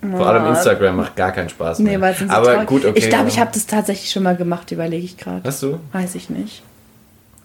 Vor 0.00 0.26
allem. 0.26 0.46
Instagram 0.46 0.96
macht 0.96 1.16
gar 1.16 1.32
keinen 1.32 1.48
Spaß 1.48 1.78
mehr. 1.80 1.96
Nee, 1.96 2.00
weil 2.00 2.12
es 2.12 2.18
sind 2.18 2.30
so 2.30 2.36
Aber 2.36 2.52
traurig. 2.52 2.68
gut, 2.68 2.84
okay. 2.84 2.98
Ich 2.98 3.08
glaube, 3.08 3.28
ich 3.28 3.38
habe 3.38 3.50
das 3.52 3.66
tatsächlich 3.66 4.10
schon 4.10 4.22
mal 4.22 4.36
gemacht, 4.36 4.70
überlege 4.70 5.04
ich 5.04 5.16
gerade. 5.16 5.42
Hast 5.44 5.62
du? 5.62 5.80
Weiß 5.92 6.14
ich 6.14 6.30
nicht. 6.30 6.62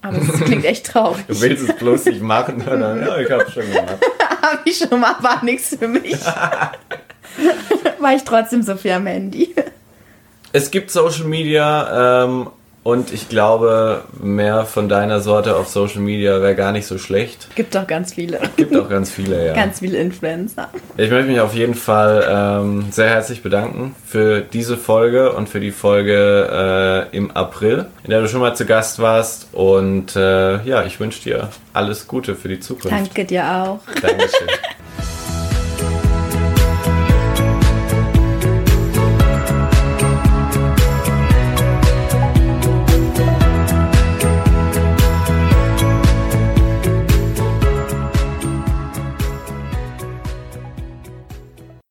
Aber 0.01 0.17
es 0.17 0.39
klingt 0.41 0.65
echt 0.65 0.87
traurig. 0.87 1.23
Du 1.27 1.39
willst 1.41 1.67
es 1.69 1.75
bloß 1.75 2.05
nicht 2.05 2.21
machen, 2.21 2.61
oder? 2.61 2.95
Ja, 3.07 3.17
ich 3.17 3.31
hab's 3.31 3.53
schon 3.53 3.71
gemacht. 3.71 3.97
Habe 4.41 4.59
ich 4.65 4.77
schon 4.77 4.99
mal, 4.99 5.15
war 5.21 5.43
nichts 5.45 5.75
für 5.77 5.87
mich. 5.87 6.17
war 7.99 8.15
ich 8.15 8.23
trotzdem 8.23 8.63
so 8.63 8.75
viel 8.75 8.91
am 8.91 9.05
Handy. 9.05 9.53
Es 10.53 10.71
gibt 10.71 10.91
Social 10.91 11.25
Media 11.25 12.23
ähm, 12.25 12.49
und 12.83 13.13
ich 13.13 13.29
glaube, 13.29 14.03
mehr 14.19 14.65
von 14.65 14.89
deiner 14.89 15.21
Sorte 15.21 15.55
auf 15.55 15.67
Social 15.67 16.01
Media 16.01 16.41
wäre 16.41 16.55
gar 16.55 16.71
nicht 16.71 16.87
so 16.87 16.97
schlecht. 16.97 17.47
Gibt 17.55 17.75
doch 17.75 17.85
ganz 17.85 18.13
viele. 18.13 18.39
Gibt 18.57 18.75
auch 18.75 18.89
ganz 18.89 19.11
viele, 19.11 19.45
ja. 19.45 19.53
Ganz 19.53 19.79
viele 19.79 19.99
Influencer. 19.99 20.69
Ich 20.97 21.11
möchte 21.11 21.29
mich 21.29 21.39
auf 21.39 21.53
jeden 21.53 21.75
Fall 21.75 22.25
ähm, 22.27 22.87
sehr 22.89 23.09
herzlich 23.09 23.43
bedanken 23.43 23.95
für 24.03 24.41
diese 24.41 24.77
Folge 24.77 25.31
und 25.33 25.47
für 25.47 25.59
die 25.59 25.71
Folge 25.71 27.09
äh, 27.11 27.15
im 27.15 27.29
April, 27.31 27.85
in 28.03 28.09
der 28.09 28.21
du 28.21 28.27
schon 28.27 28.41
mal 28.41 28.55
zu 28.55 28.65
Gast 28.65 28.97
warst. 28.97 29.49
Und 29.51 30.15
äh, 30.15 30.63
ja, 30.63 30.83
ich 30.83 30.99
wünsche 30.99 31.21
dir 31.21 31.49
alles 31.73 32.07
Gute 32.07 32.35
für 32.35 32.47
die 32.47 32.59
Zukunft. 32.59 32.91
Danke 32.91 33.25
dir 33.25 33.43
auch. 33.45 33.79
Dankeschön. 34.01 34.47